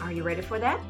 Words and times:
Are 0.00 0.12
you 0.12 0.22
ready 0.22 0.42
for 0.42 0.58
that? 0.58 0.80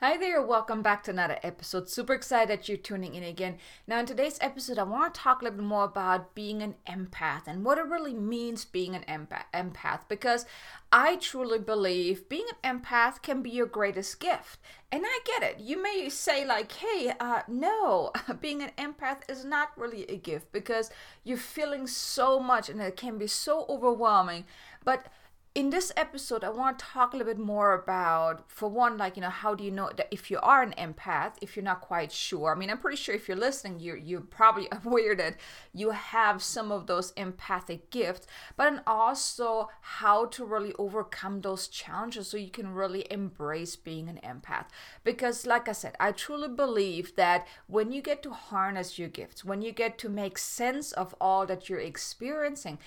Hi 0.00 0.18
there, 0.18 0.42
welcome 0.42 0.82
back 0.82 1.02
to 1.04 1.12
another 1.12 1.38
episode. 1.42 1.88
Super 1.88 2.12
excited 2.12 2.50
that 2.50 2.68
you're 2.68 2.76
tuning 2.76 3.14
in 3.14 3.22
again. 3.22 3.56
Now, 3.86 4.00
in 4.00 4.06
today's 4.06 4.36
episode, 4.42 4.78
I 4.78 4.82
want 4.82 5.14
to 5.14 5.20
talk 5.20 5.40
a 5.40 5.44
little 5.44 5.60
bit 5.60 5.66
more 5.66 5.84
about 5.84 6.34
being 6.34 6.60
an 6.62 6.74
empath 6.86 7.46
and 7.46 7.64
what 7.64 7.78
it 7.78 7.86
really 7.86 8.12
means 8.12 8.66
being 8.66 8.94
an 8.94 9.28
empath 9.54 10.00
because 10.08 10.44
I 10.92 11.16
truly 11.16 11.58
believe 11.58 12.28
being 12.28 12.44
an 12.62 12.80
empath 12.82 13.22
can 13.22 13.40
be 13.40 13.48
your 13.48 13.64
greatest 13.64 14.20
gift. 14.20 14.58
And 14.92 15.04
I 15.06 15.20
get 15.24 15.42
it. 15.42 15.60
You 15.60 15.82
may 15.82 16.10
say, 16.10 16.44
like, 16.44 16.72
hey, 16.72 17.14
uh, 17.18 17.40
no, 17.48 18.12
being 18.42 18.62
an 18.62 18.72
empath 18.76 19.22
is 19.30 19.44
not 19.44 19.70
really 19.78 20.04
a 20.10 20.16
gift 20.16 20.52
because 20.52 20.90
you're 21.22 21.38
feeling 21.38 21.86
so 21.86 22.38
much 22.38 22.68
and 22.68 22.80
it 22.80 22.96
can 22.96 23.16
be 23.16 23.26
so 23.26 23.64
overwhelming. 23.70 24.44
But 24.84 25.06
in 25.54 25.70
this 25.70 25.92
episode, 25.96 26.42
I 26.42 26.48
want 26.48 26.80
to 26.80 26.84
talk 26.84 27.14
a 27.14 27.16
little 27.16 27.32
bit 27.32 27.40
more 27.40 27.74
about, 27.74 28.50
for 28.50 28.68
one, 28.68 28.98
like, 28.98 29.14
you 29.16 29.22
know, 29.22 29.30
how 29.30 29.54
do 29.54 29.62
you 29.62 29.70
know 29.70 29.88
that 29.96 30.08
if 30.10 30.28
you 30.28 30.40
are 30.40 30.62
an 30.62 30.74
empath, 30.76 31.34
if 31.40 31.54
you're 31.54 31.64
not 31.64 31.80
quite 31.80 32.10
sure? 32.10 32.52
I 32.52 32.58
mean, 32.58 32.70
I'm 32.70 32.78
pretty 32.78 32.96
sure 32.96 33.14
if 33.14 33.28
you're 33.28 33.36
listening, 33.36 33.78
you're, 33.78 33.96
you're 33.96 34.20
probably 34.20 34.66
aware 34.84 35.14
that 35.14 35.36
you 35.72 35.90
have 35.90 36.42
some 36.42 36.72
of 36.72 36.88
those 36.88 37.12
empathic 37.12 37.90
gifts, 37.90 38.26
but 38.56 38.66
and 38.66 38.80
also 38.84 39.68
how 39.80 40.26
to 40.26 40.44
really 40.44 40.72
overcome 40.76 41.42
those 41.42 41.68
challenges 41.68 42.26
so 42.26 42.36
you 42.36 42.50
can 42.50 42.74
really 42.74 43.06
embrace 43.08 43.76
being 43.76 44.08
an 44.08 44.18
empath. 44.24 44.66
Because, 45.04 45.46
like 45.46 45.68
I 45.68 45.72
said, 45.72 45.94
I 46.00 46.10
truly 46.10 46.48
believe 46.48 47.14
that 47.14 47.46
when 47.68 47.92
you 47.92 48.02
get 48.02 48.24
to 48.24 48.32
harness 48.32 48.98
your 48.98 49.08
gifts, 49.08 49.44
when 49.44 49.62
you 49.62 49.70
get 49.70 49.98
to 49.98 50.08
make 50.08 50.36
sense 50.36 50.90
of 50.90 51.14
all 51.20 51.46
that 51.46 51.68
you're 51.68 51.78
experiencing, 51.78 52.78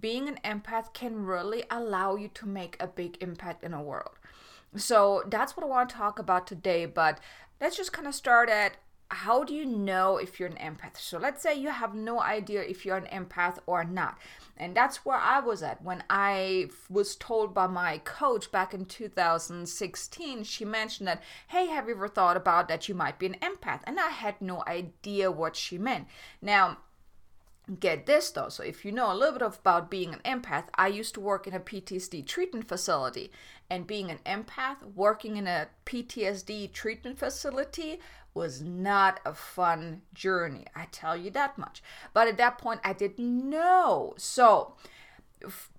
being 0.00 0.28
an 0.28 0.38
empath 0.44 0.92
can 0.92 1.24
really 1.24 1.64
allow 1.70 2.09
you 2.16 2.28
to 2.28 2.46
make 2.46 2.76
a 2.80 2.86
big 2.86 3.16
impact 3.20 3.64
in 3.64 3.72
the 3.72 3.80
world. 3.80 4.18
So 4.76 5.24
that's 5.26 5.56
what 5.56 5.64
I 5.64 5.68
want 5.68 5.88
to 5.90 5.96
talk 5.96 6.18
about 6.18 6.46
today. 6.46 6.86
But 6.86 7.18
let's 7.60 7.76
just 7.76 7.92
kind 7.92 8.06
of 8.06 8.14
start 8.14 8.48
at 8.48 8.76
how 9.12 9.42
do 9.42 9.52
you 9.54 9.66
know 9.66 10.18
if 10.18 10.38
you're 10.38 10.48
an 10.48 10.56
empath? 10.56 10.96
So 10.96 11.18
let's 11.18 11.42
say 11.42 11.54
you 11.54 11.70
have 11.70 11.94
no 11.94 12.20
idea 12.20 12.62
if 12.62 12.86
you're 12.86 12.96
an 12.96 13.08
empath 13.12 13.58
or 13.66 13.82
not. 13.82 14.18
And 14.56 14.76
that's 14.76 15.04
where 15.04 15.16
I 15.16 15.40
was 15.40 15.64
at 15.64 15.82
when 15.82 16.04
I 16.08 16.68
was 16.88 17.16
told 17.16 17.52
by 17.52 17.66
my 17.66 17.98
coach 17.98 18.52
back 18.52 18.72
in 18.72 18.84
2016. 18.84 20.44
She 20.44 20.64
mentioned 20.64 21.08
that, 21.08 21.22
hey, 21.48 21.66
have 21.66 21.88
you 21.88 21.96
ever 21.96 22.06
thought 22.06 22.36
about 22.36 22.68
that 22.68 22.88
you 22.88 22.94
might 22.94 23.18
be 23.18 23.26
an 23.26 23.36
empath? 23.42 23.80
And 23.84 23.98
I 23.98 24.10
had 24.10 24.40
no 24.40 24.62
idea 24.66 25.32
what 25.32 25.56
she 25.56 25.76
meant. 25.76 26.06
Now, 26.40 26.78
Get 27.78 28.06
this 28.06 28.30
though, 28.30 28.48
so 28.48 28.64
if 28.64 28.84
you 28.84 28.90
know 28.90 29.12
a 29.12 29.14
little 29.14 29.38
bit 29.38 29.58
about 29.60 29.90
being 29.90 30.12
an 30.12 30.20
empath, 30.24 30.64
I 30.74 30.88
used 30.88 31.14
to 31.14 31.20
work 31.20 31.46
in 31.46 31.54
a 31.54 31.60
PTSD 31.60 32.26
treatment 32.26 32.66
facility, 32.66 33.30
and 33.68 33.86
being 33.86 34.10
an 34.10 34.18
empath, 34.26 34.82
working 34.96 35.36
in 35.36 35.46
a 35.46 35.68
PTSD 35.86 36.72
treatment 36.72 37.18
facility 37.18 38.00
was 38.34 38.60
not 38.60 39.20
a 39.24 39.34
fun 39.34 40.02
journey. 40.14 40.64
I 40.74 40.86
tell 40.90 41.16
you 41.16 41.30
that 41.30 41.58
much. 41.58 41.82
But 42.12 42.26
at 42.26 42.38
that 42.38 42.58
point, 42.58 42.80
I 42.82 42.92
didn't 42.92 43.48
know. 43.48 44.14
So, 44.16 44.74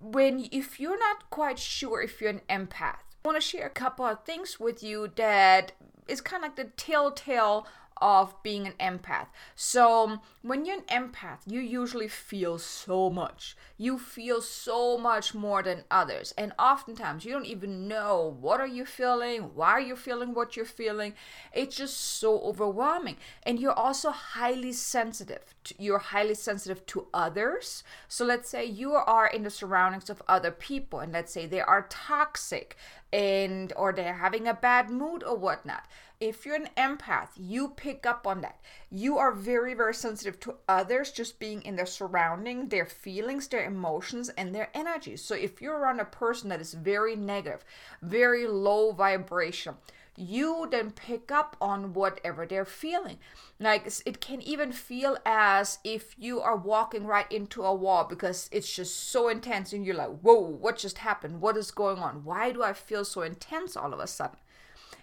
when 0.00 0.48
if 0.50 0.80
you're 0.80 0.98
not 0.98 1.28
quite 1.28 1.58
sure 1.58 2.00
if 2.00 2.20
you're 2.20 2.30
an 2.30 2.40
empath, 2.48 3.00
I 3.24 3.28
want 3.28 3.36
to 3.36 3.46
share 3.46 3.66
a 3.66 3.70
couple 3.70 4.06
of 4.06 4.24
things 4.24 4.58
with 4.58 4.82
you 4.82 5.12
that 5.16 5.72
is 6.08 6.20
kind 6.20 6.42
of 6.42 6.48
like 6.48 6.56
the 6.56 6.72
telltale 6.76 7.66
of 8.02 8.34
being 8.42 8.66
an 8.66 8.74
empath. 8.80 9.28
So, 9.54 10.20
when 10.42 10.66
you're 10.66 10.78
an 10.78 10.82
empath, 11.10 11.38
you 11.46 11.60
usually 11.60 12.08
feel 12.08 12.58
so 12.58 13.08
much. 13.08 13.56
You 13.78 13.96
feel 13.96 14.42
so 14.42 14.98
much 14.98 15.34
more 15.34 15.62
than 15.62 15.84
others. 15.90 16.34
And 16.36 16.52
oftentimes, 16.58 17.24
you 17.24 17.32
don't 17.32 17.46
even 17.46 17.86
know 17.86 18.36
what 18.40 18.60
are 18.60 18.66
you 18.66 18.84
feeling, 18.84 19.54
why 19.54 19.70
are 19.70 19.80
you 19.80 19.94
feeling 19.94 20.34
what 20.34 20.56
you're 20.56 20.66
feeling. 20.66 21.14
It's 21.52 21.76
just 21.76 21.96
so 21.96 22.40
overwhelming. 22.40 23.16
And 23.44 23.60
you're 23.60 23.72
also 23.72 24.10
highly 24.10 24.72
sensitive. 24.72 25.54
You're 25.78 25.98
highly 25.98 26.34
sensitive 26.34 26.84
to 26.86 27.06
others. 27.12 27.84
So, 28.08 28.24
let's 28.24 28.48
say 28.48 28.64
you 28.64 28.92
are 28.92 29.26
in 29.26 29.42
the 29.42 29.50
surroundings 29.50 30.10
of 30.10 30.22
other 30.28 30.50
people 30.50 31.00
and 31.00 31.12
let's 31.12 31.32
say 31.32 31.46
they 31.46 31.60
are 31.60 31.86
toxic 31.88 32.76
and 33.12 33.72
or 33.76 33.92
they're 33.92 34.14
having 34.14 34.48
a 34.48 34.54
bad 34.54 34.90
mood 34.90 35.22
or 35.22 35.36
whatnot 35.36 35.84
if 36.22 36.46
you're 36.46 36.54
an 36.54 36.68
empath, 36.76 37.30
you 37.36 37.70
pick 37.70 38.06
up 38.06 38.28
on 38.28 38.42
that. 38.42 38.60
You 38.92 39.18
are 39.18 39.32
very, 39.32 39.74
very 39.74 39.92
sensitive 39.92 40.38
to 40.40 40.54
others 40.68 41.10
just 41.10 41.40
being 41.40 41.62
in 41.62 41.74
their 41.74 41.84
surrounding, 41.84 42.68
their 42.68 42.86
feelings, 42.86 43.48
their 43.48 43.64
emotions, 43.64 44.28
and 44.28 44.54
their 44.54 44.70
energy. 44.72 45.16
So 45.16 45.34
if 45.34 45.60
you're 45.60 45.76
around 45.76 45.98
a 45.98 46.04
person 46.04 46.48
that 46.50 46.60
is 46.60 46.74
very 46.74 47.16
negative, 47.16 47.64
very 48.02 48.46
low 48.46 48.92
vibration, 48.92 49.74
you 50.16 50.68
then 50.70 50.90
pick 50.90 51.32
up 51.32 51.56
on 51.60 51.94
whatever 51.94 52.46
they're 52.46 52.64
feeling. 52.64 53.18
Like 53.58 53.86
it 54.04 54.20
can 54.20 54.42
even 54.42 54.72
feel 54.72 55.16
as 55.24 55.78
if 55.84 56.14
you 56.18 56.40
are 56.40 56.56
walking 56.56 57.06
right 57.06 57.30
into 57.30 57.62
a 57.62 57.74
wall 57.74 58.04
because 58.04 58.48
it's 58.52 58.74
just 58.74 59.10
so 59.10 59.28
intense 59.28 59.72
and 59.72 59.86
you're 59.86 59.96
like, 59.96 60.18
whoa, 60.20 60.40
what 60.40 60.78
just 60.78 60.98
happened? 60.98 61.40
What 61.40 61.56
is 61.56 61.70
going 61.70 61.98
on? 61.98 62.24
Why 62.24 62.52
do 62.52 62.62
I 62.62 62.72
feel 62.72 63.04
so 63.04 63.22
intense 63.22 63.76
all 63.76 63.92
of 63.92 64.00
a 64.00 64.06
sudden? 64.06 64.38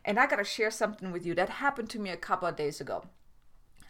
And 0.05 0.19
I 0.19 0.27
got 0.27 0.37
to 0.37 0.43
share 0.43 0.71
something 0.71 1.11
with 1.11 1.25
you 1.25 1.33
that 1.35 1.49
happened 1.49 1.89
to 1.91 1.99
me 1.99 2.09
a 2.09 2.17
couple 2.17 2.47
of 2.47 2.55
days 2.55 2.79
ago. 2.79 3.05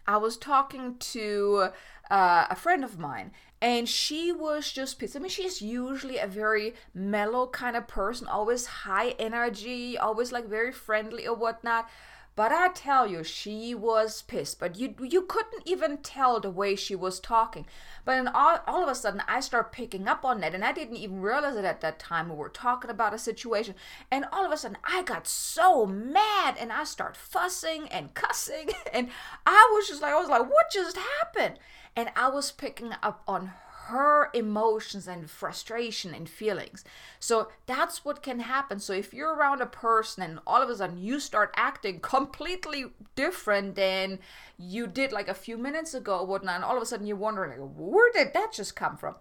I 0.06 0.16
was 0.16 0.36
talking 0.36 0.96
to 0.98 1.68
uh, 2.10 2.46
a 2.50 2.56
friend 2.56 2.84
of 2.84 2.98
mine, 2.98 3.30
and 3.62 3.88
she 3.88 4.32
was 4.32 4.72
just 4.72 4.98
pissed. 4.98 5.16
I 5.16 5.20
mean, 5.20 5.28
she's 5.28 5.62
usually 5.62 6.18
a 6.18 6.26
very 6.26 6.74
mellow 6.94 7.46
kind 7.46 7.76
of 7.76 7.86
person, 7.86 8.26
always 8.26 8.66
high 8.66 9.10
energy, 9.18 9.96
always 9.96 10.32
like 10.32 10.46
very 10.46 10.72
friendly 10.72 11.26
or 11.26 11.36
whatnot. 11.36 11.88
But 12.36 12.52
I 12.52 12.68
tell 12.68 13.06
you, 13.06 13.22
she 13.22 13.74
was 13.74 14.22
pissed. 14.22 14.58
But 14.58 14.76
you 14.76 14.94
you 15.02 15.22
couldn't 15.22 15.64
even 15.66 15.98
tell 15.98 16.40
the 16.40 16.50
way 16.50 16.74
she 16.74 16.94
was 16.94 17.20
talking. 17.20 17.66
But 18.04 18.16
then 18.16 18.28
all, 18.28 18.60
all 18.66 18.82
of 18.82 18.88
a 18.88 18.94
sudden, 18.94 19.22
I 19.28 19.40
start 19.40 19.72
picking 19.72 20.08
up 20.08 20.24
on 20.24 20.40
that, 20.40 20.54
and 20.54 20.64
I 20.64 20.72
didn't 20.72 20.96
even 20.96 21.20
realize 21.20 21.56
it 21.56 21.64
at 21.64 21.80
that 21.82 21.98
time. 21.98 22.30
We 22.30 22.36
were 22.36 22.48
talking 22.48 22.90
about 22.90 23.12
a 23.12 23.18
situation, 23.18 23.74
and 24.10 24.24
all 24.32 24.46
of 24.46 24.52
a 24.52 24.56
sudden, 24.56 24.78
I 24.84 25.02
got 25.02 25.26
so 25.26 25.84
mad, 25.84 26.56
and 26.58 26.72
I 26.72 26.84
start 26.84 27.16
fussing 27.16 27.88
and 27.88 28.14
cussing, 28.14 28.70
and 28.92 29.10
I 29.44 29.70
was 29.74 29.88
just 29.88 30.00
like, 30.00 30.12
I 30.12 30.20
was 30.20 30.30
like, 30.30 30.48
what 30.48 30.70
just 30.72 30.96
happened? 30.96 31.58
And 31.96 32.10
I 32.16 32.28
was 32.28 32.52
picking 32.52 32.92
up 33.02 33.22
on 33.26 33.52
her 33.90 34.30
emotions 34.34 35.08
and 35.08 35.28
frustration 35.28 36.14
and 36.14 36.28
feelings. 36.28 36.84
So 37.18 37.48
that's 37.66 38.04
what 38.04 38.22
can 38.22 38.40
happen. 38.40 38.78
So 38.78 38.92
if 38.92 39.12
you're 39.12 39.34
around 39.34 39.60
a 39.60 39.66
person 39.66 40.22
and 40.22 40.38
all 40.46 40.62
of 40.62 40.70
a 40.70 40.76
sudden 40.76 40.98
you 40.98 41.18
start 41.18 41.52
acting 41.56 42.00
completely 42.02 42.86
different 43.16 43.74
than 43.74 44.20
you 44.58 44.86
did 44.86 45.12
like 45.12 45.28
a 45.28 45.34
few 45.34 45.58
minutes 45.58 45.92
ago 45.94 46.20
or 46.20 46.26
whatnot, 46.26 46.56
and 46.56 46.64
all 46.64 46.76
of 46.76 46.82
a 46.82 46.86
sudden 46.86 47.06
you're 47.06 47.16
wondering, 47.16 47.60
like, 47.60 47.70
where 47.76 48.12
did 48.12 48.32
that 48.32 48.52
just 48.52 48.76
come 48.76 48.96
from? 48.96 49.16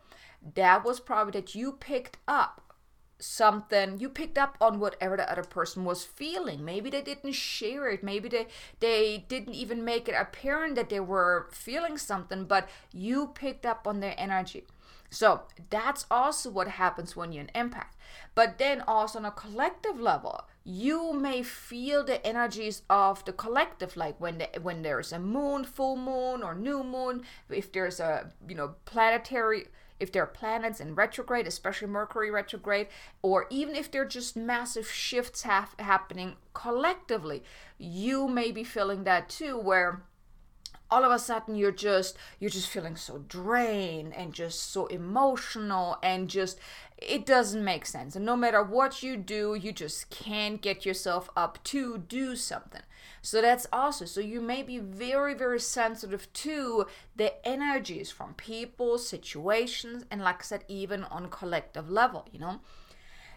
That 0.55 0.85
was 0.85 0.99
probably 0.99 1.39
that 1.39 1.55
you 1.55 1.73
picked 1.73 2.17
up 2.27 2.61
something 3.19 3.99
you 3.99 4.09
picked 4.09 4.37
up 4.37 4.55
on 4.61 4.79
whatever 4.79 5.17
the 5.17 5.29
other 5.29 5.43
person 5.43 5.83
was 5.85 6.03
feeling. 6.03 6.63
Maybe 6.63 6.89
they 6.89 7.01
didn't 7.01 7.33
share 7.33 7.89
it. 7.89 8.03
Maybe 8.03 8.29
they 8.29 8.47
they 8.79 9.25
didn't 9.27 9.53
even 9.53 9.83
make 9.83 10.07
it 10.07 10.15
apparent 10.17 10.75
that 10.75 10.89
they 10.89 10.99
were 10.99 11.47
feeling 11.51 11.97
something 11.97 12.45
but 12.45 12.69
you 12.91 13.27
picked 13.27 13.65
up 13.65 13.87
on 13.87 13.99
their 13.99 14.15
energy. 14.17 14.65
So 15.11 15.41
that's 15.69 16.05
also 16.09 16.49
what 16.51 16.67
happens 16.67 17.15
when 17.15 17.31
you're 17.31 17.45
an 17.45 17.69
empath. 17.69 17.93
But 18.35 18.57
then 18.57 18.81
also 18.87 19.19
on 19.19 19.25
a 19.25 19.31
collective 19.31 19.99
level 19.99 20.45
you 20.63 21.13
may 21.13 21.41
feel 21.41 22.03
the 22.03 22.25
energies 22.25 22.83
of 22.89 23.25
the 23.25 23.33
collective 23.33 23.97
like 23.97 24.19
when 24.21 24.37
the, 24.37 24.49
when 24.61 24.83
there's 24.83 25.11
a 25.11 25.17
moon 25.17 25.63
full 25.63 25.95
moon 25.95 26.43
or 26.43 26.53
new 26.53 26.83
moon 26.83 27.23
if 27.49 27.71
there's 27.71 27.99
a 27.99 28.31
you 28.47 28.53
know 28.53 28.75
planetary 28.85 29.67
if 29.99 30.11
there 30.11 30.23
are 30.23 30.27
planets 30.27 30.79
in 30.79 30.95
retrograde 30.95 31.47
especially 31.47 31.87
mercury 31.87 32.31
retrograde 32.31 32.87
or 33.21 33.47
even 33.49 33.75
if 33.75 33.91
there 33.91 34.01
are 34.01 34.05
just 34.05 34.35
massive 34.35 34.89
shifts 34.89 35.43
have, 35.43 35.75
happening 35.79 36.35
collectively 36.53 37.43
you 37.77 38.27
may 38.27 38.51
be 38.51 38.63
feeling 38.63 39.03
that 39.03 39.29
too 39.29 39.57
where 39.57 40.03
all 40.91 41.05
of 41.05 41.11
a 41.11 41.19
sudden 41.19 41.55
you're 41.55 41.71
just 41.71 42.17
you're 42.39 42.49
just 42.49 42.69
feeling 42.69 42.95
so 42.95 43.19
drained 43.27 44.13
and 44.15 44.33
just 44.33 44.71
so 44.71 44.87
emotional 44.87 45.97
and 46.01 46.29
just 46.29 46.59
it 46.97 47.25
doesn't 47.25 47.63
make 47.63 47.85
sense. 47.85 48.15
And 48.17 48.25
no 48.25 48.35
matter 48.35 48.63
what 48.63 49.03
you 49.03 49.15
do 49.15 49.55
you 49.55 49.71
just 49.71 50.09
can't 50.09 50.61
get 50.61 50.85
yourself 50.85 51.29
up 51.35 51.63
to 51.65 51.97
do 51.97 52.35
something 52.35 52.81
so 53.21 53.41
that's 53.41 53.67
also 53.71 54.05
so 54.05 54.19
you 54.21 54.41
may 54.41 54.63
be 54.63 54.77
very 54.77 55.33
very 55.33 55.59
sensitive 55.59 56.31
to 56.33 56.85
the 57.15 57.47
energies 57.47 58.11
from 58.11 58.33
people 58.33 58.97
situations 58.97 60.05
and 60.11 60.21
like 60.21 60.39
i 60.39 60.43
said 60.43 60.63
even 60.67 61.03
on 61.05 61.29
collective 61.29 61.89
level 61.89 62.27
you 62.31 62.39
know 62.39 62.59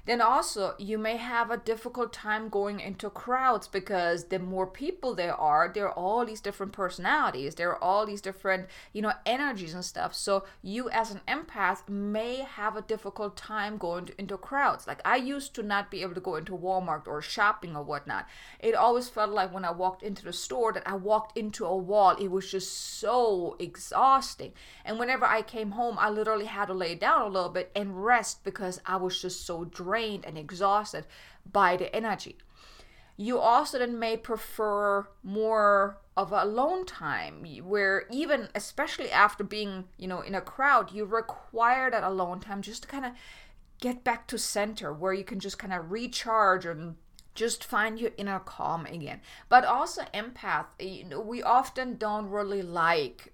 then 0.05 0.21
also 0.21 0.75
you 0.79 0.99
may 0.99 1.17
have 1.17 1.51
a 1.51 1.57
difficult 1.57 2.13
time 2.13 2.49
going 2.49 2.81
into 2.81 3.09
crowds 3.09 3.69
because 3.69 4.25
the 4.25 4.39
more 4.39 4.67
people 4.67 5.15
there 5.15 5.35
are 5.35 5.71
there 5.73 5.87
are 5.87 5.99
all 5.99 6.27
these 6.27 6.41
different 6.41 6.73
personalities 6.73 7.55
there 7.55 7.71
are 7.71 7.83
all 7.83 8.05
these 8.05 8.21
different 8.21 8.67
you 8.93 9.01
know 9.01 9.13
energies 9.25 9.75
and 9.75 9.85
stuff. 9.85 10.15
So 10.15 10.45
you 10.63 10.91
as 10.91 11.11
an 11.11 11.21
empath 11.29 11.89
may 11.89 12.37
have 12.39 12.77
a 12.77 12.83
difficult 12.83 13.37
time 13.37 13.77
going 13.77 14.07
to, 14.07 14.21
into 14.21 14.37
crowds. 14.37 14.87
Like 14.87 15.01
i 15.05 15.17
used 15.17 15.55
to 15.55 15.63
not 15.63 15.91
be 15.91 16.03
able 16.03 16.15
to 16.15 16.21
go 16.21 16.37
into 16.37 16.53
walmart 16.53 17.07
or 17.07 17.23
shopping 17.23 17.77
or 17.77 17.83
whatnot. 17.83 18.27
It 18.59 18.75
always 18.75 19.09
felt 19.09 19.31
like 19.31 19.53
when 19.53 19.65
i 19.65 19.71
walked 19.71 20.03
into 20.03 20.25
the 20.25 20.33
store 20.33 20.73
that 20.73 20.87
i 20.87 20.95
walked 20.95 21.39
into 21.39 21.65
a 21.65 21.77
wall. 21.77 22.17
It 22.17 22.31
was 22.31 22.51
just 22.51 22.73
so 22.99 23.57
exhausting. 23.61 24.53
And 24.85 24.99
whenever 24.99 25.25
i 25.25 25.43
came 25.43 25.73
home 25.73 25.97
i 25.99 26.11
literally 26.11 26.47
had 26.47 26.67
to 26.67 26.75
lay 26.75 26.97
down 26.97 27.23
a 27.23 27.29
little 27.29 27.51
bit 27.51 27.71
and 27.77 28.05
rest 28.05 28.43
because 28.43 28.81
i 28.85 28.97
was 28.97 29.21
just 29.21 29.47
so 29.47 29.65
drained 29.65 29.92
drained 29.93 30.25
and 30.25 30.39
exhausted 30.39 31.05
by 31.51 31.77
the 31.77 31.95
energy. 31.95 32.37
You 33.19 33.39
also 33.39 33.79
then 33.79 33.99
may 33.99 34.17
prefer 34.17 35.07
more 35.23 35.99
of 36.17 36.33
a 36.33 36.45
alone 36.45 36.87
time 36.87 37.45
where 37.63 38.05
even 38.11 38.49
especially 38.55 39.11
after 39.11 39.45
being, 39.45 39.85
you 39.99 40.09
know, 40.09 40.23
in 40.23 40.35
a 40.35 40.41
crowd, 40.41 40.93
you 40.93 41.05
require 41.05 41.91
that 41.91 42.03
alone 42.03 42.41
time 42.41 42.63
just 42.63 42.83
to 42.83 42.89
kind 42.89 43.05
of 43.05 43.13
get 43.81 44.03
back 44.03 44.27
to 44.29 44.39
center 44.39 44.93
where 44.95 45.13
you 45.13 45.25
can 45.25 45.41
just 45.41 45.59
kind 45.59 45.75
of 45.75 45.93
recharge 45.93 46.65
and 46.65 46.97
just 47.35 47.63
find 47.63 48.01
your 48.01 48.13
inner 48.17 48.41
calm 48.41 48.87
again. 48.87 49.21
But 49.51 49.67
also 49.67 50.03
empath, 50.15 50.67
you 50.81 51.05
know, 51.05 51.21
we 51.21 51.43
often 51.43 51.97
don't 51.97 52.31
really 52.31 52.63
like 52.63 53.32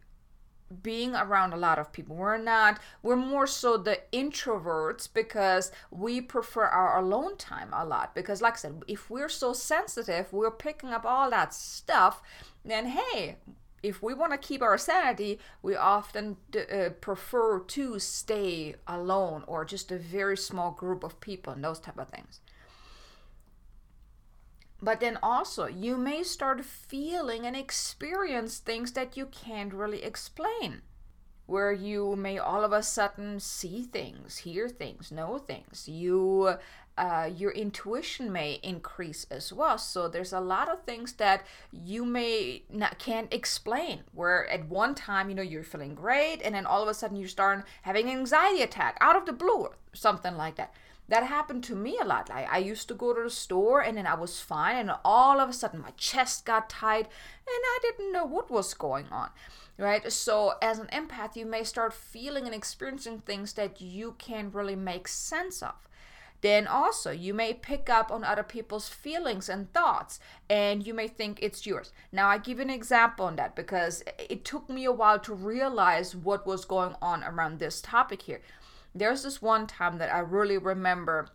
being 0.83 1.15
around 1.15 1.53
a 1.53 1.57
lot 1.57 1.79
of 1.79 1.93
people. 1.93 2.17
We're 2.17 2.37
not, 2.39 2.81
we're 3.03 3.17
more 3.17 3.47
so 3.47 3.77
the 3.77 4.01
introverts 4.13 5.09
because 5.13 5.73
we 5.91 6.21
prefer 6.21 6.65
our 6.65 6.99
alone 6.99 7.37
time 7.37 7.71
a 7.73 7.85
lot. 7.85 8.15
Because, 8.15 8.43
like 8.43 8.55
I 8.55 8.57
said, 8.57 8.83
if 8.87 9.11
we're 9.11 9.29
so 9.29 9.53
sensitive, 9.53 10.33
we're 10.33 10.51
picking 10.51 10.91
up 10.91 11.05
all 11.05 11.31
that 11.31 11.55
stuff, 11.55 12.23
then 12.65 12.87
hey, 12.87 13.37
if 13.83 14.03
we 14.03 14.13
want 14.15 14.33
to 14.33 14.39
keep 14.39 14.63
our 14.63 14.79
sanity, 14.79 15.39
we 15.63 15.77
often 15.77 16.37
uh, 16.57 16.91
prefer 17.01 17.61
to 17.61 17.99
stay 17.99 18.75
alone 18.87 19.45
or 19.47 19.65
just 19.65 19.93
a 19.93 19.99
very 19.99 20.37
small 20.37 20.73
group 20.73 21.05
of 21.05 21.21
people 21.21 21.53
and 21.53 21.63
those 21.63 21.79
type 21.79 21.99
of 21.99 22.09
things. 22.09 22.41
But 24.81 25.01
then 25.01 25.19
also, 25.23 25.67
you 25.67 25.97
may 25.97 26.23
start 26.23 26.65
feeling 26.65 27.47
and 27.47 27.57
experience 27.57 28.59
things 28.59 28.93
that 28.93 29.17
you 29.17 29.27
can't 29.27 29.75
really 29.75 30.05
explain. 30.05 30.83
Where 31.47 31.73
you 31.73 32.15
may 32.15 32.39
all 32.39 32.63
of 32.63 32.73
a 32.73 32.83
sudden 32.83 33.41
see 33.41 33.83
things, 33.83 34.39
hear 34.39 34.69
things, 34.69 35.11
know 35.11 35.39
things. 35.39 35.89
You, 35.89 36.59
uh, 36.99 37.31
your 37.35 37.53
intuition 37.53 38.31
may 38.31 38.61
increase 38.63 39.27
as 39.31 39.51
well. 39.51 39.79
So 39.79 40.09
there's 40.09 40.35
a 40.35 40.41
lot 40.41 40.69
of 40.69 40.85
things 40.85 41.15
that 41.15 41.47
you 41.73 42.05
may 42.05 42.65
not 42.71 42.99
can't 42.99 43.33
explain. 43.33 44.03
Where 44.13 44.47
at 44.49 44.69
one 44.69 44.95
time, 44.95 45.31
you 45.31 45.35
know, 45.35 45.43
you're 45.43 45.65
feeling 45.65 45.95
great, 45.95 46.43
and 46.43 46.55
then 46.55 46.67
all 46.67 46.83
of 46.83 46.89
a 46.89 46.95
sudden 46.95 47.17
you 47.17 47.27
start 47.27 47.65
having 47.83 48.11
an 48.11 48.19
anxiety 48.19 48.63
attack 48.63 48.99
out 49.01 49.17
of 49.17 49.25
the 49.25 49.33
blue, 49.33 49.63
or 49.63 49.77
something 49.95 50.37
like 50.37 50.57
that 50.57 50.75
that 51.09 51.25
happened 51.25 51.65
to 51.65 51.75
me 51.75 51.99
a 52.01 52.05
lot. 52.05 52.29
Like 52.29 52.49
I 52.53 52.59
used 52.59 52.89
to 52.89 52.95
go 52.95 53.15
to 53.15 53.23
the 53.23 53.31
store 53.31 53.81
and 53.81 53.97
then 53.97 54.07
I 54.07 54.15
was 54.15 54.41
fine, 54.41 54.77
and 54.77 54.93
all 55.05 55.41
of 55.41 55.49
a 55.49 55.53
sudden 55.53 55.81
my 55.81 55.93
chest 55.97 56.45
got 56.45 56.69
tight 56.69 57.07
and 57.07 57.09
I 57.47 57.79
didn't 57.83 58.13
know 58.13 58.25
what 58.25 58.51
was 58.51 58.75
going 58.75 59.07
on. 59.11 59.31
Right? 59.79 60.11
So, 60.11 60.55
as 60.61 60.81
an 60.81 60.89
empath, 60.89 61.37
you 61.37 61.47
may 61.47 61.63
start 61.63 61.93
feeling 61.93 62.47
and 62.47 62.55
experiencing 62.55 63.21
things 63.21 63.53
that 63.53 63.81
you 63.81 64.17
can't 64.19 64.53
really 64.53 64.75
make 64.75 65.07
sense 65.07 65.63
of. 65.63 65.75
Then, 66.41 66.67
also, 66.67 67.13
you 67.13 67.33
may 67.33 67.55
pick 67.55 67.89
up 67.89 68.11
on 68.11 68.25
other 68.25 68.43
people's 68.43 68.89
feelings 68.89 69.49
and 69.49 69.73
thoughts, 69.73 70.19
and 70.51 70.85
you 70.85 70.95
may 70.95 71.07
think 71.07 71.39
it's 71.41 71.65
yours. 71.65 71.93
Now, 72.11 72.29
I 72.29 72.39
give 72.39 72.59
an 72.59 72.71
example 72.71 73.27
on 73.27 73.37
that 73.37 73.55
because 73.55 74.03
it 74.19 74.45
took 74.45 74.69
me 74.69 74.85
a 74.85 74.91
while 74.91 75.21
to 75.21 75.33
realize 75.33 76.17
what 76.17 76.45
was 76.45 76.65
going 76.65 76.97
on 77.01 77.23
around 77.23 77.61
this 77.61 77.81
topic 77.81 78.23
here 78.23 78.41
there's 78.99 79.23
this 79.23 79.41
one 79.41 79.67
time 79.67 79.99
that 79.99 80.13
I 80.13 80.21
really 80.21 80.59
remember. 80.59 81.29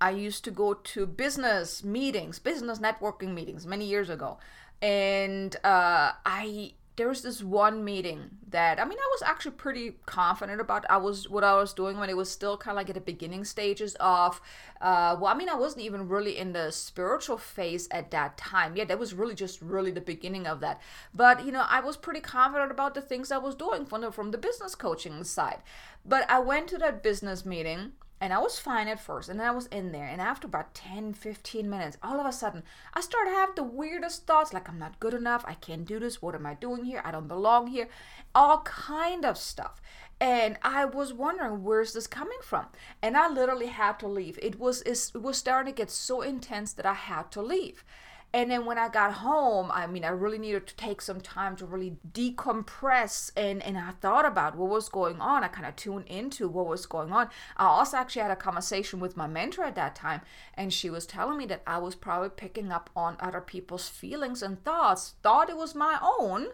I 0.00 0.10
used 0.10 0.44
to 0.44 0.50
go 0.50 0.74
to 0.74 1.06
business 1.06 1.84
meetings, 1.84 2.38
business 2.38 2.80
networking 2.80 3.34
meetings 3.34 3.66
many 3.66 3.86
years 3.86 4.10
ago. 4.10 4.38
And 4.80 5.54
uh, 5.62 6.12
I 6.26 6.72
there 6.96 7.08
was 7.08 7.22
this 7.22 7.42
one 7.42 7.84
meeting 7.84 8.30
that 8.48 8.78
I 8.78 8.84
mean 8.84 8.98
I 8.98 9.08
was 9.12 9.22
actually 9.22 9.52
pretty 9.52 9.96
confident 10.04 10.60
about 10.60 10.84
I 10.90 10.98
was 10.98 11.28
what 11.28 11.42
I 11.42 11.54
was 11.54 11.72
doing 11.72 11.98
when 11.98 12.10
it 12.10 12.16
was 12.16 12.30
still 12.30 12.58
kind 12.58 12.74
of 12.74 12.76
like 12.76 12.90
at 12.90 12.94
the 12.94 13.00
beginning 13.00 13.44
stages 13.44 13.96
of 13.98 14.40
uh, 14.80 15.16
well 15.18 15.32
I 15.32 15.34
mean 15.34 15.48
I 15.48 15.54
wasn't 15.54 15.84
even 15.84 16.08
really 16.08 16.36
in 16.36 16.52
the 16.52 16.70
spiritual 16.70 17.38
phase 17.38 17.88
at 17.90 18.10
that 18.10 18.36
time. 18.36 18.76
Yeah 18.76 18.84
that 18.84 18.98
was 18.98 19.14
really 19.14 19.34
just 19.34 19.62
really 19.62 19.90
the 19.90 20.00
beginning 20.00 20.46
of 20.46 20.60
that. 20.60 20.80
But 21.14 21.46
you 21.46 21.52
know 21.52 21.64
I 21.66 21.80
was 21.80 21.96
pretty 21.96 22.20
confident 22.20 22.70
about 22.70 22.94
the 22.94 23.00
things 23.00 23.32
I 23.32 23.38
was 23.38 23.54
doing 23.54 23.86
from 23.86 24.02
the 24.02 24.12
from 24.12 24.30
the 24.30 24.38
business 24.38 24.74
coaching 24.74 25.24
side. 25.24 25.62
But 26.04 26.28
I 26.30 26.40
went 26.40 26.68
to 26.68 26.78
that 26.78 27.02
business 27.02 27.46
meeting 27.46 27.92
and 28.22 28.32
I 28.32 28.38
was 28.38 28.56
fine 28.56 28.86
at 28.86 29.00
first, 29.00 29.28
and 29.28 29.42
I 29.42 29.50
was 29.50 29.66
in 29.66 29.90
there. 29.90 30.06
And 30.06 30.20
after 30.20 30.46
about 30.46 30.74
10, 30.74 31.12
15 31.14 31.68
minutes, 31.68 31.98
all 32.04 32.20
of 32.20 32.26
a 32.26 32.30
sudden, 32.30 32.62
I 32.94 33.00
started 33.00 33.32
having 33.32 33.56
the 33.56 33.64
weirdest 33.64 34.28
thoughts 34.28 34.52
like, 34.52 34.68
I'm 34.68 34.78
not 34.78 35.00
good 35.00 35.12
enough. 35.12 35.44
I 35.44 35.54
can't 35.54 35.84
do 35.84 35.98
this. 35.98 36.22
What 36.22 36.36
am 36.36 36.46
I 36.46 36.54
doing 36.54 36.84
here? 36.84 37.02
I 37.04 37.10
don't 37.10 37.26
belong 37.26 37.66
here. 37.66 37.88
All 38.32 38.62
kind 38.62 39.24
of 39.24 39.36
stuff. 39.36 39.82
And 40.20 40.56
I 40.62 40.84
was 40.84 41.12
wondering, 41.12 41.64
where's 41.64 41.94
this 41.94 42.06
coming 42.06 42.38
from? 42.44 42.66
And 43.02 43.16
I 43.16 43.28
literally 43.28 43.66
had 43.66 43.98
to 43.98 44.06
leave. 44.06 44.38
It 44.40 44.56
was, 44.60 44.82
it 44.82 45.10
was 45.20 45.36
starting 45.36 45.74
to 45.74 45.76
get 45.76 45.90
so 45.90 46.20
intense 46.20 46.72
that 46.74 46.86
I 46.86 46.94
had 46.94 47.32
to 47.32 47.42
leave. 47.42 47.82
And 48.34 48.50
then 48.50 48.64
when 48.64 48.78
I 48.78 48.88
got 48.88 49.12
home, 49.12 49.70
I 49.72 49.86
mean, 49.86 50.04
I 50.04 50.08
really 50.08 50.38
needed 50.38 50.66
to 50.66 50.76
take 50.76 51.02
some 51.02 51.20
time 51.20 51.54
to 51.56 51.66
really 51.66 51.98
decompress. 52.12 53.30
And, 53.36 53.62
and 53.62 53.76
I 53.76 53.90
thought 53.90 54.24
about 54.24 54.56
what 54.56 54.70
was 54.70 54.88
going 54.88 55.20
on. 55.20 55.44
I 55.44 55.48
kind 55.48 55.66
of 55.66 55.76
tuned 55.76 56.06
into 56.06 56.48
what 56.48 56.66
was 56.66 56.86
going 56.86 57.12
on. 57.12 57.28
I 57.58 57.66
also 57.66 57.98
actually 57.98 58.22
had 58.22 58.30
a 58.30 58.36
conversation 58.36 59.00
with 59.00 59.18
my 59.18 59.26
mentor 59.26 59.64
at 59.64 59.74
that 59.74 59.94
time. 59.94 60.22
And 60.54 60.72
she 60.72 60.88
was 60.88 61.06
telling 61.06 61.36
me 61.36 61.44
that 61.46 61.62
I 61.66 61.76
was 61.76 61.94
probably 61.94 62.30
picking 62.30 62.72
up 62.72 62.88
on 62.96 63.18
other 63.20 63.42
people's 63.42 63.90
feelings 63.90 64.42
and 64.42 64.64
thoughts, 64.64 65.14
thought 65.22 65.50
it 65.50 65.56
was 65.58 65.74
my 65.74 65.98
own, 66.02 66.48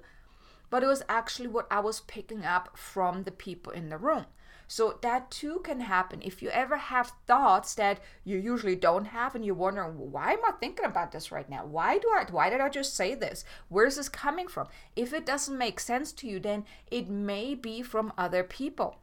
but 0.70 0.82
it 0.82 0.88
was 0.88 1.04
actually 1.08 1.48
what 1.48 1.68
I 1.70 1.78
was 1.78 2.00
picking 2.00 2.44
up 2.44 2.76
from 2.76 3.22
the 3.22 3.30
people 3.30 3.72
in 3.72 3.88
the 3.88 3.98
room. 3.98 4.26
So 4.68 4.98
that 5.00 5.30
too 5.30 5.60
can 5.64 5.80
happen. 5.80 6.20
If 6.22 6.42
you 6.42 6.50
ever 6.50 6.76
have 6.76 7.14
thoughts 7.26 7.74
that 7.76 8.00
you 8.22 8.38
usually 8.38 8.76
don't 8.76 9.06
have 9.06 9.34
and 9.34 9.44
you're 9.44 9.54
wondering, 9.54 10.12
why 10.12 10.34
am 10.34 10.44
I 10.46 10.52
thinking 10.52 10.84
about 10.84 11.10
this 11.10 11.32
right 11.32 11.48
now? 11.48 11.64
Why 11.64 11.98
do 11.98 12.08
I 12.08 12.26
why 12.30 12.50
did 12.50 12.60
I 12.60 12.68
just 12.68 12.94
say 12.94 13.14
this? 13.14 13.44
Where's 13.68 13.96
this 13.96 14.10
coming 14.10 14.46
from? 14.46 14.68
If 14.94 15.12
it 15.14 15.24
doesn't 15.24 15.56
make 15.56 15.80
sense 15.80 16.12
to 16.12 16.28
you, 16.28 16.38
then 16.38 16.66
it 16.90 17.08
may 17.08 17.54
be 17.54 17.82
from 17.82 18.12
other 18.18 18.44
people 18.44 18.98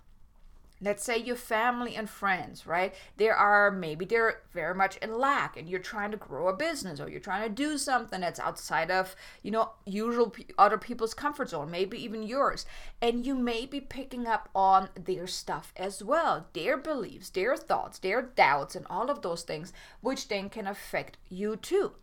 let's 0.85 1.03
say 1.03 1.17
your 1.17 1.35
family 1.35 1.95
and 1.95 2.09
friends 2.09 2.65
right? 2.65 2.93
There 3.17 3.35
are 3.35 3.71
maybe 3.71 4.05
they're 4.05 4.41
very 4.53 4.75
much 4.75 4.97
in 4.97 5.17
lack 5.17 5.57
and 5.57 5.67
you're 5.69 5.79
trying 5.79 6.11
to 6.11 6.17
grow 6.17 6.47
a 6.47 6.55
business 6.55 6.99
or 6.99 7.09
you're 7.09 7.19
trying 7.19 7.43
to 7.43 7.53
do 7.53 7.77
something 7.77 8.21
that's 8.21 8.39
outside 8.39 8.91
of 8.91 9.15
you 9.41 9.51
know 9.51 9.71
usual 9.85 10.29
p- 10.29 10.45
other 10.57 10.77
people's 10.77 11.13
comfort 11.13 11.49
zone 11.49 11.71
maybe 11.71 11.97
even 12.01 12.23
yours. 12.23 12.65
And 13.01 13.25
you 13.25 13.35
may 13.35 13.65
be 13.65 13.81
picking 13.81 14.27
up 14.27 14.49
on 14.55 14.89
their 14.95 15.27
stuff 15.27 15.73
as 15.75 16.03
well 16.03 16.47
their 16.53 16.77
beliefs 16.77 17.29
their 17.29 17.57
thoughts 17.57 17.99
their 17.99 18.21
doubts 18.21 18.75
and 18.75 18.85
all 18.89 19.09
of 19.09 19.21
those 19.21 19.43
things 19.43 19.73
which 20.01 20.27
then 20.27 20.49
can 20.49 20.67
affect 20.67 21.17
you 21.29 21.55
too. 21.55 21.93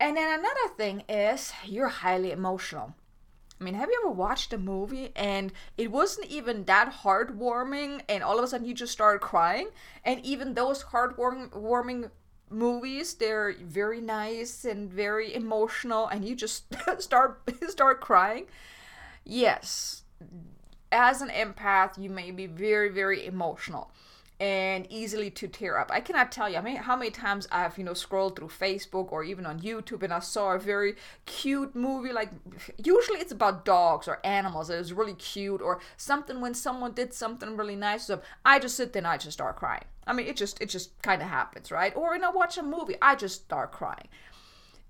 And 0.00 0.16
then 0.16 0.38
another 0.38 0.68
thing 0.76 1.02
is 1.08 1.52
you're 1.64 1.88
highly 1.88 2.30
emotional 2.30 2.94
I 3.60 3.64
mean, 3.64 3.74
have 3.74 3.88
you 3.88 4.00
ever 4.04 4.12
watched 4.12 4.52
a 4.52 4.58
movie 4.58 5.10
and 5.16 5.52
it 5.76 5.90
wasn't 5.90 6.28
even 6.28 6.64
that 6.64 6.92
heartwarming 7.02 8.02
and 8.08 8.22
all 8.22 8.38
of 8.38 8.44
a 8.44 8.48
sudden 8.48 8.66
you 8.66 8.74
just 8.74 8.92
start 8.92 9.20
crying? 9.20 9.68
And 10.04 10.24
even 10.24 10.54
those 10.54 10.84
heartwarming 10.84 12.10
movies 12.50 13.14
they're 13.14 13.54
very 13.62 14.00
nice 14.00 14.64
and 14.64 14.90
very 14.90 15.34
emotional 15.34 16.06
and 16.06 16.24
you 16.24 16.34
just 16.34 16.64
start 16.98 17.40
start 17.68 18.00
crying? 18.00 18.46
Yes. 19.24 20.02
As 20.92 21.20
an 21.20 21.28
empath 21.28 22.00
you 22.00 22.10
may 22.10 22.30
be 22.30 22.46
very 22.46 22.88
very 22.88 23.26
emotional 23.26 23.90
and 24.40 24.86
easily 24.88 25.30
to 25.30 25.48
tear 25.48 25.78
up. 25.78 25.90
I 25.92 26.00
cannot 26.00 26.30
tell 26.30 26.48
you 26.48 26.56
I 26.58 26.60
mean 26.60 26.76
how 26.76 26.96
many 26.96 27.10
times 27.10 27.48
I've 27.50 27.76
you 27.76 27.84
know 27.84 27.94
scrolled 27.94 28.36
through 28.36 28.48
Facebook 28.48 29.10
or 29.10 29.24
even 29.24 29.46
on 29.46 29.60
YouTube 29.60 30.02
and 30.02 30.12
I 30.12 30.20
saw 30.20 30.52
a 30.52 30.58
very 30.58 30.94
cute 31.26 31.74
movie 31.74 32.12
like 32.12 32.30
usually 32.82 33.18
it's 33.18 33.32
about 33.32 33.64
dogs 33.64 34.06
or 34.06 34.24
animals 34.24 34.70
it 34.70 34.78
was 34.78 34.92
really 34.92 35.14
cute 35.14 35.60
or 35.60 35.80
something 35.96 36.40
when 36.40 36.54
someone 36.54 36.92
did 36.92 37.12
something 37.12 37.56
really 37.56 37.74
nice 37.74 38.06
them 38.06 38.20
I 38.44 38.60
just 38.60 38.76
sit 38.76 38.92
there 38.92 39.00
and 39.00 39.08
I 39.08 39.16
just 39.16 39.32
start 39.32 39.56
crying. 39.56 39.84
I 40.06 40.12
mean 40.12 40.26
it 40.26 40.36
just 40.36 40.60
it 40.60 40.68
just 40.68 41.00
kind 41.02 41.20
of 41.20 41.28
happens 41.28 41.72
right 41.72 41.94
or 41.96 42.10
when 42.10 42.22
I 42.22 42.30
watch 42.30 42.56
a 42.58 42.62
movie 42.62 42.96
I 43.02 43.16
just 43.16 43.42
start 43.44 43.72
crying. 43.72 44.08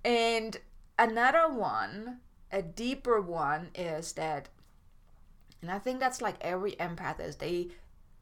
And 0.04 0.58
another 0.98 1.48
one 1.48 2.18
a 2.52 2.60
deeper 2.60 3.20
one 3.20 3.70
is 3.74 4.12
that 4.12 4.50
and 5.62 5.70
I 5.70 5.78
think 5.78 6.00
that's 6.00 6.20
like 6.20 6.36
every 6.42 6.72
empath 6.72 7.18
is 7.18 7.36
they 7.36 7.68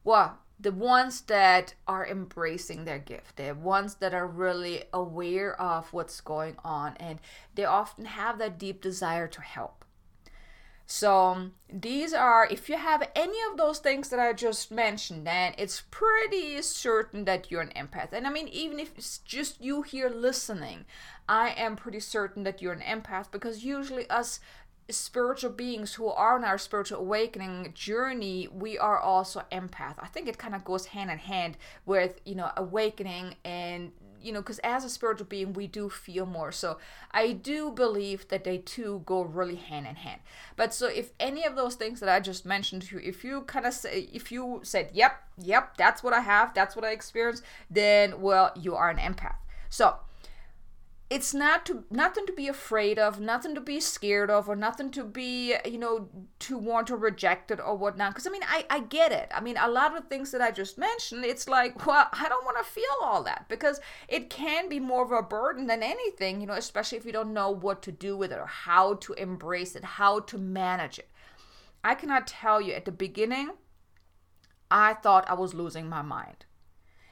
well 0.05 0.39
the 0.59 0.73
ones 0.73 1.21
that 1.23 1.75
are 1.87 2.07
embracing 2.07 2.85
their 2.85 2.99
gift, 2.99 3.37
the 3.37 3.53
ones 3.53 3.97
that 3.97 4.15
are 4.15 4.27
really 4.27 4.85
aware 4.93 5.61
of 5.61 5.93
what's 5.93 6.21
going 6.21 6.57
on, 6.65 6.97
and 6.99 7.19
they 7.55 7.65
often 7.65 8.07
have 8.07 8.39
that 8.39 8.59
deep 8.59 8.81
desire 8.81 9.29
to 9.29 9.41
help. 9.43 9.85
So, 10.89 11.17
um, 11.17 11.55
these 11.69 12.15
are, 12.15 12.47
if 12.49 12.69
you 12.69 12.77
have 12.77 13.11
any 13.17 13.39
of 13.51 13.57
those 13.57 13.81
things 13.81 14.09
that 14.11 14.21
I 14.21 14.33
just 14.33 14.71
mentioned, 14.71 15.27
then 15.27 15.53
it's 15.59 15.83
pretty 15.91 16.63
certain 16.63 17.25
that 17.25 17.51
you're 17.51 17.61
an 17.61 17.73
empath. 17.75 18.13
And 18.13 18.25
I 18.25 18.31
mean, 18.31 18.47
even 18.49 18.79
if 18.79 18.97
it's 18.97 19.19
just 19.19 19.61
you 19.61 19.83
here 19.83 20.09
listening, 20.09 20.85
I 21.29 21.55
am 21.57 21.75
pretty 21.75 21.99
certain 21.99 22.45
that 22.45 22.63
you're 22.63 22.73
an 22.73 22.81
empath 22.81 23.33
because 23.33 23.65
usually 23.65 24.09
us 24.09 24.39
spiritual 24.89 25.51
beings 25.51 25.95
who 25.95 26.07
are 26.07 26.37
on 26.37 26.45
our 26.45 26.59
spiritual 26.59 26.99
awakening 26.99 27.73
journey, 27.75 28.49
we 28.53 28.79
are 28.79 28.99
also 28.99 29.43
empath. 29.51 29.97
I 29.99 30.07
think 30.07 30.29
it 30.29 30.39
kind 30.39 30.55
of 30.55 30.65
goes 30.65 30.87
hand 30.87 31.11
in 31.11 31.19
hand 31.19 31.57
with, 31.85 32.21
you 32.25 32.35
know, 32.35 32.51
awakening 32.57 33.37
and 33.45 33.93
you 34.23 34.33
know, 34.33 34.41
because 34.41 34.59
as 34.61 34.85
a 34.85 34.89
spiritual 34.89 35.27
being, 35.27 35.53
we 35.53 35.69
do 35.69 35.89
feel 35.89 36.27
more. 36.27 36.51
So 36.51 36.79
I 37.13 37.33
do 37.33 37.71
believe 37.71 38.27
that 38.29 38.43
they 38.43 38.59
two 38.59 39.03
go 39.07 39.23
really 39.23 39.55
hand 39.55 39.87
in 39.87 39.95
hand. 39.95 40.21
But 40.57 40.75
so 40.75 40.89
if 40.89 41.13
any 41.21 41.45
of 41.45 41.55
those 41.55 41.77
things 41.77 42.01
that 42.01 42.09
I 42.09 42.19
just 42.19 42.45
mentioned 42.45 42.83
to 42.83 42.97
you, 42.97 43.03
if 43.05 43.23
you 43.23 43.43
kind 43.43 43.67
of 43.67 43.73
say, 43.73 44.09
if 44.13 44.33
you 44.33 44.61
said, 44.65 44.91
yep, 44.93 45.23
yep, 45.39 45.77
that's 45.77 46.03
what 46.03 46.13
I 46.13 46.21
have, 46.21 46.55
that's 46.55 46.75
what 46.75 46.85
I 46.85 46.91
experienced, 46.91 47.45
then 47.71 48.21
well, 48.21 48.53
you 48.57 48.75
are 48.75 48.91
an 48.91 48.97
empath. 48.99 49.37
So 49.69 49.97
it's 51.09 51.33
not 51.33 51.65
to 51.65 51.85
nothing 51.89 52.27
to 52.27 52.33
be 52.33 52.49
afraid 52.49 52.99
of 52.99 53.21
nothing 53.21 53.55
to 53.55 53.61
be 53.61 53.79
scared 53.79 54.29
of 54.29 54.49
or 54.49 54.57
nothing 54.57 54.91
to 54.91 55.05
be 55.05 55.55
you 55.65 55.79
know 55.79 56.09
to 56.41 56.59
want 56.59 56.89
to 56.89 56.97
reject 56.97 57.51
it 57.51 57.61
or 57.61 57.77
whatnot. 57.77 58.11
Because 58.11 58.27
i 58.27 58.31
mean 58.31 58.43
I, 58.45 58.67
I 58.69 58.81
get 58.81 59.13
it. 59.13 59.31
I 59.33 59.41
mean 59.41 59.57
a 59.57 59.69
lot 59.69 59.97
of 59.97 60.09
things 60.09 60.33
that 60.33 60.41
i 60.41 60.51
just 60.51 60.79
mentioned 60.79 61.25
it's 61.25 61.49
like 61.49 61.87
well 61.87 62.09
i 62.13 62.29
don't 62.29 62.45
want 62.45 62.59
to 62.59 62.65
feel 62.65 62.85
all 63.03 63.23
that 63.23 63.47
because 63.49 63.81
it 64.09 64.31
can 64.31 64.69
be 64.69 64.81
more 64.81 65.05
of 65.05 65.13
a 65.13 65.23
burden 65.23 65.67
than 65.69 65.83
anything 65.83 66.41
you 66.41 66.47
know 66.47 66.55
especially 66.55 66.99
if 66.99 67.07
you 67.07 67.13
don't 67.13 67.33
know 67.33 67.51
what 67.51 67.83
to 67.83 67.93
do 67.93 68.17
with 68.17 68.33
it 68.33 68.39
or 68.39 68.47
how 68.47 68.95
to 68.95 69.13
embrace 69.15 69.77
it 69.77 69.85
how 69.85 70.21
to 70.21 70.39
manage 70.39 70.99
it. 70.99 71.09
I 71.85 71.95
cannot 71.95 72.27
tell 72.27 72.61
you 72.61 72.73
at 72.73 72.85
the 72.85 72.93
beginning 72.93 73.51
i 74.73 74.93
thought 74.93 75.31
i 75.31 75.35
was 75.35 75.55
losing 75.55 75.89
my 75.89 76.03
mind 76.03 76.47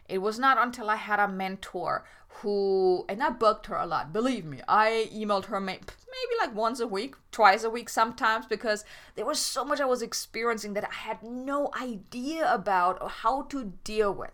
it 0.09 0.19
was 0.19 0.39
not 0.39 0.59
until 0.59 0.91
I 0.91 0.97
had 0.97 1.21
a 1.21 1.29
mentor 1.29 2.05
who, 2.29 3.05
and 3.09 3.23
I 3.23 3.31
bugged 3.31 3.67
her 3.67 3.77
a 3.77 3.87
lot, 3.87 4.13
believe 4.13 4.45
me. 4.45 4.61
I 4.67 5.09
emailed 5.15 5.47
her 5.47 5.61
maybe 5.61 6.35
like 6.41 6.55
once 6.55 6.81
a 6.81 6.87
week, 6.87 7.15
twice 7.31 7.65
a 7.65 7.71
week 7.71 7.89
sometimes, 7.89 8.47
because 8.47 8.85
there 9.15 9.25
was 9.25 9.39
so 9.39 9.65
much 9.65 9.81
I 9.81 9.85
was 9.85 10.03
experiencing 10.03 10.75
that 10.75 10.85
I 10.85 10.93
had 10.93 11.23
no 11.23 11.71
idea 11.81 12.53
about 12.53 13.01
or 13.01 13.09
how 13.09 13.43
to 13.43 13.73
deal 13.85 14.13
with. 14.13 14.33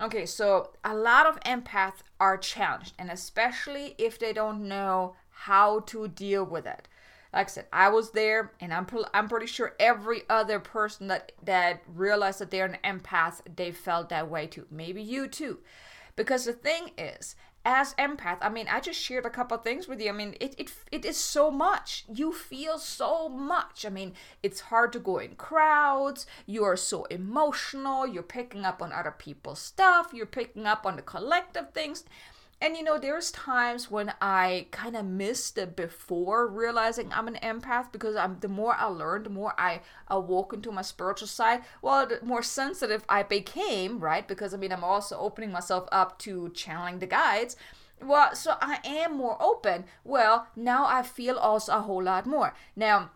Okay, 0.00 0.26
so 0.26 0.70
a 0.84 0.94
lot 0.94 1.26
of 1.26 1.40
empaths 1.40 2.02
are 2.18 2.36
challenged, 2.36 2.94
and 2.98 3.10
especially 3.10 3.94
if 3.98 4.18
they 4.18 4.32
don't 4.32 4.66
know 4.68 5.14
how 5.30 5.80
to 5.80 6.08
deal 6.08 6.44
with 6.44 6.66
it 6.66 6.88
like 7.32 7.46
I 7.46 7.50
said, 7.50 7.66
I 7.72 7.88
was 7.88 8.10
there, 8.10 8.52
and 8.60 8.72
I'm 8.72 8.86
I'm 9.14 9.28
pretty 9.28 9.46
sure 9.46 9.74
every 9.80 10.22
other 10.28 10.60
person 10.60 11.08
that 11.08 11.32
that 11.42 11.82
realized 11.86 12.40
that 12.40 12.50
they're 12.50 12.66
an 12.66 12.78
empath, 12.84 13.40
they 13.56 13.70
felt 13.72 14.10
that 14.10 14.30
way 14.30 14.46
too. 14.46 14.66
Maybe 14.70 15.02
you 15.02 15.28
too, 15.28 15.58
because 16.14 16.44
the 16.44 16.52
thing 16.52 16.90
is, 16.98 17.34
as 17.64 17.94
empath, 17.94 18.38
I 18.42 18.48
mean, 18.48 18.66
I 18.68 18.80
just 18.80 19.00
shared 19.00 19.24
a 19.24 19.30
couple 19.30 19.56
things 19.58 19.86
with 19.86 20.00
you. 20.00 20.08
I 20.08 20.12
mean, 20.12 20.34
it, 20.40 20.54
it 20.58 20.72
it 20.90 21.04
is 21.04 21.16
so 21.16 21.50
much. 21.50 22.04
You 22.12 22.32
feel 22.32 22.76
so 22.78 23.28
much. 23.28 23.86
I 23.86 23.88
mean, 23.88 24.14
it's 24.42 24.60
hard 24.60 24.92
to 24.94 24.98
go 24.98 25.18
in 25.18 25.36
crowds. 25.36 26.26
You 26.44 26.64
are 26.64 26.76
so 26.76 27.04
emotional. 27.04 28.06
You're 28.06 28.24
picking 28.24 28.64
up 28.64 28.82
on 28.82 28.92
other 28.92 29.14
people's 29.16 29.60
stuff. 29.60 30.10
You're 30.12 30.26
picking 30.26 30.66
up 30.66 30.84
on 30.84 30.96
the 30.96 31.02
collective 31.02 31.72
things. 31.72 32.04
And 32.62 32.76
you 32.76 32.84
know, 32.84 32.96
there's 32.96 33.32
times 33.32 33.90
when 33.90 34.14
I 34.20 34.68
kind 34.70 34.96
of 34.96 35.04
missed 35.04 35.58
it 35.58 35.74
before 35.74 36.46
realizing 36.46 37.12
I'm 37.12 37.26
an 37.26 37.36
empath 37.42 37.90
because 37.90 38.14
I'm 38.14 38.38
the 38.38 38.46
more 38.46 38.76
I 38.76 38.84
learned, 38.84 39.26
the 39.26 39.30
more 39.30 39.52
I 39.58 39.80
awoke 40.06 40.52
into 40.52 40.70
my 40.70 40.82
spiritual 40.82 41.26
side, 41.26 41.62
well, 41.82 42.06
the 42.06 42.20
more 42.22 42.40
sensitive 42.44 43.04
I 43.08 43.24
became, 43.24 43.98
right? 43.98 44.28
Because 44.28 44.54
I 44.54 44.58
mean, 44.58 44.70
I'm 44.70 44.84
also 44.84 45.18
opening 45.18 45.50
myself 45.50 45.88
up 45.90 46.20
to 46.20 46.50
channeling 46.50 47.00
the 47.00 47.06
guides. 47.08 47.56
Well, 48.00 48.36
so 48.36 48.54
I 48.60 48.78
am 48.84 49.16
more 49.16 49.42
open. 49.42 49.84
Well, 50.04 50.46
now 50.54 50.86
I 50.86 51.02
feel 51.02 51.38
also 51.38 51.72
a 51.72 51.80
whole 51.80 52.04
lot 52.04 52.26
more. 52.26 52.54
Now, 52.76 53.10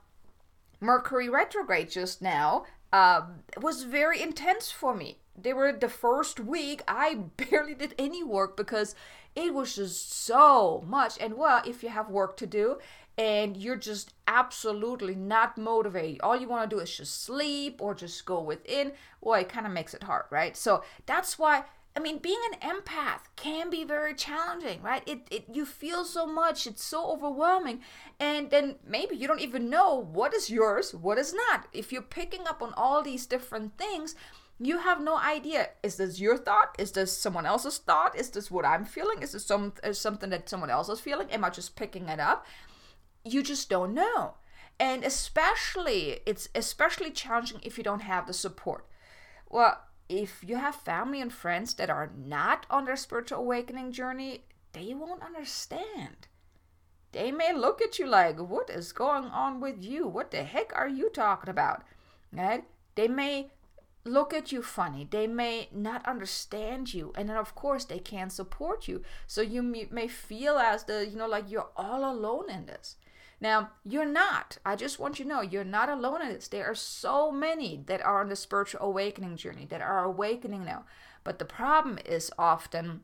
Mercury 0.81 1.29
retrograde 1.29 1.91
just 1.93 2.21
now 2.21 2.65
um, 2.93 3.45
was 3.61 3.85
very 3.85 4.21
intense 4.21 4.73
for 4.73 4.93
me. 4.93 5.19
They 5.41 5.53
were 5.53 5.73
the 5.73 5.89
first 5.89 6.41
week 6.41 6.83
I 6.89 7.15
barely 7.37 7.75
did 7.75 7.95
any 7.97 8.25
work 8.25 8.57
because 8.57 8.95
it 9.37 9.53
was 9.53 9.77
just 9.77 10.13
so 10.13 10.83
much. 10.87 11.19
And 11.21 11.37
well, 11.37 11.63
if 11.67 11.83
you 11.83 11.91
have 11.91 12.09
work 12.09 12.37
to 12.39 12.47
do 12.47 12.79
and 13.19 13.57
you're 13.57 13.77
just 13.77 14.15
absolutely 14.27 15.15
not 15.15 15.59
motivated, 15.59 16.23
all 16.23 16.37
you 16.41 16.49
want 16.49 16.69
to 16.69 16.75
do 16.77 16.81
is 16.81 16.97
just 16.97 17.23
sleep 17.23 17.81
or 17.81 17.95
just 17.95 18.25
go 18.25 18.41
within, 18.41 18.93
well, 19.21 19.39
it 19.41 19.49
kind 19.49 19.67
of 19.67 19.73
makes 19.73 19.95
it 19.95 20.03
hard, 20.03 20.25
right? 20.31 20.57
So 20.57 20.83
that's 21.05 21.39
why. 21.39 21.65
I 21.95 21.99
mean, 21.99 22.19
being 22.19 22.41
an 22.53 22.61
empath 22.61 23.21
can 23.37 23.71
be 23.71 23.83
very 23.83 24.15
challenging, 24.15 24.83
right? 24.83 25.03
It, 25.07 25.21
it 25.31 25.45
you 25.51 25.65
feel 25.65 26.05
so 26.05 26.27
much, 26.27 26.67
it's 26.67 26.85
so 26.85 27.11
overwhelming, 27.11 27.81
and 28.21 28.51
then 28.51 28.75
maybe 28.87 29.17
you 29.17 29.27
don't 29.27 29.41
even 29.41 29.71
know 29.71 29.95
what 30.13 30.35
is 30.35 30.51
yours, 30.51 30.95
what 30.95 31.17
is 31.17 31.33
not. 31.33 31.69
If 31.73 31.93
you're 31.93 32.03
picking 32.03 32.47
up 32.47 32.61
on 32.61 32.75
all 32.77 33.03
these 33.03 33.25
different 33.25 33.79
things, 33.79 34.15
you 34.59 34.79
have 34.79 35.03
no 35.03 35.19
idea. 35.19 35.71
Is 35.83 35.97
this 35.97 36.19
your 36.19 36.39
thought? 36.39 36.75
Is 36.79 36.93
this 36.93 37.17
someone 37.17 37.45
else's 37.45 37.79
thought? 37.79 38.17
Is 38.17 38.31
this 38.31 38.51
what 38.51 38.65
i'm 38.65 38.85
feeling? 38.85 39.23
Is 39.23 39.33
this 39.33 39.45
some 39.45 39.75
is 39.85 39.99
something 39.99 40.31
that 40.31 40.49
someone 40.49 40.71
else 40.71 40.89
is 40.89 41.01
feeling? 41.01 41.31
Am 41.31 41.45
i 41.45 41.51
just 41.51 41.77
picking 41.77 42.09
it 42.09 42.21
up? 42.21 42.47
You 43.25 43.43
just 43.43 43.69
don't 43.69 43.95
know. 43.95 44.35
And 44.81 45.05
especially 45.05 46.21
it's 46.25 46.49
especially 46.55 47.11
challenging 47.11 47.61
if 47.63 47.77
you 47.77 47.85
don't 47.85 48.03
have 48.03 48.27
the 48.27 48.33
support. 48.33 48.87
Well 49.49 49.83
if 50.09 50.45
you 50.47 50.57
have 50.57 50.77
family 50.77 51.21
and 51.21 51.33
friends 51.33 51.75
that 51.75 51.91
are 51.91 52.13
not 52.17 52.65
on 52.71 52.85
their 52.85 52.97
spiritual 52.97 53.39
awakening 53.39 53.93
journey 53.93 54.45
they 54.73 54.95
won't 54.95 55.23
understand. 55.23 56.29
They 57.13 57.33
may 57.33 57.53
look 57.53 57.83
at 57.83 57.99
you 57.99 58.07
like 58.07 58.39
what 58.39 58.71
is 58.71 58.93
going 58.93 59.25
on 59.25 59.61
with 59.61 59.85
you? 59.85 60.07
What 60.07 60.31
the 60.31 60.45
heck 60.45 60.73
are 60.75 60.89
you 60.89 61.11
talking 61.11 61.51
about? 61.51 61.83
Right? 62.33 62.65
They 62.95 63.09
may 63.09 63.51
look 64.07 64.33
at 64.33 64.53
you 64.53 64.63
funny. 64.63 65.07
They 65.11 65.27
may 65.27 65.69
not 65.73 66.07
understand 66.07 66.95
you, 66.95 67.13
and 67.17 67.29
then 67.29 67.37
of 67.37 67.55
course 67.55 67.85
they 67.85 67.99
can't 67.99 68.33
support 68.33 68.89
you. 68.89 69.03
So 69.27 69.41
you 69.43 69.63
may 69.63 70.09
feel 70.09 70.59
as 70.59 70.85
the 70.85 71.07
you 71.07 71.17
know 71.17 71.29
like 71.29 71.51
you're 71.51 71.71
all 71.77 72.11
alone 72.11 72.51
in 72.51 72.67
this. 72.67 72.97
Now 73.41 73.71
you're 73.85 74.07
not. 74.07 74.59
I 74.65 74.77
just 74.77 74.99
want 74.99 75.19
you 75.19 75.25
to 75.25 75.29
know 75.29 75.41
you're 75.43 75.65
not 75.65 75.89
alone 75.89 76.23
in 76.23 76.29
this. 76.29 76.49
There 76.49 76.71
are 76.71 76.75
so 76.75 77.31
many 77.31 77.83
that 77.87 78.01
are 78.01 78.21
on 78.21 78.29
the 78.29 78.37
spiritual 78.37 78.81
awakening 78.81 79.37
journey 79.37 79.67
that 79.67 79.83
are 79.83 80.05
awakening 80.05 80.65
now. 80.65 80.85
But 81.25 81.39
the 81.39 81.45
problem 81.45 81.99
is 82.05 82.31
often 82.39 83.03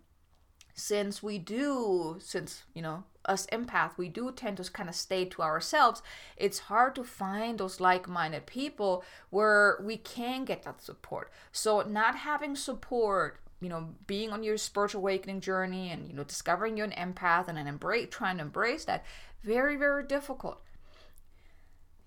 since 0.75 1.23
we 1.23 1.39
do 1.39 2.17
since 2.21 2.65
you 2.75 2.83
know 2.83 3.05
us 3.27 3.47
empath 3.53 3.97
we 3.97 4.09
do 4.09 4.33
tend 4.33 4.57
to 4.57 4.71
kind 4.73 4.89
of 4.89 4.95
stay 4.95 5.25
to 5.25 5.43
ourselves 5.43 6.03
it's 6.37 6.59
hard 6.61 6.95
to 6.95 7.05
find 7.05 7.59
those 7.59 7.79
like-minded 7.79 8.47
people 8.47 9.05
where 9.31 9.79
we 9.83 9.97
can 9.97 10.45
get 10.45 10.63
that 10.65 10.83
support. 10.83 11.31
So 11.53 11.83
not 11.83 12.17
having 12.17 12.57
support 12.57 13.39
you 13.61 13.69
know 13.69 13.91
being 14.07 14.31
on 14.31 14.43
your 14.43 14.59
spiritual 14.59 15.01
awakening 15.01 15.41
journey 15.41 15.91
and 15.91 16.09
you 16.09 16.15
know 16.15 16.25
discovering 16.25 16.77
you're 16.77 16.87
an 16.87 17.15
empath 17.15 17.49
and 17.49 17.57
then 17.57 17.69
embrace 17.69 18.09
trying 18.11 18.39
to 18.39 18.43
embrace 18.43 18.85
that 18.85 19.05
very 19.45 19.77
very 19.77 20.05
difficult 20.05 20.61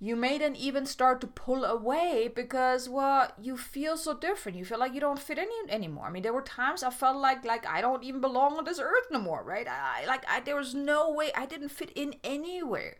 you 0.05 0.15
may 0.15 0.37
then 0.37 0.55
even 0.55 0.85
start 0.85 1.19
to 1.19 1.27
pull 1.27 1.65
away 1.65 2.29
because 2.33 2.87
well 2.87 3.31
you 3.41 3.57
feel 3.57 3.97
so 3.97 4.13
different. 4.13 4.57
You 4.57 4.63
feel 4.63 4.77
like 4.77 4.93
you 4.93 4.99
don't 4.99 5.17
fit 5.17 5.39
in 5.39 5.47
anymore. 5.69 6.05
I 6.05 6.11
mean 6.11 6.21
there 6.21 6.33
were 6.33 6.43
times 6.43 6.83
i 6.83 6.91
felt 6.91 7.17
like 7.17 7.43
like 7.43 7.65
i 7.65 7.81
don't 7.81 8.03
even 8.03 8.21
belong 8.21 8.57
on 8.57 8.65
this 8.65 8.79
earth 8.79 9.07
no 9.09 9.19
more 9.19 9.43
right? 9.43 9.67
I 9.67 10.05
like 10.05 10.23
I, 10.29 10.41
there 10.41 10.55
was 10.55 10.75
no 10.75 11.11
way 11.11 11.31
i 11.35 11.45
didn't 11.45 11.69
fit 11.69 11.91
in 11.95 12.15
anywhere 12.23 12.97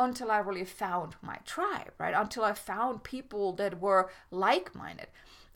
until 0.00 0.30
i 0.30 0.38
really 0.38 0.64
found 0.64 1.14
my 1.22 1.36
tribe 1.44 1.92
right? 1.98 2.14
Until 2.16 2.42
i 2.42 2.52
found 2.54 3.04
people 3.04 3.52
that 3.52 3.80
were 3.80 4.10
like-minded. 4.30 5.08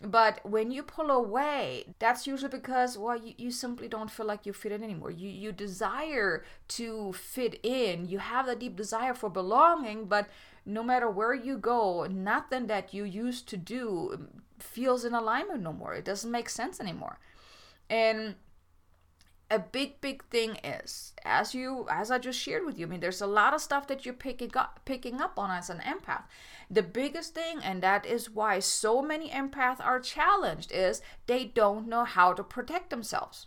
But 0.05 0.41
when 0.45 0.73
you 0.73 0.83
pull 0.83 1.13
away, 1.13 1.95
that's 2.01 2.27
usually 2.27 2.51
because, 2.51 2.99
well, 2.99 3.17
you, 3.17 3.35
you 3.39 3.51
simply 3.53 3.87
don't 3.87 4.11
feel 4.11 4.27
like 4.27 4.45
you 4.45 4.53
fit 4.53 4.73
in 4.73 4.83
anymore. 4.83 5.13
You, 5.13 5.29
you 5.29 5.53
desire 5.53 6.45
to 6.69 7.13
fit 7.13 7.61
in. 7.63 8.09
You 8.09 8.19
have 8.19 8.47
that 8.47 8.59
deep 8.59 8.75
desire 8.75 9.15
for 9.15 9.31
belonging, 9.31 10.07
but 10.07 10.29
no 10.65 10.83
matter 10.83 11.11
where 11.11 11.35
you 11.35 11.59
go, 11.59 12.07
nothing 12.07 12.67
that 12.67 12.95
you 12.95 13.05
used 13.05 13.49
to 13.49 13.57
do 13.57 14.29
feels 14.59 15.05
in 15.05 15.15
alignment 15.15 15.63
no 15.63 15.73
more. 15.73 15.95
It 15.95 16.05
doesn't 16.05 16.31
make 16.31 16.49
sense 16.49 16.81
anymore. 16.81 17.19
And 17.91 18.37
a 19.53 19.59
big 19.59 20.01
big 20.01 20.25
thing 20.31 20.57
is 20.65 21.13
as 21.27 21.55
you 21.55 21.87
as 21.91 22.11
i 22.11 22.19
just 22.19 22.39
shared 22.39 22.65
with 22.65 22.79
you 22.79 22.87
i 22.87 22.89
mean 22.89 23.01
there's 23.01 23.21
a 23.21 23.27
lot 23.27 23.53
of 23.53 23.61
stuff 23.61 23.87
that 23.87 24.07
you're 24.07 24.15
picking 24.15 24.51
up 24.57 24.81
picking 24.87 25.21
up 25.21 25.39
on 25.39 25.51
as 25.51 25.69
an 25.69 25.79
empath 25.81 26.23
the 26.71 26.83
biggest 26.83 27.35
thing 27.35 27.59
and 27.63 27.83
that 27.83 28.07
is 28.07 28.31
why 28.31 28.59
so 28.59 29.03
many 29.03 29.29
empaths 29.29 29.79
are 29.79 30.01
challenged 30.01 30.73
is 30.73 31.03
they 31.27 31.45
don't 31.45 31.87
know 31.87 32.05
how 32.05 32.33
to 32.33 32.43
protect 32.43 32.89
themselves 32.89 33.47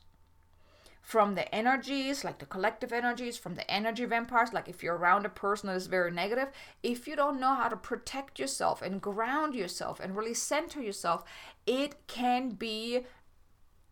from 1.06 1.36
the 1.36 1.54
energies, 1.54 2.24
like 2.24 2.40
the 2.40 2.48
collective 2.48 2.92
energies, 2.92 3.38
from 3.38 3.54
the 3.54 3.70
energy 3.70 4.06
vampires. 4.06 4.52
Like 4.54 4.68
if 4.68 4.82
you're 4.82 4.98
around 4.98 5.24
a 5.24 5.30
person 5.30 5.68
that 5.68 5.76
is 5.76 5.86
very 5.86 6.10
negative, 6.10 6.48
if 6.82 7.08
you 7.08 7.16
don't 7.16 7.40
know 7.40 7.54
how 7.54 7.70
to 7.70 7.78
protect 7.78 8.40
yourself 8.40 8.82
and 8.82 9.00
ground 9.00 9.54
yourself 9.54 10.00
and 10.00 10.18
really 10.18 10.34
center 10.34 10.82
yourself, 10.82 11.24
it 11.68 12.08
can 12.08 12.50
be 12.50 13.02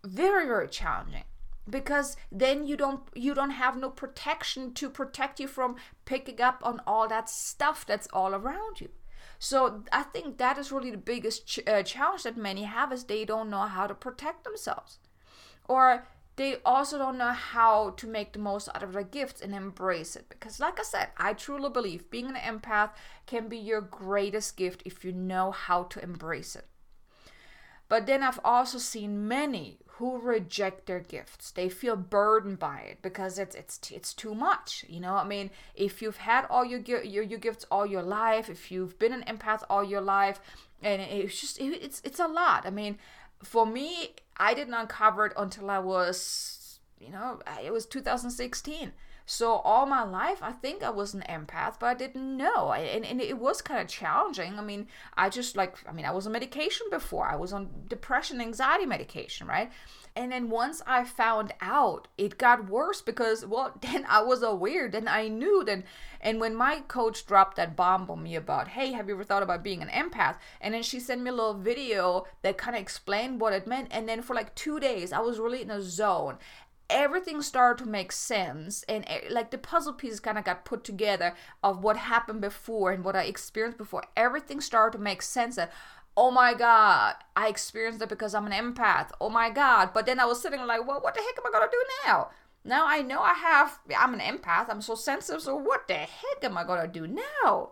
very, 0.03 0.47
very 0.47 0.67
challenging 0.67 1.25
because 1.69 2.17
then 2.31 2.65
you 2.65 2.75
don't 2.75 3.03
you 3.13 3.35
don't 3.35 3.51
have 3.51 3.77
no 3.77 3.91
protection 3.91 4.73
to 4.73 4.89
protect 4.89 5.39
you 5.39 5.47
from 5.47 5.75
picking 6.05 6.41
up 6.41 6.59
on 6.63 6.81
all 6.87 7.07
that 7.07 7.29
stuff 7.29 7.85
that's 7.85 8.07
all 8.11 8.33
around 8.35 8.81
you 8.81 8.89
so 9.39 9.81
i 9.93 10.03
think 10.03 10.37
that 10.37 10.57
is 10.57 10.73
really 10.73 10.91
the 10.91 10.97
biggest 10.97 11.47
ch- 11.47 11.65
uh, 11.65 11.81
challenge 11.81 12.23
that 12.23 12.35
many 12.35 12.63
have 12.63 12.91
is 12.91 13.05
they 13.05 13.23
don't 13.23 13.49
know 13.49 13.61
how 13.61 13.87
to 13.87 13.95
protect 13.95 14.43
themselves 14.43 14.99
or 15.69 16.05
they 16.35 16.57
also 16.65 16.97
don't 16.97 17.17
know 17.17 17.31
how 17.31 17.91
to 17.91 18.07
make 18.07 18.33
the 18.33 18.39
most 18.39 18.67
out 18.69 18.81
of 18.81 18.93
their 18.93 19.03
gifts 19.03 19.41
and 19.41 19.53
embrace 19.53 20.15
it. 20.15 20.25
Because, 20.29 20.59
like 20.59 20.79
I 20.79 20.83
said, 20.83 21.09
I 21.17 21.33
truly 21.33 21.69
believe 21.69 22.09
being 22.09 22.27
an 22.27 22.35
empath 22.35 22.91
can 23.27 23.47
be 23.47 23.57
your 23.57 23.81
greatest 23.81 24.57
gift 24.57 24.81
if 24.85 25.05
you 25.05 25.11
know 25.11 25.51
how 25.51 25.83
to 25.83 26.03
embrace 26.03 26.55
it. 26.55 26.65
But 27.87 28.07
then 28.07 28.23
I've 28.23 28.39
also 28.43 28.79
seen 28.79 29.27
many 29.27 29.77
who 29.97 30.17
reject 30.17 30.87
their 30.87 30.99
gifts. 30.99 31.51
They 31.51 31.69
feel 31.69 31.95
burdened 31.95 32.57
by 32.57 32.79
it 32.79 33.03
because 33.03 33.37
it's 33.37 33.55
it's 33.55 33.91
it's 33.91 34.13
too 34.15 34.33
much. 34.33 34.83
You 34.89 34.99
know, 34.99 35.13
I 35.13 35.23
mean, 35.23 35.51
if 35.75 36.01
you've 36.01 36.17
had 36.17 36.47
all 36.49 36.65
your 36.65 36.79
your, 36.79 37.03
your 37.03 37.37
gifts 37.37 37.65
all 37.69 37.85
your 37.85 38.01
life, 38.01 38.49
if 38.49 38.71
you've 38.71 38.97
been 38.97 39.13
an 39.13 39.23
empath 39.27 39.61
all 39.69 39.83
your 39.83 40.01
life, 40.01 40.41
and 40.81 40.99
it's 41.01 41.39
just 41.39 41.59
it, 41.59 41.83
it's 41.83 42.01
it's 42.03 42.19
a 42.19 42.27
lot. 42.27 42.65
I 42.65 42.71
mean, 42.71 42.97
for 43.43 43.65
me, 43.65 44.15
I 44.37 44.53
didn't 44.53 44.73
uncover 44.73 45.25
it 45.27 45.33
until 45.37 45.69
I 45.69 45.79
was, 45.79 46.79
you 46.99 47.11
know, 47.11 47.39
uh, 47.45 47.57
it 47.63 47.71
was 47.71 47.85
2016. 47.85 48.93
So 49.25 49.53
all 49.53 49.85
my 49.85 50.03
life, 50.03 50.39
I 50.41 50.51
think 50.51 50.83
I 50.83 50.89
was 50.89 51.13
an 51.13 51.23
empath, 51.29 51.75
but 51.79 51.85
I 51.85 51.93
didn't 51.93 52.35
know, 52.35 52.73
and, 52.73 53.05
and 53.05 53.21
it 53.21 53.37
was 53.37 53.61
kind 53.61 53.79
of 53.79 53.87
challenging. 53.87 54.59
I 54.59 54.61
mean, 54.61 54.87
I 55.15 55.29
just 55.29 55.55
like, 55.55 55.77
I 55.87 55.93
mean, 55.93 56.05
I 56.05 56.11
was 56.11 56.25
on 56.25 56.33
medication 56.33 56.87
before. 56.91 57.27
I 57.29 57.37
was 57.37 57.53
on 57.53 57.69
depression, 57.87 58.41
anxiety 58.41 58.85
medication, 58.85 59.47
right? 59.47 59.71
And 60.15 60.31
then 60.31 60.49
once 60.49 60.81
I 60.85 61.03
found 61.03 61.53
out, 61.59 62.07
it 62.17 62.37
got 62.37 62.69
worse 62.69 63.01
because, 63.01 63.45
well, 63.45 63.77
then 63.81 64.05
I 64.07 64.21
was 64.21 64.43
aware, 64.43 64.89
then 64.89 65.07
I 65.07 65.27
knew. 65.27 65.63
Then, 65.63 65.83
and 66.21 66.39
when 66.39 66.55
my 66.55 66.81
coach 66.87 67.25
dropped 67.25 67.57
that 67.57 67.75
bomb 67.75 68.09
on 68.09 68.23
me 68.23 68.35
about, 68.35 68.69
hey, 68.69 68.91
have 68.91 69.07
you 69.07 69.15
ever 69.15 69.23
thought 69.23 69.43
about 69.43 69.63
being 69.63 69.81
an 69.81 69.89
empath? 69.89 70.37
And 70.61 70.73
then 70.73 70.83
she 70.83 70.99
sent 70.99 71.21
me 71.21 71.29
a 71.29 71.33
little 71.33 71.55
video 71.55 72.25
that 72.43 72.57
kind 72.57 72.75
of 72.75 72.81
explained 72.81 73.41
what 73.41 73.53
it 73.53 73.67
meant. 73.67 73.87
And 73.91 74.07
then 74.07 74.21
for 74.21 74.35
like 74.35 74.53
two 74.55 74.79
days, 74.79 75.11
I 75.11 75.19
was 75.19 75.39
really 75.39 75.61
in 75.61 75.71
a 75.71 75.81
zone 75.81 76.37
everything 76.89 77.41
started 77.41 77.83
to 77.83 77.89
make 77.89 78.11
sense 78.11 78.83
and 78.83 79.03
eh, 79.07 79.21
like 79.29 79.51
the 79.51 79.57
puzzle 79.57 79.93
pieces 79.93 80.19
kind 80.19 80.37
of 80.37 80.43
got 80.43 80.65
put 80.65 80.83
together 80.83 81.33
of 81.63 81.83
what 81.83 81.97
happened 81.97 82.41
before 82.41 82.91
and 82.91 83.03
what 83.03 83.15
i 83.15 83.23
experienced 83.23 83.77
before 83.77 84.03
everything 84.17 84.59
started 84.61 84.97
to 84.97 85.03
make 85.03 85.21
sense 85.21 85.55
that 85.55 85.71
oh 86.15 86.29
my 86.29 86.53
god 86.53 87.15
i 87.35 87.47
experienced 87.47 88.01
it 88.01 88.09
because 88.09 88.33
i'm 88.35 88.45
an 88.45 88.51
empath. 88.51 89.09
Oh 89.19 89.29
my 89.29 89.49
god. 89.49 89.91
But 89.93 90.05
then 90.05 90.19
i 90.19 90.25
was 90.25 90.41
sitting 90.41 90.65
like 90.65 90.87
well 90.87 90.99
what 91.01 91.15
the 91.15 91.21
heck 91.21 91.37
am 91.37 91.47
i 91.47 91.51
gonna 91.51 91.71
do 91.71 91.83
now? 92.05 92.29
Now 92.63 92.85
i 92.87 93.01
know 93.01 93.21
i 93.21 93.33
have 93.33 93.79
i'm 93.97 94.13
an 94.13 94.19
empath. 94.19 94.69
I'm 94.69 94.81
so 94.81 94.95
sensitive. 94.95 95.41
So 95.41 95.55
what 95.55 95.87
the 95.87 95.95
heck 95.95 96.43
am 96.43 96.57
i 96.57 96.63
gonna 96.63 96.87
do 96.87 97.07
now? 97.07 97.71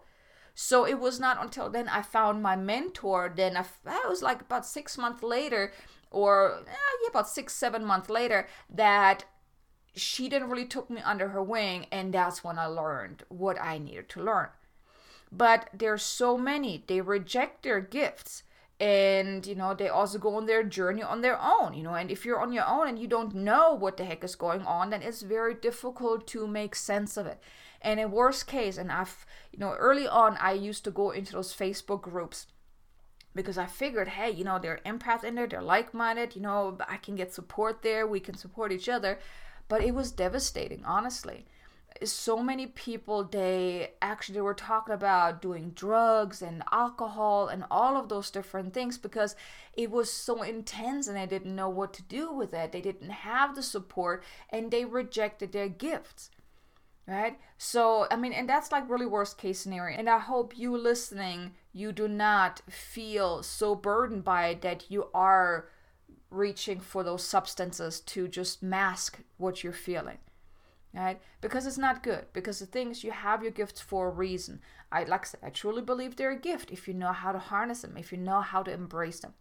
So 0.54 0.86
it 0.86 1.00
was 1.00 1.20
not 1.20 1.42
until 1.42 1.70
then 1.70 1.88
i 1.88 2.02
found 2.02 2.42
my 2.42 2.56
mentor. 2.56 3.32
Then 3.36 3.56
i, 3.58 3.66
was 4.08 4.22
like 4.22 4.42
about 4.42 4.66
six 4.66 4.98
months 4.98 5.24
later 5.24 5.72
or 6.10 6.64
eh, 6.68 6.72
yeah, 7.04 7.10
about 7.10 7.30
six 7.30 7.54
seven 7.54 7.86
months 7.86 8.10
later 8.10 8.48
that 8.70 9.26
she 9.96 10.30
didn't 10.30 10.50
really 10.50 10.66
took 10.66 10.90
me 10.90 11.02
under 11.02 11.30
her 11.30 11.44
wing. 11.44 11.86
And 11.92 12.14
that's 12.14 12.44
when 12.44 12.58
i 12.58 12.66
learned 12.66 13.24
what 13.30 13.62
i 13.62 13.78
needed 13.78 14.10
to 14.10 14.24
learn 14.24 14.50
but 15.32 15.70
there's 15.74 16.04
so 16.04 16.38
many 16.38 16.84
they 16.88 17.02
reject 17.02 17.64
their 17.64 17.80
gifts 17.80 18.44
and 18.80 19.46
you 19.46 19.56
know 19.56 19.74
they 19.74 19.88
also 19.88 20.18
go 20.18 20.36
on 20.36 20.46
their 20.46 20.64
journey 20.64 21.04
on 21.04 21.22
their 21.22 21.40
own 21.40 21.74
you 21.74 21.84
know 21.84 21.94
and 21.94 22.10
if 22.10 22.26
you're 22.26 22.42
on 22.42 22.52
your 22.52 22.68
own 22.68 22.88
and 22.88 22.98
you 23.00 23.08
don't 23.08 23.36
know 23.36 23.74
what 23.74 23.98
the 23.98 24.04
heck 24.04 24.24
is 24.24 24.36
going 24.36 24.62
on 24.64 24.90
then 24.90 25.02
it's 25.02 25.22
very 25.22 25.54
difficult 25.54 26.26
to 26.26 26.48
make 26.48 26.76
sense 26.76 27.16
of 27.16 27.28
it 27.28 27.40
and 27.82 28.00
in 28.00 28.12
worst 28.12 28.48
case 28.48 28.78
and 28.78 28.92
i've 28.92 29.26
you 29.52 29.60
know 29.60 29.74
early 29.74 30.08
on 30.08 30.36
i 30.38 30.52
used 30.52 30.84
to 30.84 30.92
go 30.92 31.12
into 31.12 31.34
those 31.34 31.54
facebook 31.54 32.02
groups 32.02 32.48
because 33.34 33.58
I 33.58 33.66
figured, 33.66 34.10
hey, 34.10 34.30
you 34.32 34.44
know, 34.44 34.60
they're 34.60 34.82
empaths 34.86 35.24
in 35.24 35.36
there, 35.36 35.48
they're 35.48 35.62
like 35.62 35.94
minded, 35.94 36.36
you 36.36 36.42
know, 36.42 36.78
I 36.88 36.98
can 36.98 37.16
get 37.16 37.34
support 37.34 37.82
there, 37.82 38.06
we 38.06 38.20
can 38.20 38.36
support 38.36 38.72
each 38.72 38.90
other. 38.90 39.20
But 39.68 39.84
it 39.84 39.96
was 39.96 40.12
devastating, 40.12 40.84
honestly. 40.86 41.46
So 42.04 42.42
many 42.42 42.68
people, 42.68 43.24
they 43.24 43.92
actually 44.02 44.42
were 44.42 44.54
talking 44.54 44.94
about 44.94 45.42
doing 45.42 45.72
drugs 45.72 46.42
and 46.42 46.64
alcohol 46.72 47.48
and 47.48 47.64
all 47.70 47.98
of 47.98 48.10
those 48.10 48.32
different 48.32 48.74
things 48.74 48.98
because 48.98 49.36
it 49.74 49.92
was 49.92 50.12
so 50.12 50.42
intense 50.42 51.08
and 51.08 51.18
they 51.18 51.26
didn't 51.26 51.56
know 51.56 51.70
what 51.70 51.94
to 51.94 52.04
do 52.04 52.32
with 52.32 52.54
it. 52.54 52.72
They 52.72 52.82
didn't 52.82 53.10
have 53.10 53.56
the 53.56 53.64
support 53.64 54.24
and 54.50 54.72
they 54.72 54.86
rejected 54.86 55.52
their 55.52 55.70
gifts 55.70 56.32
right? 57.08 57.40
So 57.58 58.08
i 58.12 58.16
mean 58.16 58.34
and 58.34 58.48
that's 58.48 58.72
like 58.72 58.90
really 58.90 59.06
worst 59.06 59.38
case 59.38 59.60
scenario. 59.60 59.98
And 59.98 60.10
i 60.10 60.20
hope 60.20 60.58
you 60.58 60.78
listening 60.78 61.54
you 61.74 61.92
do 61.92 62.08
not 62.08 62.62
feel 62.70 63.44
so 63.44 63.76
burdened 63.76 64.24
by 64.24 64.48
it 64.48 64.62
that 64.62 64.90
you 64.90 65.08
are 65.14 65.68
reaching 66.30 66.80
for 66.80 67.04
those 67.04 67.24
substances 67.24 68.00
to 68.00 68.28
just 68.28 68.64
mask 68.64 69.20
what 69.38 69.64
you're 69.64 69.74
feeling 69.74 70.18
right 70.94 71.22
because 71.40 71.66
it's 71.66 71.78
not 71.78 72.04
good 72.04 72.26
because 72.34 72.60
the 72.60 72.66
things 72.66 73.04
you 73.04 73.12
have 73.12 73.42
your 73.42 73.52
gifts 73.52 73.80
for 73.80 74.08
a 74.08 74.12
reason 74.12 74.60
i 74.92 75.04
like 75.04 75.22
i 75.22 75.26
said 75.26 75.40
i 75.44 75.50
truly 75.50 75.82
believe 75.82 76.16
they're 76.16 76.32
a 76.32 76.40
gift 76.40 76.72
if 76.72 76.88
you 76.88 76.94
know 76.94 77.14
how 77.14 77.32
to 77.32 77.40
harness 77.40 77.82
them 77.82 77.96
if 77.98 78.12
you 78.12 78.18
know 78.18 78.42
how 78.42 78.62
to 78.62 78.72
embrace 78.72 79.20
them 79.22 79.34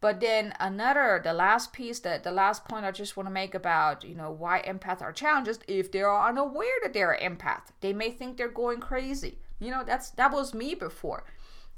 but 0.00 0.20
then 0.20 0.54
another, 0.60 1.20
the 1.22 1.32
last 1.32 1.72
piece 1.72 2.00
that 2.00 2.22
the 2.22 2.30
last 2.30 2.64
point 2.66 2.84
I 2.84 2.90
just 2.90 3.16
want 3.16 3.28
to 3.28 3.32
make 3.32 3.54
about, 3.54 4.04
you 4.04 4.14
know, 4.14 4.30
why 4.30 4.62
empaths 4.62 5.00
are 5.00 5.12
challenges 5.12 5.58
if 5.66 5.90
they 5.90 6.02
are 6.02 6.28
unaware 6.28 6.78
that 6.82 6.92
they're 6.92 7.12
an 7.12 7.36
empath. 7.36 7.72
They 7.80 7.92
may 7.92 8.10
think 8.10 8.36
they're 8.36 8.48
going 8.48 8.80
crazy. 8.80 9.38
You 9.58 9.70
know, 9.70 9.84
that's 9.84 10.10
that 10.10 10.32
was 10.32 10.52
me 10.52 10.74
before. 10.74 11.24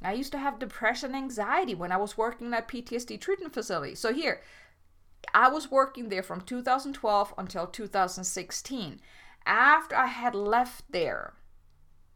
I 0.02 0.12
used 0.12 0.32
to 0.32 0.38
have 0.38 0.58
depression 0.58 1.14
anxiety 1.14 1.74
when 1.74 1.92
I 1.92 1.96
was 1.96 2.18
working 2.18 2.52
at 2.54 2.68
PTSD 2.68 3.20
treatment 3.20 3.54
facility. 3.54 3.94
So 3.94 4.12
here, 4.12 4.42
I 5.34 5.48
was 5.48 5.70
working 5.70 6.08
there 6.08 6.22
from 6.22 6.40
2012 6.40 7.34
until 7.38 7.66
2016. 7.66 9.00
After 9.46 9.96
I 9.96 10.06
had 10.06 10.34
left 10.34 10.84
there, 10.90 11.34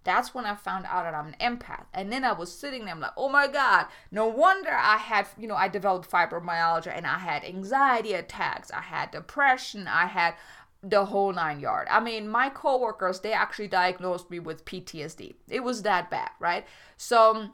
that's 0.05 0.35
when 0.35 0.47
I 0.47 0.55
found 0.55 0.87
out 0.87 1.05
that 1.05 1.15
I'm 1.15 1.29
an 1.29 1.37
empath. 1.41 1.87
And 1.95 2.13
then 2.13 2.25
I 2.25 2.33
was 2.33 2.53
sitting 2.53 2.85
there, 2.85 2.95
I'm 2.95 3.01
like, 3.01 3.13
oh 3.17 3.29
my 3.29 3.47
God, 3.47 3.87
no 4.11 4.27
wonder 4.27 4.71
I 4.71 4.97
had, 4.97 5.27
you 5.39 5.47
know, 5.47 5.55
I 5.55 5.69
developed 5.69 6.11
fibromyalgia 6.11 6.97
and 6.97 7.07
I 7.07 7.19
had 7.19 7.45
anxiety 7.45 8.15
attacks, 8.15 8.71
I 8.71 8.81
had 8.81 9.13
depression, 9.13 9.87
I 9.87 10.07
had 10.07 10.35
the 10.83 11.05
whole 11.05 11.33
nine 11.33 11.61
yard. 11.61 11.87
I 11.91 12.01
mean, 12.01 12.29
my 12.29 12.49
coworkers, 12.49 13.21
they 13.21 13.33
actually 13.33 13.69
diagnosed 13.69 14.31
me 14.31 14.41
with 14.41 14.65
PTSD. 14.65 15.35
It 15.49 15.63
was 15.63 15.83
that 15.83 16.11
bad, 16.11 16.31
right? 16.41 16.67
So 16.97 17.51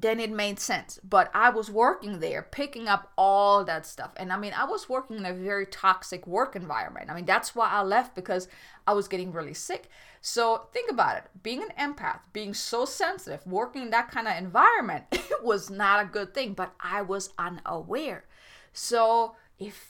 then 0.00 0.20
it 0.20 0.30
made 0.30 0.58
sense. 0.58 0.98
But 1.02 1.30
I 1.34 1.50
was 1.50 1.70
working 1.70 2.20
there, 2.20 2.42
picking 2.42 2.88
up 2.88 3.12
all 3.16 3.64
that 3.64 3.86
stuff. 3.86 4.12
And 4.16 4.32
I 4.32 4.38
mean, 4.38 4.52
I 4.56 4.64
was 4.64 4.88
working 4.88 5.16
in 5.16 5.26
a 5.26 5.32
very 5.32 5.66
toxic 5.66 6.26
work 6.26 6.56
environment. 6.56 7.10
I 7.10 7.14
mean, 7.14 7.26
that's 7.26 7.54
why 7.54 7.68
I 7.70 7.82
left 7.82 8.14
because 8.14 8.48
I 8.86 8.92
was 8.92 9.08
getting 9.08 9.32
really 9.32 9.54
sick. 9.54 9.88
So 10.20 10.68
think 10.72 10.90
about 10.90 11.16
it. 11.16 11.24
Being 11.42 11.62
an 11.62 11.94
empath, 11.94 12.20
being 12.32 12.54
so 12.54 12.84
sensitive, 12.84 13.46
working 13.46 13.82
in 13.82 13.90
that 13.90 14.10
kind 14.10 14.28
of 14.28 14.36
environment, 14.36 15.04
it 15.12 15.44
was 15.44 15.70
not 15.70 16.02
a 16.02 16.08
good 16.08 16.34
thing, 16.34 16.54
but 16.54 16.74
I 16.80 17.02
was 17.02 17.30
unaware. 17.38 18.24
So 18.72 19.36
if 19.58 19.89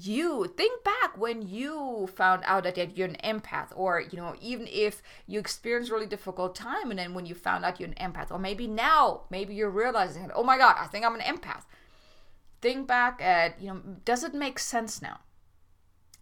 you 0.00 0.52
think 0.56 0.82
back 0.82 1.16
when 1.16 1.42
you 1.42 2.08
found 2.16 2.42
out 2.46 2.64
that 2.64 2.96
you're 2.96 3.08
an 3.08 3.16
empath 3.22 3.68
or 3.76 4.00
you 4.00 4.18
know 4.18 4.34
even 4.40 4.66
if 4.70 5.02
you 5.26 5.38
experienced 5.38 5.90
really 5.90 6.06
difficult 6.06 6.54
time 6.54 6.90
and 6.90 6.98
then 6.98 7.14
when 7.14 7.26
you 7.26 7.34
found 7.34 7.64
out 7.64 7.78
you're 7.78 7.88
an 7.88 8.12
empath 8.12 8.30
or 8.30 8.38
maybe 8.38 8.66
now 8.66 9.22
maybe 9.30 9.54
you're 9.54 9.70
realizing 9.70 10.30
oh 10.34 10.42
my 10.42 10.58
god 10.58 10.76
i 10.78 10.86
think 10.86 11.04
i'm 11.04 11.14
an 11.14 11.20
empath. 11.20 11.64
Think 12.60 12.86
back 12.86 13.20
at 13.22 13.60
you 13.60 13.68
know 13.68 13.80
does 14.04 14.24
it 14.24 14.34
make 14.34 14.58
sense 14.58 15.00
now? 15.00 15.20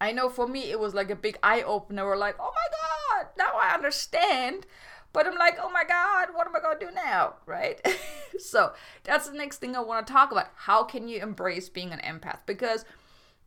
I 0.01 0.11
know 0.13 0.29
for 0.29 0.49
me 0.49 0.71
it 0.71 0.81
was 0.81 0.93
like 0.93 1.11
a 1.11 1.17
big 1.17 1.39
eye 1.43 1.63
opener 1.63 2.05
we're 2.05 2.17
like 2.17 2.37
oh 2.39 2.53
my 2.55 3.23
god 3.23 3.29
now 3.39 3.59
i 3.61 3.75
understand. 3.75 4.67
But 5.13 5.27
i'm 5.27 5.37
like 5.37 5.57
oh 5.63 5.71
my 5.71 5.85
god 5.85 6.29
what 6.35 6.47
am 6.47 6.57
i 6.57 6.61
going 6.61 6.79
to 6.79 6.87
do 6.87 6.93
now? 6.93 7.35
Right? 7.47 7.81
So 8.39 8.73
that's 9.05 9.29
the 9.29 9.37
next 9.37 9.59
thing 9.59 9.77
i 9.77 9.81
want 9.81 10.07
to 10.07 10.13
talk 10.13 10.33
about. 10.33 10.49
How 10.57 10.85
can 10.85 11.07
you 11.07 11.21
embrace 11.21 11.69
being 11.69 11.93
an 11.93 12.01
empath? 12.01 12.39
Because 12.47 12.87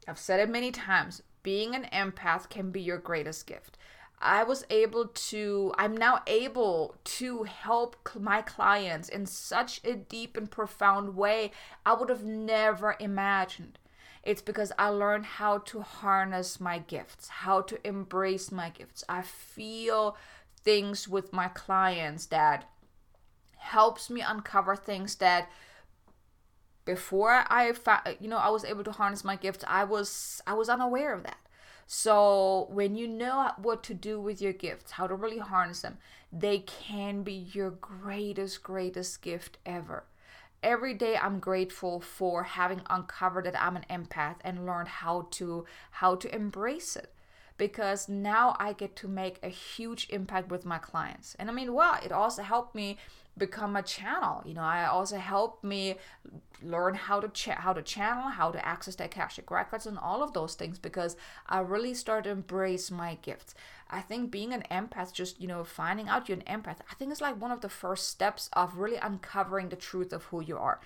I've 0.08 0.20
said 0.20 0.39
it 0.39 0.50
many 0.50 0.72
times 0.72 1.22
being 1.44 1.76
an 1.76 1.88
empath 1.94 2.50
can 2.50 2.72
be 2.72 2.82
your 2.82 2.98
greatest 2.98 3.48
gift. 3.48 3.78
I 4.20 4.44
was 4.44 4.65
able 4.70 5.08
to, 5.08 5.74
I'm 5.78 5.96
now 5.96 6.22
able 6.26 6.96
to 7.04 7.44
help 7.44 8.10
my 8.20 8.41
clients 8.41 9.10
in 9.10 9.26
such 9.26 9.82
a 9.84 9.94
deep 9.94 10.38
and 10.38 10.50
profound 10.50 11.15
way 11.15 11.52
I 11.86 11.94
would 11.94 12.10
have 12.10 12.24
never 12.24 12.96
imagined. 13.00 13.78
It's 14.24 14.41
because 14.41 14.72
I 14.80 14.89
learned 14.89 15.26
how 15.26 15.60
to 15.60 15.82
harness 15.82 16.60
my 16.60 16.80
gifts, 16.80 17.28
how 17.28 17.62
to 17.62 17.88
embrace 17.88 18.52
my 18.52 18.70
gifts. 18.70 19.04
I 19.08 19.22
feel 19.22 20.18
things 20.63 21.08
with 21.08 21.32
my 21.32 21.50
clients 21.50 22.26
that 22.28 22.68
helps 23.58 24.10
me 24.10 24.22
uncover 24.22 24.76
things 24.76 25.15
that 25.15 25.50
before 26.86 27.43
I 27.50 27.74
found, 27.74 28.17
you 28.19 28.30
know 28.30 28.38
I 28.38 28.50
was 28.50 28.63
able 28.63 28.84
to 28.84 28.91
harness 28.91 29.24
my 29.24 29.36
gifts 29.36 29.63
I 29.67 29.84
was 29.84 30.41
I 30.48 30.54
was 30.54 30.69
unaware 30.69 31.13
of 31.13 31.24
that. 31.24 31.38
So 31.88 32.67
when 32.71 32.95
you 32.95 33.08
know 33.08 33.52
what 33.58 33.84
to 33.84 33.93
do 33.93 34.19
with 34.19 34.41
your 34.41 34.54
gifts 34.54 34.91
how 34.91 35.08
to 35.08 35.15
really 35.15 35.39
harness 35.39 35.82
them 35.82 35.98
they 36.32 36.60
can 36.60 37.24
be 37.24 37.34
your 37.54 37.71
greatest 37.71 38.63
greatest 38.63 39.21
gift 39.21 39.58
ever. 39.65 40.04
Every 40.63 40.93
day 40.93 41.15
I'm 41.15 41.39
grateful 41.39 42.00
for 42.00 42.43
having 42.43 42.82
uncovered 42.89 43.45
that 43.45 43.62
I'm 43.62 43.76
an 43.76 43.86
empath 43.89 44.38
and 44.41 44.65
learned 44.65 44.88
how 44.88 45.28
to 45.32 45.65
how 45.91 46.15
to 46.15 46.34
embrace 46.34 46.95
it 46.95 47.13
because 47.58 48.10
now 48.10 48.56
I 48.60 48.74
get 48.74 48.96
to 48.98 49.08
make 49.08 49.39
a 49.41 49.50
huge 49.50 50.08
impact 50.10 50.50
with 50.50 50.65
my 50.65 50.78
clients. 50.78 51.36
And 51.39 51.50
I 51.50 51.54
mean, 51.54 51.74
well, 51.74 51.98
it 52.04 52.12
also 52.12 52.44
helped 52.44 52.76
me 52.76 52.98
become 53.38 53.76
a 53.76 53.84
channel. 53.84 54.41
You 54.46 54.54
know, 54.54 54.62
I 54.62 54.86
also 54.86 55.18
helped 55.18 55.63
me 55.63 55.96
learn 56.62 56.96
how 56.96 57.20
to 57.20 57.28
cha- 57.30 57.60
how 57.60 57.74
to 57.74 57.82
channel, 57.82 58.30
how 58.30 58.52
to 58.52 58.65
access 58.65 58.96
the 58.96 59.06
Akashic 59.06 59.52
records, 59.52 59.86
and 59.86 59.98
all 59.98 60.24
of 60.24 60.34
those 60.34 60.56
things 60.56 60.80
because 60.80 61.18
I 61.48 61.60
really 61.60 61.94
started 61.94 62.24
to 62.26 62.32
embrace 62.32 62.91
my 62.91 63.18
gifts. 63.22 63.56
I 63.89 64.02
think 64.02 64.32
being 64.32 64.54
an 64.54 64.63
empath, 64.72 65.13
just 65.13 65.39
you 65.41 65.48
know, 65.48 65.63
finding 65.63 66.08
out 66.08 66.30
you're 66.30 66.38
an 66.38 66.62
empath, 66.62 66.78
I 66.89 66.96
think 66.96 67.12
it's 67.12 67.22
like 67.22 67.39
one 67.39 67.52
of 67.52 67.62
the 67.62 67.70
first 67.70 68.10
steps 68.10 68.50
of 68.54 68.78
really 68.78 68.98
uncovering 68.98 69.70
the 69.70 69.76
truth 69.76 70.13
of 70.13 70.24
who 70.26 70.41
you 70.41 70.58
are 70.58 70.80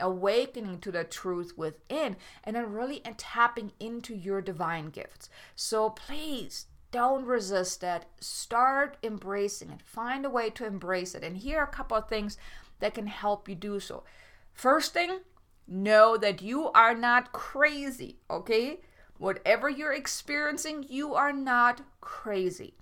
awakening 0.00 0.80
to 0.80 0.92
the 0.92 1.04
truth 1.04 1.52
within 1.56 2.16
and 2.44 2.56
then 2.56 2.72
really 2.72 3.00
tapping 3.16 3.72
into 3.78 4.14
your 4.14 4.40
divine 4.40 4.90
gifts. 4.90 5.28
So 5.54 5.90
please 5.90 6.66
don't 6.90 7.24
resist 7.24 7.80
that. 7.80 8.06
Start 8.20 8.96
embracing 9.02 9.70
it. 9.70 9.82
Find 9.82 10.26
a 10.26 10.30
way 10.30 10.50
to 10.50 10.66
embrace 10.66 11.14
it. 11.14 11.24
And 11.24 11.36
here 11.38 11.60
are 11.60 11.64
a 11.64 11.68
couple 11.68 11.96
of 11.96 12.08
things 12.08 12.36
that 12.80 12.94
can 12.94 13.06
help 13.06 13.48
you 13.48 13.54
do 13.54 13.80
so. 13.80 14.04
First 14.52 14.92
thing, 14.92 15.20
know 15.66 16.16
that 16.16 16.42
you 16.42 16.70
are 16.72 16.94
not 16.94 17.32
crazy, 17.32 18.18
okay? 18.30 18.80
Whatever 19.18 19.70
you're 19.70 19.92
experiencing, 19.92 20.84
you 20.88 21.14
are 21.14 21.32
not 21.32 21.80
crazy. 22.00 22.74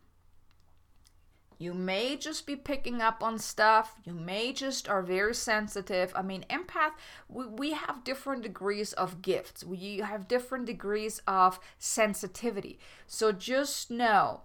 You 1.61 1.75
may 1.75 2.17
just 2.17 2.47
be 2.47 2.57
picking 2.57 3.03
up 3.03 3.23
on 3.23 3.39
stuff. 3.39 3.97
You 4.03 4.15
may 4.15 4.55
just 4.55 4.89
are 4.89 5.03
very 5.03 5.35
sensitive. 5.35 6.11
I 6.17 6.23
mean, 6.23 6.47
empath, 6.49 6.93
we, 7.29 7.47
we 7.49 7.73
have 7.73 8.03
different 8.03 8.43
degrees 8.43 8.95
of 8.95 9.21
gifts. 9.21 9.63
We 9.63 9.99
have 9.99 10.27
different 10.27 10.65
degrees 10.65 11.21
of 11.27 11.61
sensitivity. 11.79 12.79
So 13.07 13.31
just 13.31 13.91
know 13.91 14.41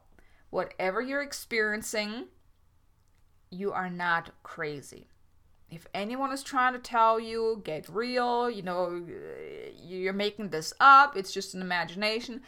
whatever 0.50 1.02
you're 1.02 1.22
experiencing, 1.22 2.26
you 3.50 3.72
are 3.72 3.90
not 3.90 4.32
crazy. 4.44 5.08
If 5.72 5.88
anyone 5.94 6.34
is 6.34 6.44
trying 6.44 6.74
to 6.74 6.80
tell 6.80 7.18
you, 7.18 7.62
get 7.64 7.88
real, 7.88 8.50
you 8.50 8.62
know, 8.62 9.06
you're 9.82 10.12
making 10.12 10.50
this 10.50 10.74
up, 10.82 11.16
it's 11.16 11.32
just 11.32 11.54
an 11.54 11.62
imagination. 11.62 12.42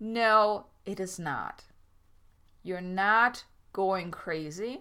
No, 0.00 0.68
it 0.86 0.98
is 0.98 1.18
not. 1.18 1.64
You're 2.62 2.80
not 2.80 3.44
going 3.74 4.10
crazy. 4.10 4.80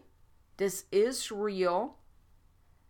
This 0.56 0.86
is 0.92 1.30
real. 1.30 1.98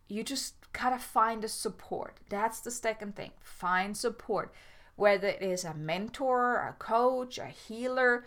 You 0.07 0.23
just 0.23 0.53
gotta 0.73 0.99
find 0.99 1.43
a 1.43 1.47
support. 1.47 2.19
That's 2.29 2.59
the 2.59 2.69
second 2.69 3.15
thing. 3.15 3.31
Find 3.39 3.97
support. 3.97 4.53
Whether 4.95 5.29
it 5.29 5.41
is 5.41 5.63
a 5.63 5.73
mentor, 5.73 6.57
a 6.57 6.73
coach, 6.73 7.39
a 7.39 7.47
healer, 7.47 8.25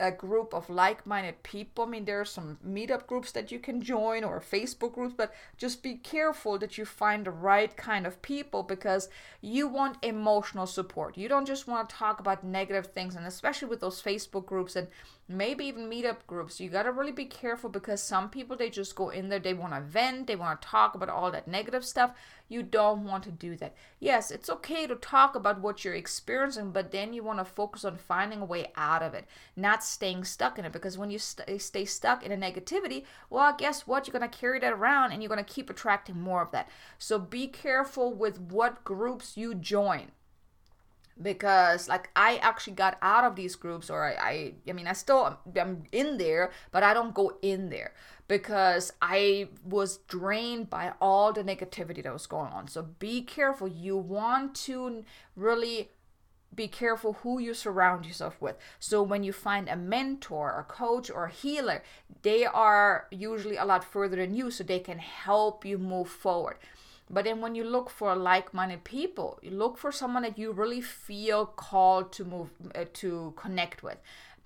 a 0.00 0.12
group 0.12 0.54
of 0.54 0.70
like-minded 0.70 1.42
people. 1.42 1.84
I 1.84 1.88
mean, 1.88 2.04
there 2.04 2.20
are 2.20 2.24
some 2.24 2.58
meetup 2.66 3.06
groups 3.06 3.32
that 3.32 3.50
you 3.50 3.58
can 3.58 3.82
join 3.82 4.22
or 4.22 4.40
Facebook 4.40 4.94
groups, 4.94 5.14
but 5.16 5.32
just 5.56 5.82
be 5.82 5.94
careful 5.94 6.58
that 6.58 6.78
you 6.78 6.84
find 6.84 7.24
the 7.24 7.32
right 7.32 7.76
kind 7.76 8.06
of 8.06 8.22
people 8.22 8.62
because 8.62 9.08
you 9.40 9.66
want 9.66 9.98
emotional 10.02 10.66
support. 10.66 11.16
You 11.16 11.28
don't 11.28 11.46
just 11.46 11.66
want 11.66 11.88
to 11.88 11.96
talk 11.96 12.20
about 12.20 12.44
negative 12.44 12.86
things, 12.88 13.16
and 13.16 13.26
especially 13.26 13.68
with 13.68 13.80
those 13.80 14.00
Facebook 14.00 14.46
groups 14.46 14.76
and 14.76 14.86
maybe 15.28 15.66
even 15.66 15.90
meetup 15.90 16.26
groups, 16.26 16.58
you 16.58 16.70
got 16.70 16.84
to 16.84 16.92
really 16.92 17.12
be 17.12 17.26
careful 17.26 17.68
because 17.68 18.02
some 18.02 18.30
people 18.30 18.56
they 18.56 18.70
just 18.70 18.94
go 18.94 19.10
in 19.10 19.28
there, 19.28 19.38
they 19.38 19.52
want 19.52 19.74
to 19.74 19.80
vent, 19.80 20.26
they 20.26 20.36
want 20.36 20.60
to 20.60 20.66
talk 20.68 20.94
about 20.94 21.10
all 21.10 21.30
that 21.30 21.46
negative 21.46 21.84
stuff. 21.84 22.12
You 22.48 22.62
don't 22.62 23.04
want 23.04 23.24
to 23.24 23.30
do 23.30 23.56
that. 23.56 23.74
Yes, 24.00 24.30
it's 24.30 24.48
okay 24.48 24.86
to 24.86 24.94
talk 24.94 25.34
about 25.34 25.60
what 25.60 25.84
you're 25.84 25.94
experiencing, 25.94 26.70
but 26.72 26.90
then 26.90 27.12
you 27.12 27.22
want 27.22 27.38
to 27.38 27.44
focus 27.44 27.84
on 27.84 27.96
finding 27.96 28.40
a 28.40 28.44
way 28.44 28.72
out 28.74 29.02
of 29.02 29.14
it, 29.14 29.26
not 29.54 29.84
staying 29.84 30.24
stuck 30.24 30.58
in 30.58 30.64
it. 30.64 30.72
Because 30.72 30.96
when 30.96 31.10
you 31.10 31.18
st- 31.18 31.60
stay 31.60 31.84
stuck 31.84 32.24
in 32.24 32.32
a 32.32 32.36
negativity, 32.36 33.04
well, 33.28 33.54
guess 33.56 33.86
what? 33.86 34.06
You're 34.06 34.18
going 34.18 34.28
to 34.28 34.38
carry 34.38 34.58
that 34.60 34.72
around 34.72 35.12
and 35.12 35.22
you're 35.22 35.28
going 35.28 35.44
to 35.44 35.52
keep 35.52 35.68
attracting 35.68 36.18
more 36.18 36.42
of 36.42 36.50
that. 36.52 36.68
So 36.98 37.18
be 37.18 37.46
careful 37.46 38.14
with 38.14 38.40
what 38.40 38.84
groups 38.84 39.36
you 39.36 39.54
join 39.54 40.12
because 41.20 41.88
like 41.88 42.10
i 42.14 42.36
actually 42.36 42.74
got 42.74 42.96
out 43.02 43.24
of 43.24 43.34
these 43.34 43.56
groups 43.56 43.90
or 43.90 44.04
i 44.04 44.12
i, 44.12 44.54
I 44.68 44.72
mean 44.72 44.86
i 44.86 44.92
still 44.92 45.38
i'm 45.60 45.82
in 45.92 46.18
there 46.18 46.52
but 46.70 46.82
i 46.82 46.94
don't 46.94 47.14
go 47.14 47.36
in 47.42 47.70
there 47.70 47.92
because 48.28 48.92
I 49.00 49.48
was 49.64 49.98
drained 50.06 50.68
by 50.68 50.92
all 51.00 51.32
the 51.32 51.42
negativity 51.42 52.02
that 52.02 52.12
was 52.12 52.26
going 52.26 52.52
on. 52.52 52.68
So 52.68 52.82
be 52.82 53.22
careful. 53.22 53.66
You 53.66 53.96
want 53.96 54.54
to 54.66 55.02
really 55.34 55.88
be 56.54 56.68
careful 56.68 57.14
who 57.14 57.38
you 57.38 57.54
surround 57.54 58.04
yourself 58.04 58.40
with. 58.40 58.56
So 58.78 59.02
when 59.02 59.22
you 59.22 59.32
find 59.32 59.68
a 59.68 59.76
mentor, 59.76 60.58
a 60.58 60.64
coach, 60.64 61.10
or 61.10 61.24
a 61.24 61.30
healer, 61.30 61.82
they 62.22 62.44
are 62.44 63.06
usually 63.10 63.56
a 63.56 63.64
lot 63.64 63.84
further 63.84 64.16
than 64.16 64.34
you, 64.34 64.50
so 64.50 64.64
they 64.64 64.80
can 64.80 64.98
help 64.98 65.64
you 65.64 65.78
move 65.78 66.08
forward. 66.08 66.56
But 67.10 67.24
then 67.24 67.40
when 67.40 67.54
you 67.54 67.64
look 67.64 67.88
for 67.90 68.14
like-minded 68.14 68.84
people, 68.84 69.38
you 69.42 69.50
look 69.50 69.78
for 69.78 69.90
someone 69.90 70.22
that 70.24 70.38
you 70.38 70.52
really 70.52 70.80
feel 70.80 71.46
called 71.46 72.12
to 72.12 72.24
move 72.24 72.50
uh, 72.74 72.84
to 72.94 73.32
connect 73.36 73.82
with 73.82 73.98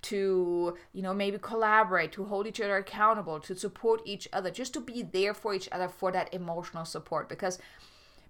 to 0.03 0.77
you 0.91 1.01
know 1.01 1.13
maybe 1.13 1.37
collaborate 1.37 2.11
to 2.11 2.25
hold 2.25 2.45
each 2.45 2.59
other 2.59 2.75
accountable 2.75 3.39
to 3.39 3.55
support 3.55 4.01
each 4.03 4.27
other 4.33 4.51
just 4.51 4.73
to 4.73 4.81
be 4.81 5.01
there 5.01 5.33
for 5.33 5.53
each 5.53 5.69
other 5.71 5.87
for 5.87 6.11
that 6.11 6.33
emotional 6.33 6.85
support. 6.85 7.29
Because 7.29 7.57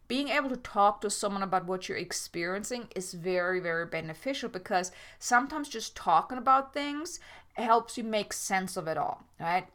being 0.08 0.30
able 0.30 0.50
to 0.50 0.58
talk 0.58 1.02
to 1.02 1.10
someone 1.10 1.44
about 1.44 1.66
what 1.66 1.88
you're 1.88 1.98
experiencing 1.98 2.88
is 2.96 3.14
very 3.14 3.60
very 3.60 3.86
beneficial 3.86 4.50
because 4.50 4.92
sometimes 5.20 5.70
just 5.70 5.96
talking 5.96 6.38
about 6.38 6.74
things 6.74 7.20
helps 7.54 7.98
you 7.98 8.04
make 8.04 8.34
sense 8.34 8.78
of 8.78 8.88
it 8.88 8.98
all 8.98 9.24
right 9.40 9.68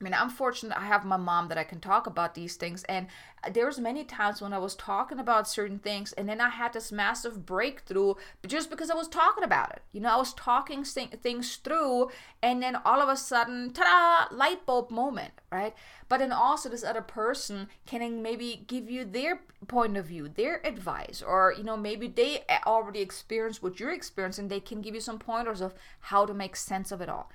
I 0.00 0.04
mean, 0.04 0.14
I'm 0.14 0.30
fortunate 0.30 0.78
I 0.78 0.86
have 0.86 1.04
my 1.04 1.18
mom 1.18 1.48
that 1.48 1.58
I 1.58 1.64
can 1.64 1.78
talk 1.78 2.06
about 2.06 2.34
these 2.34 2.56
things. 2.56 2.84
And 2.84 3.08
there 3.52 3.66
was 3.66 3.78
many 3.78 4.02
times 4.02 4.40
when 4.40 4.54
I 4.54 4.58
was 4.58 4.74
talking 4.74 5.18
about 5.18 5.46
certain 5.46 5.78
things 5.78 6.14
and 6.14 6.26
then 6.26 6.40
I 6.40 6.48
had 6.48 6.72
this 6.72 6.90
massive 6.90 7.44
breakthrough 7.44 8.14
just 8.46 8.70
because 8.70 8.90
I 8.90 8.94
was 8.94 9.08
talking 9.08 9.44
about 9.44 9.72
it. 9.72 9.82
You 9.92 10.00
know, 10.00 10.08
I 10.08 10.16
was 10.16 10.32
talking 10.32 10.84
things 10.84 11.56
through 11.56 12.10
and 12.42 12.62
then 12.62 12.76
all 12.76 13.02
of 13.02 13.10
a 13.10 13.16
sudden, 13.16 13.72
ta-da, 13.74 14.34
light 14.34 14.64
bulb 14.64 14.90
moment, 14.90 15.32
right? 15.52 15.74
But 16.08 16.20
then 16.20 16.32
also 16.32 16.70
this 16.70 16.84
other 16.84 17.02
person 17.02 17.68
can 17.84 18.22
maybe 18.22 18.64
give 18.66 18.90
you 18.90 19.04
their 19.04 19.42
point 19.68 19.98
of 19.98 20.06
view, 20.06 20.28
their 20.28 20.66
advice, 20.66 21.22
or, 21.22 21.54
you 21.56 21.62
know, 21.62 21.76
maybe 21.76 22.08
they 22.08 22.44
already 22.66 23.00
experienced 23.00 23.62
what 23.62 23.78
you're 23.78 23.92
experiencing. 23.92 24.48
They 24.48 24.60
can 24.60 24.80
give 24.80 24.94
you 24.94 25.02
some 25.02 25.18
pointers 25.18 25.60
of 25.60 25.74
how 26.00 26.24
to 26.24 26.32
make 26.32 26.56
sense 26.56 26.90
of 26.90 27.02
it 27.02 27.10
all. 27.10 27.30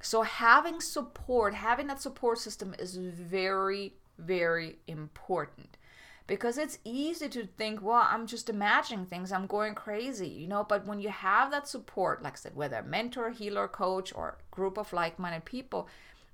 So 0.00 0.22
having 0.22 0.80
support, 0.80 1.54
having 1.54 1.88
that 1.88 2.00
support 2.00 2.38
system 2.38 2.74
is 2.78 2.96
very, 2.96 3.94
very 4.18 4.78
important 4.86 5.76
because 6.28 6.58
it's 6.58 6.78
easy 6.84 7.28
to 7.30 7.46
think, 7.46 7.82
well, 7.82 8.06
I'm 8.08 8.26
just 8.26 8.50
imagining 8.50 9.06
things, 9.06 9.32
I'm 9.32 9.46
going 9.46 9.74
crazy, 9.74 10.28
you 10.28 10.46
know. 10.46 10.62
But 10.62 10.86
when 10.86 11.00
you 11.00 11.08
have 11.08 11.50
that 11.50 11.66
support, 11.66 12.22
like 12.22 12.34
I 12.34 12.36
said, 12.36 12.54
whether 12.54 12.76
a 12.76 12.82
mentor, 12.84 13.30
healer, 13.30 13.66
coach, 13.66 14.12
or 14.14 14.38
group 14.50 14.78
of 14.78 14.92
like 14.92 15.18
minded 15.18 15.46
people, 15.46 15.88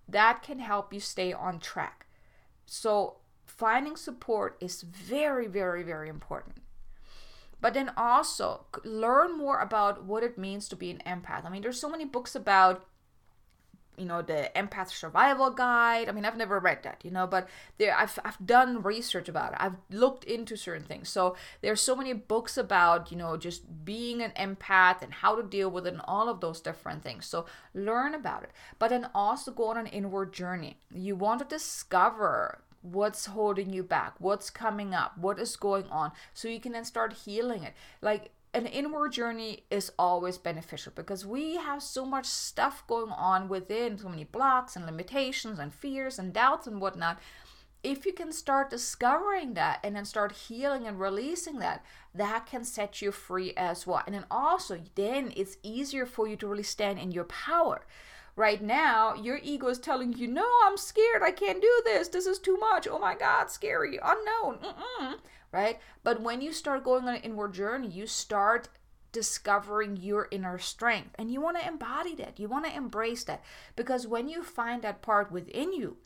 that 0.09 0.43
can 0.43 0.59
help 0.59 0.93
you 0.93 1.01
stay 1.01 1.33
on 1.33 1.61
track. 1.61 2.07
So 2.67 3.17
finding 3.47 3.97
support 3.97 4.59
is 4.61 4.83
very, 4.83 5.47
very, 5.47 5.83
very 5.83 6.09
important. 6.09 6.57
But 7.61 7.73
then 7.73 7.93
also 7.97 8.67
learn 8.85 9.39
more 9.39 9.61
about 9.61 10.05
what 10.05 10.23
it 10.23 10.37
means 10.37 10.69
to 10.69 10.77
be 10.77 10.91
an 10.91 11.03
empath. 11.07 11.47
I 11.47 11.51
mean, 11.51 11.63
there's 11.63 11.81
so 11.81 11.89
many 11.89 12.05
books 12.05 12.35
about 12.35 12.85
you 13.97 14.05
know 14.05 14.23
the 14.23 14.51
empath 14.57 14.91
survival 14.91 15.51
guide. 15.51 16.09
I 16.09 16.13
mean 16.13 16.25
i've 16.25 16.37
never 16.37 16.59
read 16.59 16.83
that 16.83 17.01
you 17.05 17.11
know 17.11 17.27
but 17.27 17.49
there 17.79 17.97
i've, 17.97 18.19
I've 18.25 18.45
done 18.45 18.83
research 18.83 19.29
about 19.29 19.53
it. 19.53 19.59
I've 19.61 19.77
looked 19.91 20.25
into 20.25 20.57
certain 20.57 20.85
things. 20.85 21.09
So 21.09 21.37
there's 21.63 21.81
so 21.81 21.97
many 21.97 22.13
books 22.13 22.57
about 22.57 23.11
you 23.11 23.17
know 23.17 23.37
just 23.37 23.85
being 23.85 24.23
an 24.23 24.33
empath 24.39 25.03
and 25.03 25.13
how 25.13 25.37
to 25.37 25.43
deal 25.43 25.71
with 25.71 25.87
it 25.87 25.95
and 25.95 26.03
all 26.07 26.29
of 26.29 26.41
those 26.41 26.61
different 26.61 27.03
things. 27.03 27.27
So 27.27 27.47
learn 27.75 28.15
about 28.15 28.43
it. 28.43 28.51
But 28.79 28.91
then 28.91 29.09
also 29.15 29.51
go 29.53 29.69
on 29.69 29.79
an 29.79 29.87
inward 29.87 30.33
journey. 30.33 30.79
You 30.93 31.17
want 31.17 31.41
to 31.41 31.45
discover 31.45 32.61
what's 32.83 33.25
holding 33.27 33.73
you 33.73 33.83
back 33.83 34.13
what's 34.19 34.51
coming 34.51 34.93
up 34.93 35.17
what 35.17 35.39
is 35.39 35.57
going 35.57 35.87
on 35.87 36.13
so 36.35 36.49
you 36.49 36.61
can 36.61 36.73
then 36.73 36.85
start 36.85 37.15
healing 37.25 37.63
it. 37.63 37.73
Like 38.03 38.31
an 38.55 38.67
inward 38.67 39.13
journey 39.13 39.65
is 39.71 39.93
always 39.99 40.39
beneficial 40.39 40.93
because 40.95 41.27
we 41.27 41.57
have 41.57 41.83
so 41.83 42.05
much 42.05 42.27
stuff 42.27 42.87
going 42.87 43.11
on 43.11 43.49
within, 43.49 43.99
so 43.99 44.09
many 44.09 44.25
blocks 44.25 44.77
and 44.77 44.87
limitations 44.87 45.59
and 45.59 45.75
fears 45.75 46.19
and 46.19 46.33
doubts 46.33 46.67
and 46.67 46.81
whatnot. 46.81 47.19
If 47.83 48.07
you 48.07 48.13
can 48.13 48.33
start 48.33 48.71
discovering 48.71 49.55
that 49.55 49.81
and 49.83 49.95
then 49.95 50.05
start 50.05 50.33
healing 50.33 50.87
and 50.87 50.99
releasing 50.99 51.59
that, 51.59 51.85
that 52.15 52.47
can 52.47 52.65
set 52.65 53.03
you 53.03 53.13
free 53.13 53.53
as 53.57 53.87
well. 53.87 54.03
And 54.07 54.15
then 54.15 54.25
also, 54.31 54.81
then 54.95 55.33
it's 55.37 55.59
easier 55.63 56.07
for 56.07 56.27
you 56.27 56.37
to 56.37 56.47
really 56.47 56.63
stand 56.63 56.99
in 56.99 57.13
your 57.13 57.25
power. 57.25 57.85
Right 58.37 58.63
now, 58.63 59.15
your 59.15 59.39
ego 59.43 59.69
is 59.69 59.79
telling 59.79 60.13
you, 60.15 60.27
No, 60.27 60.49
I'm 60.65 60.77
scared. 60.77 61.23
I 61.23 61.31
can't 61.31 61.61
do 61.61 61.83
this. 61.85 62.09
This 62.09 62.27
is 62.27 62.39
too 62.39 62.57
much. 62.57 62.89
Oh 62.89 62.99
my 62.99 63.15
God, 63.15 63.51
scary, 63.51 63.99
unknown. 64.03 64.59
Mm-mm 64.59 65.19
right? 65.55 65.79
But 66.03 66.21
when 66.21 66.41
you 66.41 66.53
start 66.53 66.83
going 66.83 67.05
on 67.05 67.15
an 67.15 67.23
inward 67.23 67.55
journey, 67.55 67.87
you 67.87 68.09
start 68.09 68.69
discovering 69.13 69.97
your 69.97 70.27
inner 70.33 70.59
strength 70.59 71.15
and 71.15 71.31
you 71.31 71.41
want 71.41 71.57
to 71.57 71.67
embody 71.67 72.17
that. 72.17 72.41
You 72.41 72.49
want 72.49 72.65
to 72.65 72.77
embrace 72.77 73.23
that 73.25 73.45
because 73.77 74.05
when 74.05 74.29
you 74.29 74.43
find 74.43 74.83
that 74.83 75.01
part 75.01 75.31
within 75.31 75.73
you, 75.73 75.99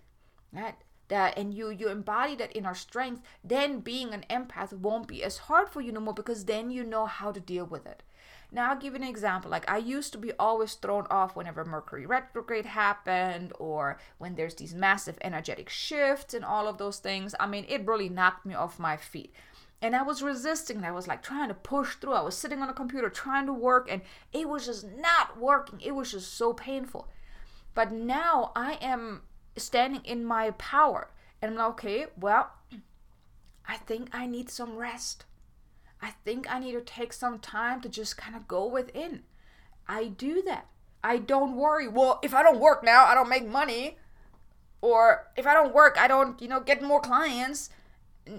that 0.52 0.82
that 1.08 1.38
and 1.38 1.54
you 1.54 1.70
you 1.70 1.88
embody 1.88 2.36
that 2.36 2.54
inner 2.54 2.74
strength, 2.74 3.22
then 3.42 3.80
being 3.80 4.12
an 4.12 4.26
empath 4.28 4.74
won't 4.74 5.08
be 5.08 5.24
as 5.24 5.38
hard 5.38 5.70
for 5.70 5.80
you 5.80 5.92
no 5.92 6.00
more 6.00 6.12
because 6.12 6.44
then 6.44 6.70
you 6.70 6.84
know 6.84 7.06
how 7.06 7.32
to 7.32 7.40
deal 7.40 7.64
with 7.64 7.86
it. 7.86 8.02
Now, 8.50 8.70
I'll 8.70 8.78
give 8.78 8.94
you 8.94 9.00
an 9.00 9.08
example. 9.08 9.50
Like, 9.50 9.70
I 9.70 9.76
used 9.76 10.12
to 10.12 10.18
be 10.18 10.32
always 10.38 10.74
thrown 10.74 11.06
off 11.10 11.36
whenever 11.36 11.64
Mercury 11.64 12.06
retrograde 12.06 12.64
happened 12.64 13.52
or 13.58 13.98
when 14.16 14.36
there's 14.36 14.54
these 14.54 14.74
massive 14.74 15.18
energetic 15.20 15.68
shifts 15.68 16.32
and 16.32 16.44
all 16.44 16.66
of 16.66 16.78
those 16.78 16.98
things. 16.98 17.34
I 17.38 17.46
mean, 17.46 17.66
it 17.68 17.86
really 17.86 18.08
knocked 18.08 18.46
me 18.46 18.54
off 18.54 18.78
my 18.78 18.96
feet. 18.96 19.34
And 19.82 19.94
I 19.94 20.02
was 20.02 20.22
resisting. 20.22 20.82
I 20.82 20.92
was 20.92 21.06
like 21.06 21.22
trying 21.22 21.48
to 21.48 21.54
push 21.54 21.96
through. 21.96 22.14
I 22.14 22.22
was 22.22 22.36
sitting 22.36 22.60
on 22.62 22.70
a 22.70 22.74
computer 22.74 23.10
trying 23.10 23.46
to 23.46 23.52
work, 23.52 23.86
and 23.90 24.00
it 24.32 24.48
was 24.48 24.66
just 24.66 24.84
not 24.84 25.38
working. 25.38 25.80
It 25.80 25.94
was 25.94 26.12
just 26.12 26.34
so 26.34 26.52
painful. 26.52 27.08
But 27.74 27.92
now 27.92 28.50
I 28.56 28.78
am 28.80 29.22
standing 29.56 30.04
in 30.04 30.24
my 30.24 30.52
power. 30.52 31.10
And 31.40 31.52
I'm 31.52 31.56
like, 31.56 31.68
okay, 31.70 32.06
well, 32.18 32.50
I 33.66 33.76
think 33.76 34.08
I 34.12 34.26
need 34.26 34.50
some 34.50 34.76
rest. 34.76 35.26
I 36.00 36.10
think 36.24 36.50
I 36.50 36.58
need 36.58 36.72
to 36.72 36.80
take 36.80 37.12
some 37.12 37.38
time 37.38 37.80
to 37.80 37.88
just 37.88 38.16
kind 38.16 38.36
of 38.36 38.46
go 38.46 38.66
within. 38.66 39.22
I 39.86 40.04
do 40.06 40.42
that. 40.42 40.66
I 41.02 41.18
don't 41.18 41.56
worry. 41.56 41.88
Well, 41.88 42.20
if 42.22 42.34
I 42.34 42.42
don't 42.42 42.60
work 42.60 42.84
now, 42.84 43.04
I 43.04 43.14
don't 43.14 43.28
make 43.28 43.48
money. 43.48 43.96
Or 44.80 45.28
if 45.36 45.46
I 45.46 45.54
don't 45.54 45.74
work, 45.74 45.96
I 45.98 46.06
don't, 46.06 46.40
you 46.40 46.48
know, 46.48 46.60
get 46.60 46.82
more 46.82 47.00
clients. 47.00 47.70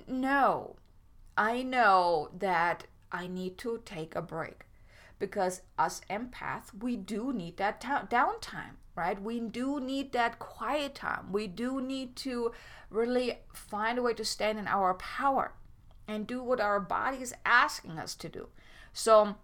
No. 0.08 0.78
I 1.38 1.64
know 1.64 2.30
that 2.38 2.86
I 3.12 3.28
need 3.28 3.58
to 3.60 3.82
take 3.86 4.16
a 4.16 4.22
break 4.22 4.66
because 5.20 5.62
us 5.78 6.02
empaths, 6.10 6.68
we 6.80 6.96
do 6.96 7.34
need 7.34 7.58
that 7.58 7.82
downtime, 7.82 8.78
right? 8.96 9.22
We 9.22 9.40
do 9.40 9.80
need 9.80 10.14
that 10.14 10.40
quiet 10.40 10.96
time. 10.96 11.32
We 11.32 11.48
do 11.48 11.82
need 11.82 12.16
to 12.18 12.52
really 12.90 13.40
find 13.54 13.98
a 13.98 14.02
way 14.02 14.14
to 14.14 14.24
stand 14.24 14.60
in 14.60 14.68
our 14.68 14.94
power 14.94 15.54
and 16.10 16.26
do 16.26 16.42
what 16.42 16.60
our 16.60 16.80
body 16.80 17.22
is 17.22 17.36
asking 17.46 18.00
us 18.00 18.16
to 18.16 18.28
do. 18.28 18.48
So, 18.92 19.36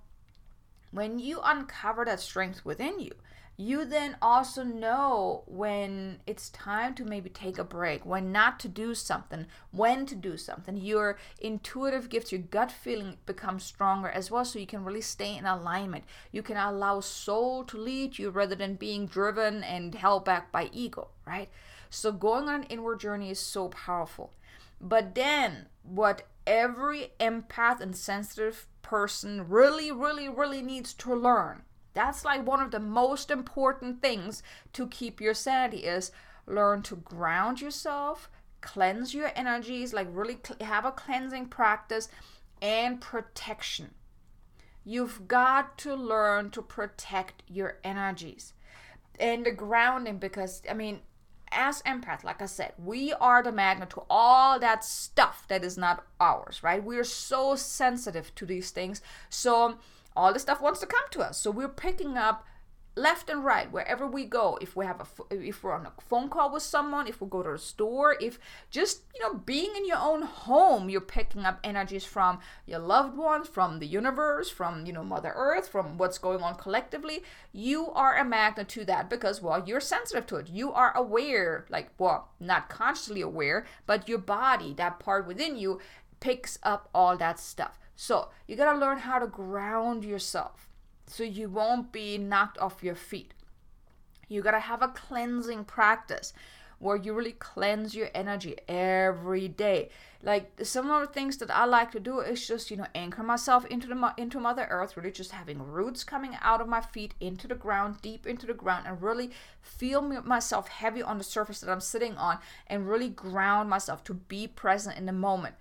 when 0.91 1.19
you 1.19 1.39
uncover 1.43 2.05
that 2.05 2.19
strength 2.19 2.65
within 2.65 2.99
you, 2.99 3.11
you 3.57 3.85
then 3.85 4.17
also 4.21 4.63
know 4.63 5.43
when 5.45 6.19
it's 6.25 6.49
time 6.49 6.93
to 6.95 7.05
maybe 7.05 7.29
take 7.29 7.57
a 7.57 7.63
break, 7.63 8.05
when 8.05 8.31
not 8.31 8.59
to 8.61 8.67
do 8.67 8.93
something, 8.93 9.45
when 9.71 10.05
to 10.07 10.15
do 10.15 10.35
something. 10.35 10.75
Your 10.75 11.17
intuitive 11.39 12.09
gifts, 12.09 12.31
your 12.31 12.41
gut 12.41 12.71
feeling 12.71 13.17
becomes 13.25 13.63
stronger 13.63 14.09
as 14.09 14.29
well, 14.29 14.43
so 14.43 14.59
you 14.59 14.67
can 14.67 14.83
really 14.83 15.01
stay 15.01 15.37
in 15.37 15.45
alignment. 15.45 16.03
You 16.31 16.41
can 16.41 16.57
allow 16.57 16.99
soul 16.99 17.63
to 17.65 17.77
lead 17.77 18.17
you 18.17 18.29
rather 18.29 18.55
than 18.55 18.75
being 18.75 19.05
driven 19.05 19.63
and 19.63 19.95
held 19.95 20.25
back 20.25 20.51
by 20.51 20.69
ego, 20.73 21.09
right? 21.25 21.49
So, 21.89 22.11
going 22.11 22.49
on 22.49 22.61
an 22.61 22.63
inward 22.63 22.99
journey 22.99 23.29
is 23.29 23.39
so 23.39 23.69
powerful. 23.69 24.33
But 24.81 25.15
then, 25.15 25.67
what 25.83 26.23
every 26.45 27.13
empath 27.19 27.79
and 27.79 27.95
sensitive 27.95 28.67
person 28.81 29.47
really, 29.47 29.91
really, 29.91 30.29
really 30.29 30.61
needs 30.61 30.93
to 30.93 31.13
learn. 31.13 31.63
That's 31.93 32.25
like 32.25 32.45
one 32.45 32.61
of 32.61 32.71
the 32.71 32.79
most 32.79 33.31
important 33.31 34.01
things 34.01 34.43
to 34.73 34.87
keep 34.87 35.21
your 35.21 35.33
sanity 35.33 35.85
is 35.85 36.11
learn 36.45 36.81
to 36.83 36.97
ground 36.97 37.61
yourself, 37.61 38.29
cleanse 38.61 39.13
your 39.13 39.31
energies, 39.35 39.93
like 39.93 40.07
really 40.11 40.37
cl- 40.45 40.59
have 40.67 40.85
a 40.85 40.91
cleansing 40.91 41.47
practice 41.47 42.09
and 42.61 43.01
protection. 43.01 43.91
You've 44.83 45.27
got 45.27 45.77
to 45.79 45.95
learn 45.95 46.51
to 46.51 46.61
protect 46.61 47.43
your 47.47 47.79
energies 47.83 48.53
and 49.19 49.45
the 49.45 49.51
grounding 49.51 50.17
because 50.17 50.61
I 50.69 50.73
mean 50.73 50.99
as 51.51 51.81
empath, 51.83 52.23
like 52.23 52.41
I 52.41 52.45
said, 52.45 52.73
we 52.77 53.13
are 53.13 53.41
the 53.43 53.51
magnet 53.51 53.89
to 53.91 54.03
all 54.09 54.59
that 54.59 54.83
stuff 54.83 55.45
that 55.47 55.63
is 55.63 55.77
not 55.77 56.05
ours, 56.19 56.61
right? 56.63 56.83
We're 56.83 57.03
so 57.03 57.55
sensitive 57.55 58.33
to 58.35 58.45
these 58.45 58.71
things. 58.71 59.01
So 59.29 59.77
all 60.15 60.33
the 60.33 60.39
stuff 60.39 60.61
wants 60.61 60.79
to 60.81 60.85
come 60.85 61.05
to 61.11 61.21
us. 61.21 61.39
So 61.39 61.51
we're 61.51 61.67
picking 61.67 62.17
up 62.17 62.45
left 62.95 63.29
and 63.29 63.43
right 63.43 63.71
wherever 63.71 64.07
we 64.07 64.23
go 64.23 64.57
if 64.61 64.75
we 64.75 64.85
have 64.85 65.01
a 65.01 65.33
if 65.33 65.63
we're 65.63 65.73
on 65.73 65.85
a 65.85 65.91
phone 66.01 66.29
call 66.29 66.51
with 66.51 66.63
someone 66.63 67.07
if 67.07 67.19
we 67.19 67.27
go 67.27 67.43
to 67.43 67.51
the 67.51 67.57
store 67.57 68.15
if 68.21 68.39
just 68.69 69.01
you 69.13 69.21
know 69.21 69.33
being 69.33 69.71
in 69.75 69.85
your 69.85 69.97
own 69.97 70.21
home 70.21 70.89
you're 70.89 71.01
picking 71.01 71.45
up 71.45 71.59
energies 71.63 72.05
from 72.05 72.39
your 72.65 72.79
loved 72.79 73.17
ones 73.17 73.47
from 73.47 73.79
the 73.79 73.85
universe 73.85 74.49
from 74.49 74.85
you 74.85 74.93
know 74.93 75.03
mother 75.03 75.33
earth 75.35 75.67
from 75.67 75.97
what's 75.97 76.17
going 76.17 76.41
on 76.41 76.55
collectively 76.55 77.21
you 77.51 77.91
are 77.91 78.17
a 78.17 78.23
magnet 78.23 78.69
to 78.69 78.85
that 78.85 79.09
because 79.09 79.41
well 79.41 79.63
you're 79.65 79.79
sensitive 79.79 80.25
to 80.27 80.37
it. 80.37 80.49
You 80.49 80.71
are 80.71 80.95
aware 80.95 81.65
like 81.69 81.89
well 81.97 82.29
not 82.39 82.69
consciously 82.69 83.21
aware 83.21 83.65
but 83.85 84.07
your 84.07 84.17
body 84.17 84.73
that 84.73 84.99
part 84.99 85.27
within 85.27 85.57
you 85.57 85.79
picks 86.19 86.57
up 86.63 86.89
all 86.93 87.17
that 87.17 87.39
stuff. 87.39 87.77
So 87.95 88.29
you 88.47 88.55
got 88.55 88.73
to 88.73 88.79
learn 88.79 88.99
how 88.99 89.19
to 89.19 89.27
ground 89.27 90.03
yourself 90.03 90.64
so 91.07 91.23
you 91.23 91.49
won't 91.49 91.91
be 91.91 92.17
knocked 92.17 92.57
off 92.57 92.83
your 92.83 92.95
feet. 92.95 93.33
You 94.27 94.41
got 94.41 94.51
to 94.51 94.59
have 94.59 94.81
a 94.81 94.87
cleansing 94.87 95.65
practice 95.65 96.33
where 96.79 96.97
you 96.97 97.13
really 97.13 97.31
cleanse 97.31 97.95
your 97.95 98.09
energy 98.13 98.55
every 98.67 99.47
day. 99.47 99.89
Like 100.21 100.51
some 100.63 100.89
of 100.89 101.01
the 101.01 101.13
things 101.13 101.37
that 101.37 101.51
I 101.51 101.65
like 101.65 101.91
to 101.91 101.99
do 101.99 102.19
is 102.19 102.47
just 102.47 102.71
you 102.71 102.77
know 102.77 102.87
anchor 102.95 103.23
myself 103.23 103.65
into 103.67 103.87
the 103.87 104.13
into 104.17 104.39
Mother 104.39 104.67
Earth, 104.69 104.97
really 104.97 105.11
just 105.11 105.31
having 105.31 105.61
roots 105.61 106.03
coming 106.03 106.37
out 106.41 106.61
of 106.61 106.67
my 106.67 106.81
feet 106.81 107.13
into 107.19 107.47
the 107.47 107.55
ground, 107.55 108.01
deep 108.01 108.25
into 108.25 108.45
the 108.45 108.53
ground, 108.53 108.87
and 108.87 109.01
really 109.01 109.31
feel 109.61 110.01
myself 110.01 110.67
heavy 110.67 111.01
on 111.01 111.17
the 111.17 111.23
surface 111.23 111.59
that 111.61 111.71
I'm 111.71 111.81
sitting 111.81 112.15
on, 112.17 112.39
and 112.67 112.89
really 112.89 113.09
ground 113.09 113.69
myself 113.69 114.03
to 114.05 114.13
be 114.13 114.47
present 114.47 114.97
in 114.97 115.05
the 115.05 115.13
moment. 115.13 115.55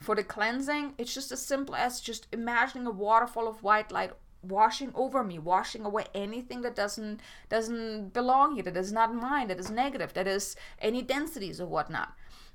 For 0.00 0.14
the 0.14 0.22
cleansing, 0.22 0.94
it's 0.98 1.14
just 1.14 1.32
as 1.32 1.44
simple 1.44 1.74
as 1.74 2.00
just 2.00 2.28
imagining 2.32 2.86
a 2.86 2.90
waterfall 2.90 3.48
of 3.48 3.62
white 3.62 3.90
light 3.90 4.12
washing 4.42 4.92
over 4.94 5.24
me 5.24 5.38
washing 5.38 5.84
away 5.84 6.04
anything 6.14 6.62
that 6.62 6.76
doesn't 6.76 7.20
doesn't 7.48 8.12
belong 8.12 8.54
here 8.54 8.62
that 8.62 8.76
is 8.76 8.92
not 8.92 9.14
mine 9.14 9.48
that 9.48 9.58
is 9.58 9.70
negative 9.70 10.14
that 10.14 10.28
is 10.28 10.54
any 10.80 11.02
densities 11.02 11.60
or 11.60 11.66
whatnot 11.66 12.14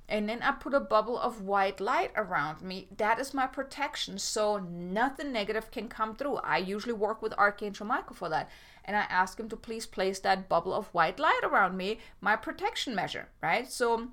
and 0.10 0.28
then 0.28 0.42
I 0.42 0.52
put 0.52 0.74
a 0.74 0.80
bubble 0.80 1.18
of 1.18 1.42
white 1.42 1.80
light 1.80 2.12
around 2.16 2.62
me. 2.62 2.88
That 2.98 3.20
is 3.20 3.34
my 3.34 3.48
protection, 3.48 4.20
so 4.20 4.58
nothing 4.58 5.32
negative 5.32 5.72
can 5.72 5.88
come 5.88 6.16
through. 6.16 6.38
I 6.38 6.58
usually 6.58 6.94
work 6.94 7.22
with 7.22 7.34
Archangel 7.38 7.86
Michael 7.86 8.16
for 8.16 8.30
that, 8.30 8.50
and 8.84 8.98
I 8.98 9.02
ask 9.10 9.40
him 9.40 9.48
to 9.50 9.56
please 9.56 9.86
place 9.86 10.20
that 10.20 10.50
bubble 10.50 10.74
of 10.74 10.94
white 10.94 11.20
light 11.20 11.42
around 11.44 11.78
me, 11.78 12.00
my 12.20 12.36
protection 12.36 12.94
measure, 12.94 13.30
right? 13.42 13.72
So 13.72 14.10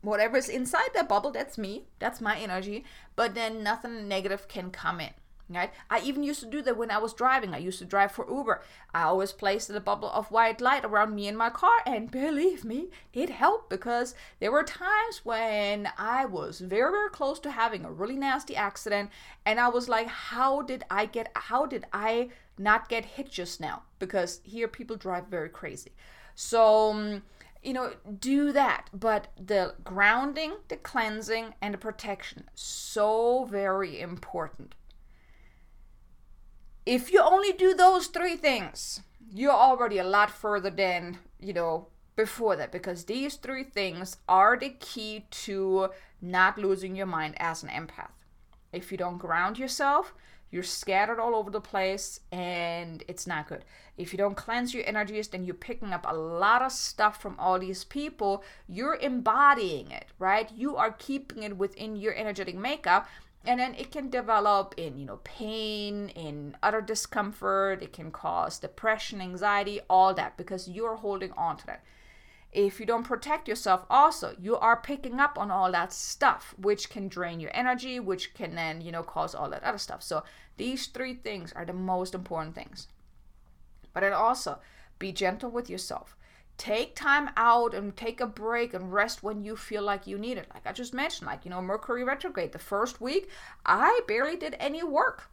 whatever 0.00 0.38
is 0.38 0.48
inside 0.48 0.90
that 0.94 1.08
bubble, 1.08 1.30
that's 1.30 1.58
me, 1.58 1.84
that's 1.98 2.20
my 2.20 2.38
energy, 2.38 2.84
but 3.14 3.34
then 3.34 3.62
nothing 3.62 4.08
negative 4.08 4.48
can 4.48 4.70
come 4.70 5.00
in 5.00 5.10
right 5.54 5.72
i 5.90 6.00
even 6.00 6.22
used 6.22 6.40
to 6.40 6.46
do 6.46 6.62
that 6.62 6.76
when 6.76 6.90
i 6.90 6.98
was 6.98 7.14
driving. 7.14 7.54
I 7.54 7.58
used 7.58 7.78
to 7.78 7.84
drive 7.84 8.12
for 8.12 8.26
uber. 8.28 8.62
I 8.94 9.02
always 9.02 9.32
placed 9.32 9.70
a 9.70 9.80
bubble 9.80 10.10
of 10.10 10.30
white 10.30 10.60
light 10.60 10.84
around 10.84 11.14
me 11.14 11.26
in 11.28 11.36
my 11.36 11.50
car 11.50 11.78
and 11.86 12.10
believe 12.10 12.64
me 12.64 12.88
it 13.12 13.30
helped 13.30 13.70
because 13.70 14.14
there 14.40 14.52
were 14.52 14.62
times 14.62 15.20
when 15.24 15.88
i 15.98 16.24
was 16.24 16.60
very 16.60 16.90
very 16.90 17.10
close 17.10 17.38
to 17.40 17.50
having 17.50 17.84
a 17.84 17.92
really 17.92 18.16
nasty 18.16 18.56
accident 18.56 19.10
and 19.46 19.58
i 19.60 19.68
was 19.68 19.88
like 19.88 20.08
how 20.08 20.62
did 20.62 20.84
i 20.90 21.06
get 21.06 21.30
how 21.34 21.66
did 21.66 21.84
i 21.92 22.28
not 22.58 22.88
get 22.88 23.04
hit 23.04 23.30
just 23.30 23.60
now? 23.60 23.82
Because 23.98 24.40
here 24.44 24.68
people 24.68 24.96
drive 24.96 25.26
very 25.28 25.48
crazy. 25.48 25.92
So 26.34 26.90
um, 26.90 27.22
you 27.62 27.72
know, 27.72 27.94
do 28.18 28.52
that. 28.52 28.90
But 28.92 29.28
the 29.36 29.74
grounding, 29.84 30.54
the 30.68 30.76
cleansing, 30.76 31.54
and 31.62 31.74
the 31.74 31.78
protection, 31.78 32.44
so 32.54 33.44
very 33.44 34.00
important 34.00 34.74
if 36.86 37.12
you 37.12 37.20
only 37.20 37.52
do 37.52 37.74
those 37.74 38.08
three 38.08 38.36
things, 38.36 39.00
you're 39.32 39.52
already 39.52 39.98
a 39.98 40.04
lot 40.04 40.30
further 40.30 40.70
than, 40.70 41.18
you 41.40 41.52
know, 41.52 41.88
before 42.16 42.56
that 42.56 42.70
because 42.70 43.04
these 43.04 43.34
three 43.36 43.64
things 43.64 44.18
are 44.28 44.56
the 44.56 44.70
key 44.70 45.26
to 45.30 45.88
not 46.22 46.58
losing 46.58 46.94
your 46.94 47.06
mind 47.06 47.34
as 47.38 47.62
an 47.62 47.68
empath. 47.68 48.10
If 48.72 48.92
you 48.92 48.98
don't 48.98 49.18
ground 49.18 49.58
yourself, 49.58 50.14
you're 50.50 50.62
scattered 50.62 51.18
all 51.18 51.34
over 51.34 51.50
the 51.50 51.60
place 51.60 52.20
and 52.30 53.02
it's 53.08 53.26
not 53.26 53.48
good. 53.48 53.64
If 53.96 54.12
you 54.12 54.18
don't 54.18 54.36
cleanse 54.36 54.72
your 54.72 54.86
energies, 54.86 55.28
then 55.28 55.44
you're 55.44 55.54
picking 55.54 55.92
up 55.92 56.06
a 56.08 56.14
lot 56.14 56.62
of 56.62 56.70
stuff 56.70 57.20
from 57.20 57.34
all 57.40 57.58
these 57.58 57.82
people. 57.82 58.44
You're 58.68 58.94
embodying 58.94 59.90
it, 59.90 60.06
right? 60.20 60.48
You 60.54 60.76
are 60.76 60.92
keeping 60.92 61.42
it 61.42 61.56
within 61.56 61.96
your 61.96 62.14
energetic 62.14 62.56
makeup 62.56 63.08
and 63.46 63.60
then 63.60 63.74
it 63.74 63.90
can 63.90 64.08
develop 64.08 64.74
in 64.76 64.98
you 64.98 65.06
know 65.06 65.20
pain 65.24 66.08
in 66.10 66.56
utter 66.62 66.80
discomfort 66.80 67.82
it 67.82 67.92
can 67.92 68.10
cause 68.10 68.58
depression 68.58 69.20
anxiety 69.20 69.80
all 69.88 70.14
that 70.14 70.36
because 70.36 70.68
you're 70.68 70.96
holding 70.96 71.32
on 71.32 71.56
to 71.56 71.66
that. 71.66 71.84
If 72.52 72.78
you 72.78 72.86
don't 72.86 73.04
protect 73.04 73.48
yourself 73.48 73.84
also 73.90 74.34
you 74.40 74.56
are 74.56 74.76
picking 74.76 75.20
up 75.20 75.38
on 75.38 75.50
all 75.50 75.72
that 75.72 75.92
stuff 75.92 76.54
which 76.58 76.88
can 76.88 77.08
drain 77.08 77.40
your 77.40 77.50
energy 77.54 78.00
which 78.00 78.34
can 78.34 78.54
then 78.54 78.80
you 78.80 78.92
know 78.92 79.02
cause 79.02 79.34
all 79.34 79.50
that 79.50 79.62
other 79.62 79.78
stuff. 79.78 80.02
So 80.02 80.22
these 80.56 80.86
three 80.86 81.14
things 81.14 81.52
are 81.52 81.64
the 81.64 81.72
most 81.72 82.14
important 82.14 82.54
things. 82.54 82.88
But 83.92 84.00
then 84.00 84.12
also 84.12 84.58
be 84.98 85.12
gentle 85.12 85.50
with 85.50 85.68
yourself 85.68 86.16
take 86.56 86.94
time 86.94 87.30
out 87.36 87.74
and 87.74 87.96
take 87.96 88.20
a 88.20 88.26
break 88.26 88.74
and 88.74 88.92
rest 88.92 89.22
when 89.22 89.42
you 89.42 89.56
feel 89.56 89.82
like 89.82 90.06
you 90.06 90.18
need 90.18 90.38
it. 90.38 90.48
Like 90.52 90.66
I 90.66 90.72
just 90.72 90.94
mentioned, 90.94 91.26
like, 91.26 91.44
you 91.44 91.50
know, 91.50 91.60
Mercury 91.60 92.04
retrograde, 92.04 92.52
the 92.52 92.58
first 92.58 93.00
week, 93.00 93.28
I 93.66 94.00
barely 94.06 94.36
did 94.36 94.56
any 94.60 94.82
work. 94.82 95.30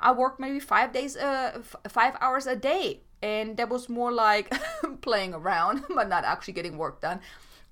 I 0.00 0.12
worked 0.12 0.38
maybe 0.38 0.60
five 0.60 0.92
days, 0.92 1.16
uh, 1.16 1.52
f- 1.56 1.76
five 1.88 2.16
hours 2.20 2.46
a 2.46 2.54
day. 2.54 3.00
And 3.20 3.56
that 3.56 3.68
was 3.68 3.88
more 3.88 4.12
like 4.12 4.52
playing 5.00 5.34
around, 5.34 5.84
but 5.94 6.08
not 6.08 6.24
actually 6.24 6.54
getting 6.54 6.78
work 6.78 7.00
done. 7.00 7.20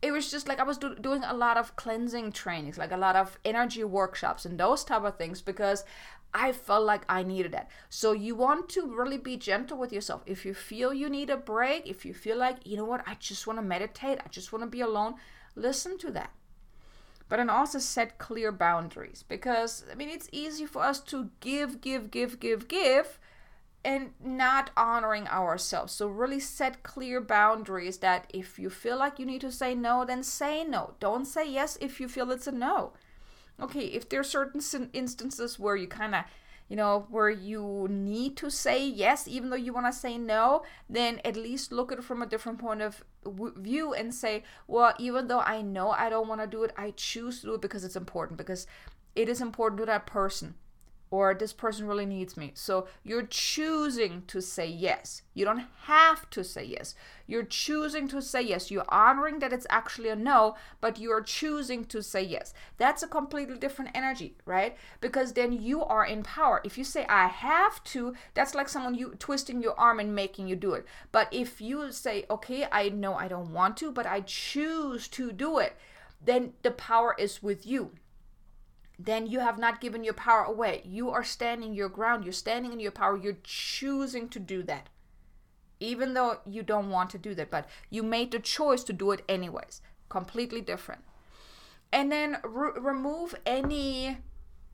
It 0.03 0.11
was 0.11 0.31
just 0.31 0.49
like 0.49 0.59
I 0.59 0.65
was 0.65 0.79
do- 0.79 0.97
doing 0.97 1.23
a 1.25 1.35
lot 1.35 1.57
of 1.57 1.77
cleansing 1.77 2.33
trainings, 2.33 2.79
like 2.79 2.93
a 2.93 2.97
lot 2.97 3.17
of 3.17 3.39
energy 3.45 3.85
workshops 3.85 4.45
and 4.45 4.59
those 4.59 4.85
type 4.85 5.05
of 5.05 5.17
things 5.17 5.41
because 5.41 5.85
I 6.37 6.53
felt 6.53 6.85
like 6.85 7.07
I 7.09 7.22
needed 7.22 7.53
that. 7.53 7.70
So 7.88 8.12
you 8.12 8.35
want 8.35 8.68
to 8.70 8.94
really 8.94 9.16
be 9.16 9.38
gentle 9.38 9.79
with 9.79 9.90
yourself. 9.90 10.22
If 10.27 10.44
you 10.44 10.53
feel 10.53 10.92
you 10.92 11.09
need 11.09 11.31
a 11.31 11.37
break, 11.38 11.87
if 11.87 12.05
you 12.05 12.12
feel 12.12 12.37
like, 12.37 12.59
you 12.66 12.77
know 12.77 12.85
what, 12.85 13.03
I 13.07 13.14
just 13.14 13.46
want 13.46 13.59
to 13.59 13.64
meditate, 13.64 14.18
I 14.22 14.29
just 14.29 14.53
want 14.53 14.62
to 14.62 14.68
be 14.68 14.83
alone, 14.83 15.14
listen 15.55 15.96
to 15.96 16.11
that. 16.11 16.31
But 17.31 17.37
then 17.38 17.49
also 17.49 17.79
set 17.79 18.18
clear 18.18 18.53
boundaries 18.53 19.25
because 19.27 19.85
I 19.90 19.94
mean 19.94 20.11
it's 20.11 20.29
easy 20.31 20.66
for 20.66 20.83
us 20.83 21.01
to 21.05 21.31
give, 21.40 21.81
give, 21.81 22.11
give, 22.11 22.38
give, 22.38 22.68
give 22.68 23.18
and 23.83 24.11
not 24.22 24.70
honoring 24.77 25.27
ourselves. 25.29 25.94
So 25.94 26.07
really 26.07 26.38
set 26.38 26.83
clear 26.83 27.20
boundaries 27.22 27.99
that 27.99 28.31
if 28.35 28.59
you 28.59 28.68
feel 28.68 28.99
like 28.99 29.18
you 29.18 29.25
need 29.25 29.40
to 29.40 29.51
say 29.51 29.75
no, 29.75 30.05
then 30.05 30.22
say 30.22 30.64
no. 30.64 30.94
Don't 31.01 31.25
say 31.25 31.51
yes 31.51 31.79
if 31.81 31.99
you 31.99 32.09
feel 32.09 32.31
it's 32.31 32.46
a 32.46 32.53
no 32.53 32.92
okay, 33.61 33.87
if 33.87 34.09
there 34.09 34.21
are 34.21 34.25
certain 34.25 34.90
instances 34.92 35.59
where 35.59 35.77
you 35.77 35.87
kind 35.87 36.14
of 36.14 36.25
you 36.69 36.75
know, 36.75 37.07
where 37.11 37.31
you 37.31 37.87
need 37.88 38.37
to 38.38 38.51
say 38.51 38.85
yes, 38.85 39.29
even 39.29 39.51
though 39.51 39.57
you 39.57 39.73
want 39.73 39.87
to 39.87 39.92
say 39.92 40.19
no, 40.19 40.64
then 40.90 41.21
at 41.25 41.37
least 41.37 41.71
look 41.71 41.92
at 41.92 41.99
it 41.99 42.05
from 42.05 42.23
a 42.23 42.27
different 42.27 42.59
point 42.59 42.83
of 42.83 43.05
view 43.25 43.95
and 43.95 44.12
say, 44.12 44.42
well, 44.66 44.92
even 44.99 45.29
though 45.29 45.40
I 45.40 45.62
know 45.62 45.90
I 45.90 46.11
don't 46.11 46.27
want 46.27 46.40
to 46.40 46.47
do 46.47 46.64
it, 46.64 46.73
I 46.77 46.92
choose 46.97 47.40
to 47.40 47.47
do 47.47 47.55
it 47.55 47.61
because 47.61 47.85
it's 47.85 47.95
important, 47.95 48.37
because 48.37 48.66
it 49.14 49.29
is 49.29 49.40
important 49.40 49.79
to 49.79 49.87
that 49.87 50.07
person 50.07 50.57
or 51.11 51.35
this 51.35 51.53
person 51.53 51.87
really 51.87 52.07
needs 52.07 52.37
me. 52.37 52.51
So 52.55 52.88
you're 53.05 53.27
choosing 53.27 54.23
to 54.27 54.40
say 54.42 54.66
yes. 54.66 55.23
You 55.35 55.45
don't 55.45 55.64
have 55.85 56.29
to 56.31 56.42
say 56.42 56.64
yes. 56.64 56.95
You're 57.27 57.45
choosing 57.45 58.09
to 58.09 58.21
say 58.21 58.42
yes. 58.42 58.71
You're 58.71 58.85
honoring 58.88 59.38
that 59.38 59.53
it's 59.53 59.66
actually 59.71 60.09
a 60.09 60.16
no, 60.16 60.57
but 60.81 60.99
you're 60.99 61.23
choosing 61.23 61.85
to 61.87 62.03
say 62.03 62.23
yes. 62.23 62.55
That's 62.77 63.03
a 63.03 63.09
completely 63.09 63.57
different 63.59 63.92
energy, 63.95 64.35
right? 64.45 64.77
Because 65.01 65.33
then 65.33 65.53
you 65.53 65.85
are 65.85 66.05
in 66.05 66.23
power. 66.23 66.61
If 66.64 66.77
you 66.77 66.85
say 66.85 67.07
I 67.09 67.29
have 67.29 67.83
to, 67.85 68.14
that's 68.35 68.55
like 68.55 68.69
someone 68.69 68.95
you 68.95 69.14
twisting 69.19 69.62
your 69.62 69.79
arm 69.79 70.01
and 70.01 70.14
making 70.14 70.49
you 70.49 70.57
do 70.57 70.73
it. 70.73 70.87
But 71.12 71.33
if 71.33 71.61
you 71.61 71.92
say, 71.92 72.25
okay, 72.31 72.66
I 72.73 72.88
know 72.88 73.14
I 73.14 73.29
don't 73.29 73.53
want 73.53 73.77
to, 73.79 73.92
but 73.92 74.07
I 74.07 74.21
choose 74.21 75.07
to 75.09 75.31
do 75.31 75.59
it, 75.59 75.77
then 76.25 76.55
the 76.62 76.73
power 76.73 77.14
is 77.19 77.42
with 77.42 77.64
you 77.64 77.92
then 78.99 79.27
you 79.27 79.41
have 79.41 79.59
not 79.59 79.81
given 79.81 80.05
your 80.05 80.15
power 80.15 80.45
away. 80.45 80.83
You 80.85 81.11
are 81.11 81.25
standing 81.25 81.75
your 81.75 81.89
ground. 81.89 82.25
You're 82.25 82.33
standing 82.33 82.73
in 82.73 82.81
your 82.81 82.93
power. 82.93 83.17
You're 83.17 83.39
choosing 83.43 84.29
to 84.31 84.39
do 84.39 84.63
that. 84.65 84.89
Even 85.79 86.15
though 86.15 86.39
you 86.47 86.63
don't 86.63 86.91
want 86.91 87.11
to 87.11 87.19
do 87.19 87.35
that, 87.35 87.51
but 87.51 87.69
you 87.91 88.03
made 88.03 88.31
the 88.31 88.39
choice 88.39 88.83
to 88.85 88.95
do 88.95 89.11
it 89.13 89.23
anyways. 89.29 89.83
Completely 90.09 90.63
different. 90.63 91.03
And 91.93 92.11
then 92.11 92.39
re- 92.43 92.73
remove 92.79 93.35
any 93.45 94.19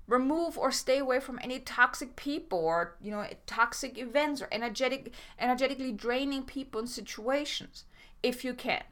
remove 0.09 0.59
or 0.59 0.71
stay 0.71 0.99
away 0.99 1.21
from 1.21 1.39
any 1.43 1.59
toxic 1.61 2.17
people 2.17 2.59
or 2.59 2.97
you 3.01 3.11
know 3.11 3.25
toxic 3.47 3.97
events 3.97 4.43
or 4.43 4.49
energetic 4.51 5.13
energetically 5.39 5.93
draining 5.93 6.43
people 6.43 6.81
and 6.81 6.91
situations 6.91 7.85
if 8.23 8.45
you 8.45 8.53
can 8.53 8.83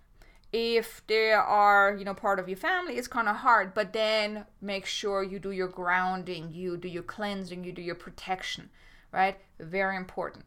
if 0.52 1.02
they 1.06 1.32
are 1.32 1.94
you 1.96 2.04
know 2.04 2.14
part 2.14 2.38
of 2.40 2.48
your 2.48 2.56
family 2.56 2.96
it's 2.96 3.06
kind 3.06 3.28
of 3.28 3.36
hard 3.36 3.72
but 3.72 3.92
then 3.92 4.44
make 4.60 4.84
sure 4.84 5.22
you 5.22 5.38
do 5.38 5.52
your 5.52 5.68
grounding 5.68 6.50
you 6.52 6.76
do 6.76 6.88
your 6.88 7.02
cleansing 7.02 7.62
you 7.62 7.72
do 7.72 7.82
your 7.82 7.94
protection 7.94 8.68
right? 9.12 9.38
Very 9.58 9.96
important 9.96 10.44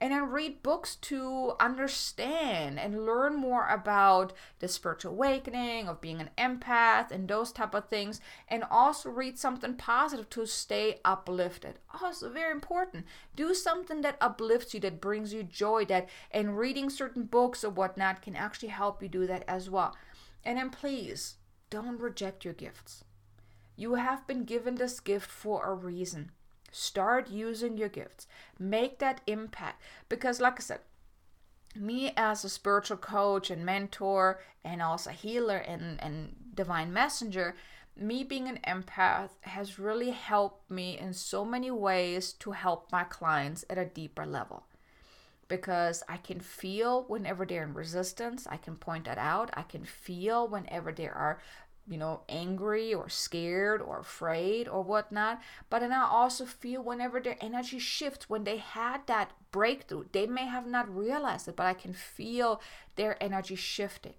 and 0.00 0.12
then 0.12 0.30
read 0.30 0.62
books 0.62 0.96
to 0.96 1.54
understand 1.58 2.78
and 2.78 3.06
learn 3.06 3.34
more 3.36 3.68
about 3.68 4.32
the 4.58 4.68
spiritual 4.68 5.12
awakening 5.12 5.88
of 5.88 6.00
being 6.00 6.20
an 6.20 6.30
empath 6.36 7.10
and 7.10 7.28
those 7.28 7.52
type 7.52 7.74
of 7.74 7.88
things 7.88 8.20
and 8.48 8.64
also 8.70 9.08
read 9.08 9.38
something 9.38 9.74
positive 9.74 10.28
to 10.30 10.46
stay 10.46 11.00
uplifted. 11.04 11.78
Also 12.02 12.30
very 12.30 12.52
important. 12.52 13.06
Do 13.34 13.54
something 13.54 14.02
that 14.02 14.18
uplifts 14.20 14.74
you 14.74 14.80
that 14.80 15.00
brings 15.00 15.32
you 15.32 15.42
joy 15.42 15.84
that 15.86 16.08
and 16.30 16.58
reading 16.58 16.90
certain 16.90 17.24
books 17.24 17.64
or 17.64 17.70
whatnot 17.70 18.22
can 18.22 18.36
actually 18.36 18.68
help 18.68 19.02
you 19.02 19.08
do 19.08 19.26
that 19.26 19.44
as 19.48 19.70
well. 19.70 19.96
And 20.44 20.58
then 20.58 20.70
please 20.70 21.36
don't 21.70 22.00
reject 22.00 22.44
your 22.44 22.54
gifts. 22.54 23.02
You 23.76 23.94
have 23.94 24.26
been 24.26 24.44
given 24.44 24.76
this 24.76 25.00
gift 25.00 25.30
for 25.30 25.64
a 25.64 25.74
reason 25.74 26.30
Start 26.76 27.30
using 27.30 27.78
your 27.78 27.88
gifts. 27.88 28.26
Make 28.58 28.98
that 28.98 29.22
impact. 29.26 29.80
Because, 30.10 30.40
like 30.40 30.56
I 30.58 30.62
said, 30.62 30.80
me 31.74 32.12
as 32.18 32.44
a 32.44 32.50
spiritual 32.50 32.98
coach 32.98 33.50
and 33.50 33.64
mentor 33.64 34.40
and 34.62 34.82
also 34.82 35.08
healer 35.08 35.56
and, 35.56 35.98
and 36.02 36.34
divine 36.54 36.92
messenger, 36.92 37.56
me 37.96 38.24
being 38.24 38.46
an 38.46 38.58
empath 38.66 39.30
has 39.40 39.78
really 39.78 40.10
helped 40.10 40.70
me 40.70 40.98
in 40.98 41.14
so 41.14 41.46
many 41.46 41.70
ways 41.70 42.34
to 42.34 42.50
help 42.50 42.92
my 42.92 43.04
clients 43.04 43.64
at 43.70 43.78
a 43.78 43.86
deeper 43.86 44.26
level. 44.26 44.66
Because 45.48 46.02
I 46.10 46.18
can 46.18 46.40
feel 46.40 47.04
whenever 47.08 47.46
they're 47.46 47.62
in 47.62 47.72
resistance, 47.72 48.46
I 48.50 48.58
can 48.58 48.76
point 48.76 49.06
that 49.06 49.16
out. 49.16 49.48
I 49.54 49.62
can 49.62 49.84
feel 49.84 50.46
whenever 50.46 50.92
there 50.92 51.14
are 51.14 51.40
you 51.88 51.96
know, 51.98 52.22
angry 52.28 52.92
or 52.94 53.08
scared 53.08 53.80
or 53.80 54.00
afraid 54.00 54.68
or 54.68 54.82
whatnot. 54.82 55.40
But 55.70 55.80
then 55.80 55.92
I 55.92 56.06
also 56.08 56.44
feel 56.44 56.82
whenever 56.82 57.20
their 57.20 57.36
energy 57.40 57.78
shifts, 57.78 58.28
when 58.28 58.44
they 58.44 58.58
had 58.58 59.06
that 59.06 59.32
breakthrough, 59.52 60.04
they 60.12 60.26
may 60.26 60.46
have 60.46 60.66
not 60.66 60.94
realized 60.94 61.48
it, 61.48 61.56
but 61.56 61.66
I 61.66 61.74
can 61.74 61.92
feel 61.92 62.60
their 62.96 63.22
energy 63.22 63.56
shifting. 63.56 64.14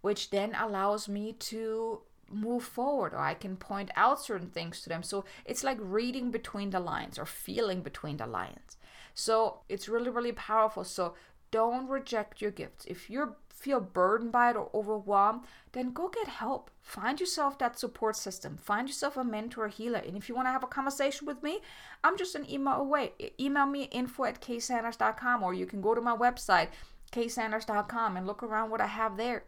which 0.00 0.30
then 0.30 0.54
allows 0.54 1.08
me 1.08 1.32
to 1.32 2.00
move 2.30 2.62
forward 2.62 3.12
or 3.12 3.18
I 3.18 3.34
can 3.34 3.56
point 3.56 3.90
out 3.96 4.20
certain 4.20 4.50
things 4.50 4.80
to 4.82 4.88
them. 4.88 5.02
So 5.02 5.24
it's 5.44 5.64
like 5.64 5.78
reading 5.80 6.30
between 6.30 6.70
the 6.70 6.80
lines 6.80 7.18
or 7.18 7.26
feeling 7.26 7.82
between 7.82 8.16
the 8.18 8.26
lines. 8.26 8.76
So 9.14 9.60
it's 9.68 9.88
really, 9.88 10.10
really 10.10 10.32
powerful. 10.32 10.84
So 10.84 11.14
don't 11.50 11.88
reject 11.88 12.40
your 12.40 12.50
gifts. 12.50 12.84
If 12.86 13.08
you 13.10 13.36
feel 13.56 13.80
burdened 13.80 14.30
by 14.30 14.50
it 14.50 14.56
or 14.56 14.68
overwhelmed, 14.74 15.40
then 15.72 15.92
go 15.92 16.08
get 16.08 16.28
help. 16.28 16.70
Find 16.82 17.18
yourself 17.18 17.58
that 17.58 17.78
support 17.78 18.14
system. 18.14 18.58
Find 18.58 18.86
yourself 18.86 19.16
a 19.16 19.24
mentor, 19.24 19.64
a 19.64 19.70
healer. 19.70 19.98
And 19.98 20.16
if 20.16 20.28
you 20.28 20.34
want 20.34 20.46
to 20.46 20.52
have 20.52 20.62
a 20.62 20.68
conversation 20.68 21.26
with 21.26 21.42
me, 21.42 21.60
I'm 22.04 22.18
just 22.18 22.34
an 22.34 22.48
email 22.48 22.74
away. 22.74 23.12
Email 23.40 23.66
me 23.66 23.84
info 23.84 24.24
at 24.24 24.42
ksanders.com 24.42 25.42
or 25.42 25.54
you 25.54 25.66
can 25.66 25.80
go 25.80 25.94
to 25.94 26.00
my 26.00 26.14
website, 26.14 26.68
ksanders.com, 27.12 28.16
and 28.16 28.26
look 28.26 28.42
around 28.42 28.70
what 28.70 28.82
I 28.82 28.86
have 28.86 29.16
there. 29.16 29.44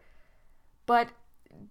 But 0.87 1.09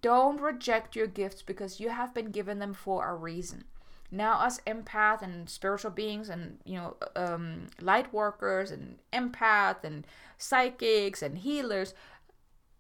don't 0.01 0.41
reject 0.41 0.95
your 0.95 1.09
gifts 1.09 1.43
because 1.43 1.81
you 1.81 1.89
have 1.91 2.15
been 2.15 2.31
given 2.31 2.61
them 2.61 2.73
for 2.73 3.09
a 3.09 3.15
reason. 3.15 3.65
Now, 4.11 4.41
us 4.41 4.61
empath 4.67 5.21
and 5.21 5.51
spiritual 5.51 5.91
beings, 5.91 6.31
and 6.31 6.59
you 6.65 6.77
know, 6.77 6.97
um, 7.15 7.67
light 7.81 8.11
workers 8.13 8.71
and 8.71 8.99
empath 9.13 9.85
and 9.85 10.07
psychics 10.39 11.21
and 11.21 11.37
healers 11.37 11.93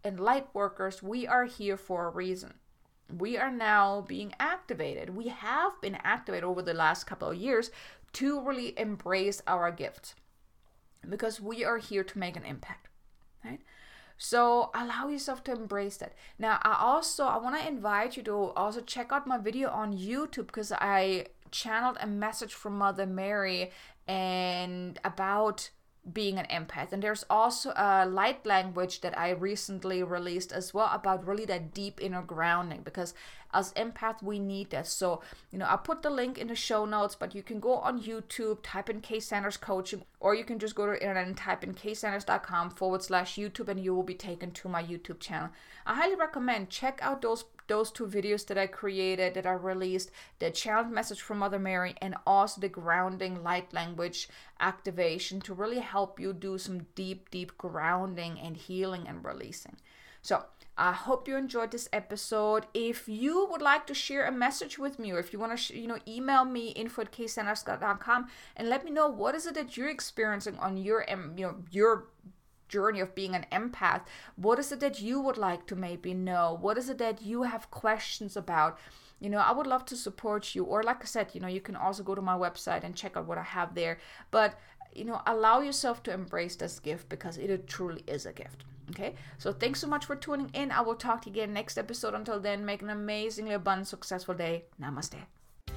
and 0.05 0.20
light 0.20 0.46
workers, 0.53 1.03
we 1.03 1.26
are 1.26 1.44
here 1.44 1.76
for 1.76 2.07
a 2.07 2.11
reason. 2.11 2.55
We 3.16 3.38
are 3.38 3.51
now 3.51 4.05
being 4.07 4.34
activated. 4.38 5.11
We 5.11 5.28
have 5.28 5.80
been 5.80 5.96
activated 6.03 6.44
over 6.44 6.62
the 6.62 6.74
last 6.74 7.05
couple 7.05 7.30
of 7.30 7.36
years 7.36 7.70
to 8.14 8.40
really 8.40 8.78
embrace 8.78 9.42
our 9.46 9.70
gift 9.70 10.14
because 11.09 11.40
we 11.40 11.64
are 11.64 11.78
here 11.78 12.05
to 12.05 12.18
make 12.18 12.36
an 12.36 12.44
impact, 12.44 12.88
right? 13.44 13.61
So 14.18 14.70
allow 14.74 15.09
yourself 15.09 15.44
to 15.44 15.53
embrace 15.53 15.96
that. 15.99 16.14
Now, 16.38 16.59
I 16.62 16.76
also 16.80 17.24
I 17.24 17.38
want 17.38 17.59
to 17.59 17.66
invite 17.66 18.16
you 18.16 18.22
to 18.24 18.34
also 18.57 18.80
check 18.80 19.12
out 19.12 19.26
my 19.26 19.38
video 19.38 19.70
on 19.70 19.96
YouTube 19.96 20.49
because 20.49 20.72
I 20.72 21.26
channeled 21.51 21.99
a 22.01 22.07
message 22.07 22.53
from 22.53 22.76
Mother 22.76 23.07
Mary 23.07 23.70
and 24.07 24.99
about 25.05 25.70
being 26.12 26.38
an 26.38 26.46
empath. 26.46 26.92
And 26.92 27.02
there's 27.02 27.24
also 27.28 27.72
a 27.76 28.06
light 28.06 28.44
language 28.46 29.00
that 29.00 29.16
I 29.18 29.30
recently 29.30 30.02
released 30.02 30.52
as 30.52 30.72
well 30.72 30.90
about 30.92 31.26
really 31.26 31.44
that 31.46 31.74
deep 31.74 32.00
inner 32.00 32.22
grounding 32.22 32.82
because 32.82 33.14
as 33.52 33.72
empath 33.74 34.22
we 34.22 34.38
need 34.38 34.70
that. 34.70 34.86
So, 34.86 35.22
you 35.50 35.59
know, 35.59 35.66
I'll 35.66 35.78
put 35.78 36.02
the 36.02 36.11
link 36.11 36.38
in 36.38 36.48
the 36.48 36.54
show 36.54 36.84
notes, 36.84 37.14
but 37.14 37.34
you 37.34 37.42
can 37.42 37.61
go 37.61 37.74
on 37.76 38.02
YouTube, 38.02 38.59
type 38.62 38.90
in 38.90 39.00
K 39.00 39.20
Sanders 39.20 39.56
coaching, 39.56 40.02
or 40.20 40.34
you 40.34 40.44
can 40.44 40.59
just 40.59 40.74
go 40.74 40.86
to 40.86 40.92
the 40.92 41.00
internet 41.00 41.26
and 41.26 41.36
type 41.36 41.64
in 41.64 41.74
ksanders.com 41.74 42.70
forward 42.70 43.02
slash 43.02 43.36
YouTube 43.36 43.68
and 43.68 43.80
you 43.80 43.94
will 43.94 44.02
be 44.02 44.14
taken 44.14 44.50
to 44.52 44.68
my 44.68 44.82
YouTube 44.82 45.20
channel. 45.20 45.50
I 45.86 45.94
highly 45.94 46.16
recommend 46.16 46.70
check 46.70 46.98
out 47.02 47.22
those 47.22 47.44
those 47.68 47.90
two 47.90 48.06
videos 48.06 48.46
that 48.46 48.58
I 48.58 48.66
created, 48.66 49.34
that 49.34 49.46
I 49.46 49.52
released, 49.52 50.10
the 50.38 50.50
challenge 50.50 50.92
message 50.92 51.20
from 51.20 51.38
Mother 51.38 51.58
Mary, 51.58 51.94
and 52.00 52.16
also 52.26 52.60
the 52.60 52.68
grounding 52.68 53.42
light 53.42 53.72
language 53.72 54.28
activation 54.60 55.40
to 55.42 55.54
really 55.54 55.78
help 55.78 56.18
you 56.18 56.32
do 56.32 56.58
some 56.58 56.86
deep, 56.94 57.30
deep 57.30 57.56
grounding 57.58 58.38
and 58.40 58.56
healing 58.56 59.06
and 59.06 59.24
releasing. 59.24 59.76
So, 60.22 60.44
I 60.80 60.92
hope 60.92 61.26
you 61.26 61.36
enjoyed 61.36 61.72
this 61.72 61.88
episode. 61.92 62.66
If 62.72 63.08
you 63.08 63.48
would 63.50 63.60
like 63.60 63.88
to 63.88 63.94
share 63.94 64.26
a 64.26 64.32
message 64.32 64.78
with 64.78 65.00
me, 65.00 65.10
or 65.10 65.18
if 65.18 65.32
you 65.32 65.38
want 65.40 65.50
to, 65.50 65.56
sh- 65.56 65.70
you 65.70 65.88
know, 65.88 65.98
email 66.06 66.44
me 66.44 66.68
info 66.68 67.02
at 67.02 68.28
and 68.56 68.68
let 68.68 68.84
me 68.84 68.92
know 68.92 69.08
what 69.08 69.34
is 69.34 69.46
it 69.46 69.54
that 69.54 69.76
you're 69.76 69.88
experiencing 69.88 70.56
on 70.58 70.76
your, 70.76 71.04
you 71.08 71.46
know, 71.46 71.56
your 71.72 72.06
journey 72.68 73.00
of 73.00 73.14
being 73.14 73.34
an 73.34 73.46
empath. 73.50 74.02
What 74.36 74.58
is 74.58 74.72
it 74.72 74.80
that 74.80 75.00
you 75.00 75.20
would 75.20 75.36
like 75.36 75.66
to 75.66 75.76
maybe 75.76 76.14
know? 76.14 76.56
What 76.60 76.78
is 76.78 76.88
it 76.88 76.98
that 76.98 77.22
you 77.22 77.42
have 77.44 77.70
questions 77.70 78.36
about? 78.36 78.78
You 79.20 79.30
know, 79.30 79.38
I 79.38 79.52
would 79.52 79.66
love 79.66 79.84
to 79.86 79.96
support 79.96 80.54
you. 80.54 80.64
Or, 80.64 80.82
like 80.82 81.02
I 81.02 81.06
said, 81.06 81.30
you 81.32 81.40
know, 81.40 81.48
you 81.48 81.60
can 81.60 81.76
also 81.76 82.02
go 82.02 82.14
to 82.14 82.22
my 82.22 82.36
website 82.36 82.84
and 82.84 82.94
check 82.94 83.16
out 83.16 83.26
what 83.26 83.38
I 83.38 83.42
have 83.42 83.74
there. 83.74 83.98
But, 84.30 84.58
you 84.94 85.04
know, 85.04 85.20
allow 85.26 85.60
yourself 85.60 86.02
to 86.04 86.12
embrace 86.12 86.56
this 86.56 86.78
gift 86.78 87.08
because 87.08 87.36
it 87.36 87.66
truly 87.66 88.04
is 88.06 88.26
a 88.26 88.32
gift. 88.32 88.64
Okay, 88.90 89.16
so 89.36 89.52
thanks 89.52 89.80
so 89.80 89.86
much 89.86 90.06
for 90.06 90.16
tuning 90.16 90.50
in. 90.54 90.70
I 90.70 90.80
will 90.80 90.94
talk 90.94 91.20
to 91.22 91.28
you 91.28 91.34
again 91.34 91.52
next 91.52 91.76
episode. 91.76 92.14
Until 92.14 92.40
then, 92.40 92.64
make 92.64 92.80
an 92.80 92.88
amazingly 92.88 93.52
abundant, 93.52 93.88
successful 93.88 94.34
day. 94.34 94.64
Namaste. 94.80 95.26